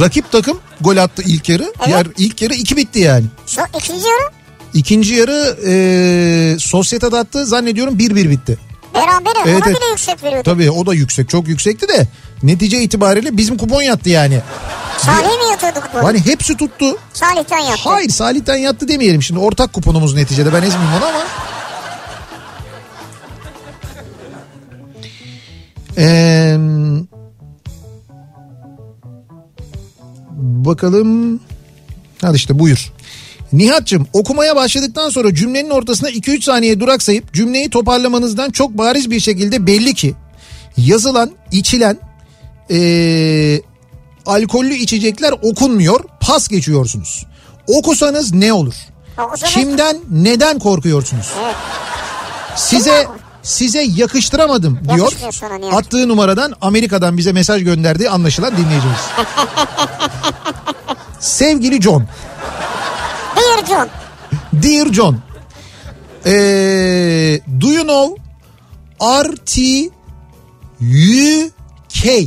[0.00, 1.72] Rakip takım gol attı ilk yarı.
[1.86, 3.24] Diğer ilk yarı 2 bitti yani.
[3.46, 4.30] So, ikinci yarı
[4.74, 8.58] İkinci yarı e, Sociedad attı zannediyorum 1-1 bitti.
[8.96, 9.80] Berabere Evet, ona evet.
[9.80, 10.50] bile yüksek veriyordu.
[10.50, 12.06] Tabii o da yüksek çok yüksekti de
[12.42, 14.40] netice itibariyle bizim kupon yattı yani.
[14.98, 16.06] Salih mi yatıyorduk bu?
[16.06, 16.98] Hani hepsi tuttu.
[17.12, 17.80] Salih'ten yattı.
[17.84, 21.22] Hayır Salih'ten yattı demeyelim şimdi ortak kuponumuz neticede ben ezmeyeyim onu ama.
[25.98, 26.56] Ee,
[30.36, 31.40] bakalım.
[32.22, 32.92] Hadi işte buyur.
[33.52, 39.66] Nihat'cığım okumaya başladıktan sonra cümlenin ortasına 2-3 saniye duraksayıp cümleyi toparlamanızdan çok bariz bir şekilde
[39.66, 40.14] belli ki
[40.76, 41.98] yazılan, içilen
[42.70, 43.60] ee,
[44.26, 47.26] alkollü içecekler okunmuyor, pas geçiyorsunuz.
[47.66, 48.74] Okusanız ne olur?
[49.18, 51.26] Okusanız- Kimden, neden korkuyorsunuz?
[52.56, 53.06] Size
[53.42, 55.12] size yakıştıramadım diyor.
[55.72, 58.98] Attığı numaradan Amerika'dan bize mesaj gönderdiği anlaşılan dinleyicimiz.
[61.20, 62.04] Sevgili John.
[63.36, 63.88] Dear John.
[64.62, 65.16] Dear John.
[66.26, 68.16] Ee, do you know
[69.00, 69.58] RT
[70.80, 72.06] UK?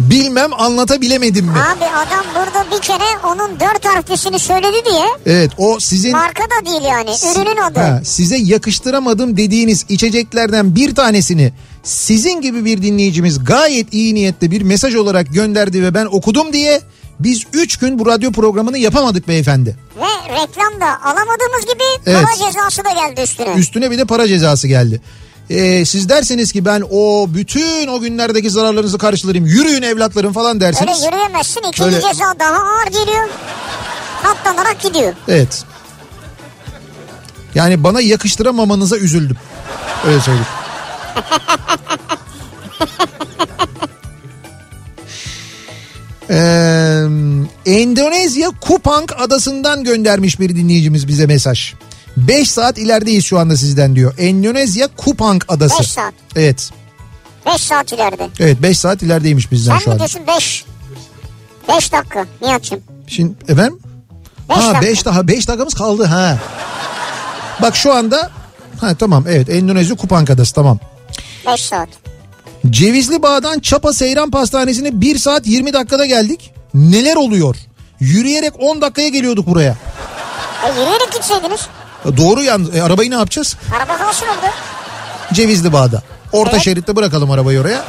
[0.00, 1.52] Bilmem anlatabilemedim mi?
[1.52, 6.66] Abi adam burada bir kere onun dört harflisini söyledi diye Evet o sizin marka da
[6.66, 7.80] değil yani ürünün adı.
[7.80, 14.62] Ha, size yakıştıramadım dediğiniz içeceklerden bir tanesini sizin gibi bir dinleyicimiz gayet iyi niyetle bir
[14.62, 16.80] mesaj olarak gönderdi ve ben okudum diye
[17.20, 19.76] biz 3 gün bu radyo programını yapamadık beyefendi.
[19.96, 22.24] Ve reklamda alamadığımız gibi Evet.
[22.24, 23.54] para cezası da geldi üstüne.
[23.54, 25.00] Üstüne bir de para cezası geldi.
[25.50, 30.60] Ee, siz derseniz ki ben o bütün o günlerdeki zararlarınızı karşılarım yürüyün evlatlarım falan Öyle
[30.60, 31.02] derseniz.
[31.04, 31.60] yürüyemezsin.
[31.60, 33.28] İkinci Öyle- ceza daha ağır geliyor.
[34.22, 35.12] Katlanarak gidiyor.
[35.28, 35.64] Evet.
[37.54, 39.36] Yani bana yakıştıramamanıza üzüldüm.
[40.06, 40.46] Öyle söyleyeyim.
[46.30, 47.04] Ee,
[47.66, 51.72] Endonezya Kupang adasından göndermiş bir dinleyicimiz bize mesaj.
[52.16, 54.14] 5 saat ilerideyiz şu anda sizden diyor.
[54.18, 55.78] Endonezya Kupang adası.
[55.80, 56.14] Beş saat.
[56.36, 56.70] Evet.
[57.46, 58.28] 5 saat ileride.
[58.40, 59.98] Evet 5 saat ilerideymiş bizden Sen şu mi anda.
[59.98, 60.64] diyorsun 5?
[61.68, 62.80] 5 dakika Nihat'cığım.
[63.06, 63.78] Şimdi efendim?
[64.48, 64.82] Beş ha dakika.
[64.82, 66.38] 5 daha 5 dakikamız kaldı ha.
[67.62, 68.30] Bak şu anda
[68.80, 70.78] ha tamam evet Endonezya Kupang adası tamam.
[71.46, 71.88] 5 saat.
[72.70, 76.52] Cevizli Bağ'dan Çapa Seyran Pastanesi'ne 1 saat 20 dakikada geldik.
[76.74, 77.56] Neler oluyor?
[78.00, 79.76] Yürüyerek 10 dakikaya geliyorduk buraya.
[80.66, 81.60] E yürüyerek gitseydiniz.
[82.04, 82.76] E, Doğru yalnız.
[82.76, 83.56] E, arabayı ne yapacağız?
[83.76, 84.50] Araba kalsın orada.
[85.32, 86.02] Cevizli Bağ'da.
[86.32, 86.62] Orta Evet.
[86.64, 87.84] şeritte bırakalım arabayı oraya.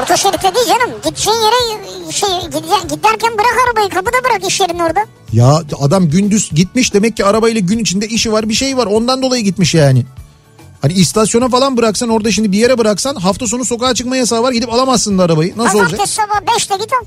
[0.00, 0.90] Orta şeritte değil canım.
[1.04, 5.00] Gideceğin yere şey gide- giderken bırak arabayı kapıda bırak iş yerinin orada.
[5.32, 8.86] Ya adam gündüz gitmiş demek ki arabayla gün içinde işi var bir şey var.
[8.86, 10.06] Ondan dolayı gitmiş yani.
[10.82, 14.52] Hani istasyona falan bıraksan orada şimdi bir yere bıraksan hafta sonu sokağa çıkma yasağı var
[14.52, 15.52] gidip alamazsın da arabayı.
[15.56, 15.98] Nasıl olacak?
[16.00, 17.04] Pazartesi sabah 5'te git al.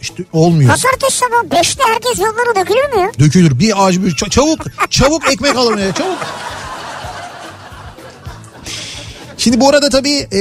[0.00, 0.70] İşte olmuyor.
[0.70, 3.10] Pazartesi sabah 5'te herkes yollara dökülür mü ya?
[3.18, 4.58] Dökülür bir ağaç bir ça- çabuk
[4.90, 6.18] çabuk ekmek alın ya çabuk.
[9.40, 10.40] Şimdi bu arada tabii e,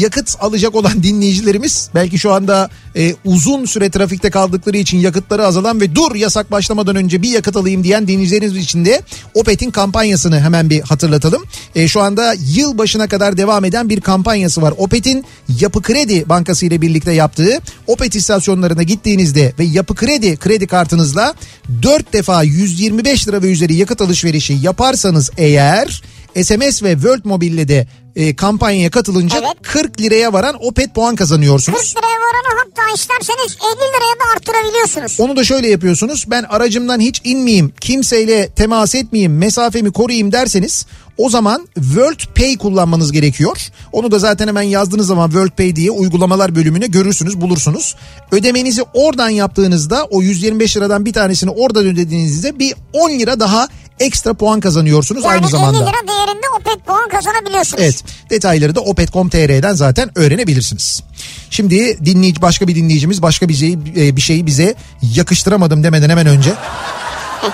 [0.00, 5.80] yakıt alacak olan dinleyicilerimiz belki şu anda e, uzun süre trafikte kaldıkları için yakıtları azalan
[5.80, 9.02] ve dur yasak başlamadan önce bir yakıt alayım diyen dinleyicilerimiz için de
[9.34, 11.42] Opet'in kampanyasını hemen bir hatırlatalım.
[11.74, 14.74] E, şu anda yıl başına kadar devam eden bir kampanyası var.
[14.78, 15.24] Opet'in
[15.60, 21.34] Yapı Kredi Bankası ile birlikte yaptığı Opet istasyonlarına gittiğinizde ve Yapı Kredi kredi kartınızla
[21.82, 26.02] 4 defa 125 lira ve üzeri yakıt alışverişi yaparsanız eğer
[26.42, 27.86] SMS ve World Mobile'le de
[28.16, 29.56] e, kampanyaya katılınca Evet.
[29.62, 31.94] 40 liraya varan Opet puan 40 kazanıyorsunuz.
[31.96, 35.20] liraya varanı hatta isterseniz 50 liraya da arttırabiliyorsunuz.
[35.20, 36.24] Onu da şöyle yapıyorsunuz.
[36.30, 40.86] Ben aracımdan hiç inmeyeyim, kimseyle temas etmeyeyim, mesafemi koruyayım derseniz
[41.18, 43.56] o zaman World Pay kullanmanız gerekiyor.
[43.92, 47.96] Onu da zaten hemen yazdığınız zaman World Pay diye uygulamalar bölümüne görürsünüz, bulursunuz.
[48.32, 53.68] Ödemenizi oradan yaptığınızda o 125 liradan bir tanesini oradan ödediğinizde bir 10 lira daha
[54.00, 55.78] ekstra puan kazanıyorsunuz Yani aynı zamanda.
[55.78, 57.82] 50 lira değerinde Opet puan kazanabiliyorsunuz.
[57.82, 61.02] Evet detayları da opet.com.tr'den zaten öğrenebilirsiniz.
[61.50, 66.26] Şimdi dinleyici başka bir dinleyicimiz başka bir şeyi, e, bir şeyi bize yakıştıramadım demeden hemen
[66.26, 66.54] önce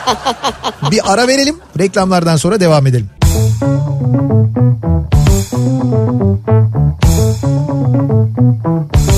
[0.90, 3.10] bir ara verelim reklamlardan sonra devam edelim.
[8.90, 9.09] Kafa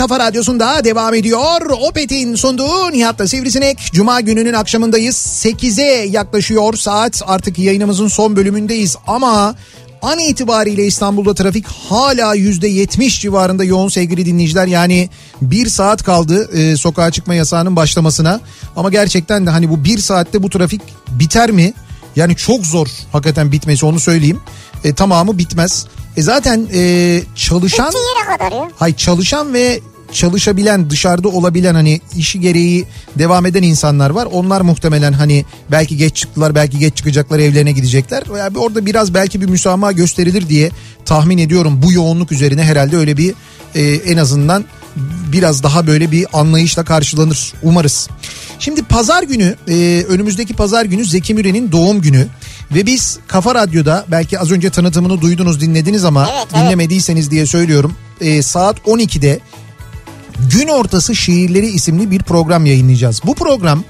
[0.00, 1.70] kafa radyosunda devam ediyor.
[1.70, 3.78] Opet'in sunduğu Nihat'la Sivrisinek.
[3.92, 5.16] Cuma gününün akşamındayız.
[5.16, 7.22] 8'e yaklaşıyor saat.
[7.26, 9.54] Artık yayınımızın son bölümündeyiz ama
[10.02, 14.66] an itibariyle İstanbul'da trafik hala %70 civarında yoğun sevgili dinleyiciler.
[14.66, 15.08] Yani
[15.42, 18.40] bir saat kaldı e, sokağa çıkma yasağının başlamasına.
[18.76, 21.72] Ama gerçekten de hani bu bir saatte bu trafik biter mi?
[22.16, 24.40] Yani çok zor hakikaten bitmesi onu söyleyeyim.
[24.84, 25.86] E, tamamı bitmez.
[26.16, 27.92] E zaten e, çalışan...
[28.76, 29.80] Hay çalışan ve
[30.12, 32.86] çalışabilen dışarıda olabilen hani işi gereği
[33.18, 34.28] devam eden insanlar var.
[34.32, 38.22] Onlar muhtemelen hani belki geç çıktılar belki geç çıkacaklar evlerine gidecekler.
[38.38, 40.70] Yani orada biraz belki bir müsamaha gösterilir diye
[41.04, 43.34] tahmin ediyorum bu yoğunluk üzerine herhalde öyle bir
[43.74, 44.64] e, en azından
[45.32, 48.08] biraz daha böyle bir anlayışla karşılanır umarız.
[48.58, 52.26] Şimdi pazar günü e, önümüzdeki pazar günü Zeki Müren'in doğum günü
[52.74, 56.64] ve biz Kafa Radyo'da belki az önce tanıtımını duydunuz dinlediniz ama Evet, evet.
[56.64, 59.40] dinlemediyseniz diye söylüyorum e, saat 12'de
[60.52, 63.20] Gün Ortası Şiirleri isimli bir program yayınlayacağız.
[63.26, 63.84] Bu program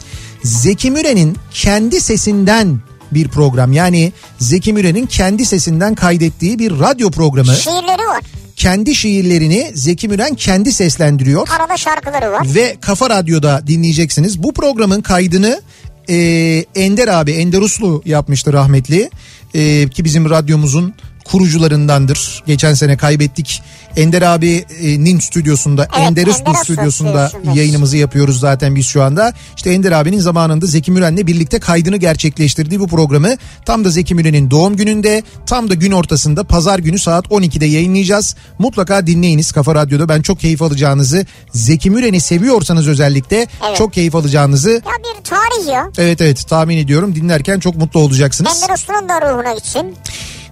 [0.44, 2.80] Zeki Müren'in kendi sesinden
[3.12, 3.72] bir program.
[3.72, 7.54] Yani Zeki Müren'in kendi sesinden kaydettiği bir radyo programı.
[7.54, 8.20] Şiirleri var.
[8.56, 12.46] Kendi şiirlerini Zeki Müren kendi seslendiriyor Arada şarkıları var.
[12.54, 14.42] ve Kafa Radyo'da dinleyeceksiniz.
[14.42, 15.62] Bu programın kaydını
[16.08, 16.16] e,
[16.74, 19.10] Ender abi Ender Uslu yapmıştı rahmetli.
[19.54, 20.94] E, ki bizim radyomuzun
[21.32, 22.42] kurucularındandır.
[22.46, 23.62] Geçen sene kaybettik.
[23.96, 27.58] Ender abinin stüdyosunda, Evet, Ender Uslu stüdyosunda stüdyosunda.
[27.58, 29.32] yayınımızı yapıyoruz zaten biz şu anda.
[29.56, 34.50] İşte Ender abinin zamanında Zeki Müren'le birlikte kaydını gerçekleştirdiği bu programı tam da Zeki Müren'in
[34.50, 38.36] doğum gününde, tam da gün ortasında pazar günü saat 12'de yayınlayacağız.
[38.58, 40.08] Mutlaka dinleyiniz Kafa Radyo'da.
[40.08, 43.76] Ben çok keyif alacağınızı, Zeki Müren'i seviyorsanız özellikle Evet.
[43.78, 45.88] çok keyif alacağınızı Ya bir tarih ya.
[45.98, 47.14] evet evet tahmin ediyorum.
[47.14, 48.62] Dinlerken çok mutlu olacaksınız.
[48.62, 49.94] Ender Uslu'nun da ruhuna gitsin.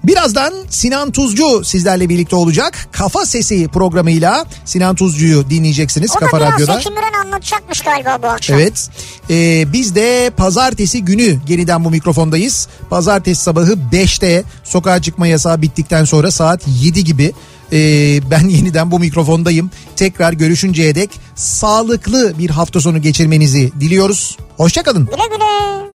[0.04, 2.88] Birazdan Sinan Tuzcu sizlerle birlikte olacak.
[2.92, 6.74] Kafa Sesi programıyla Sinan Tuzcu'yu dinleyeceksiniz O Kafa da Radyo'da.
[6.74, 8.58] Zeki Müren anlatacakmış galiba bu akşam.
[8.58, 8.90] Evet.
[9.30, 12.68] Ee, biz de pazartesi günü yeniden bu mikrofondayız.
[12.90, 17.32] Pazartesi sabahı 5'te sokağa çıkma yasağı bittikten sonra saat 7 gibi
[17.72, 19.70] ee, ben yeniden bu mikrofondayım.
[19.96, 24.36] Tekrar görüşünceye dek sağlıklı bir hafta sonu geçirmenizi diliyoruz.
[24.56, 25.04] Hoşçakalın.
[25.06, 25.77] Güle güle.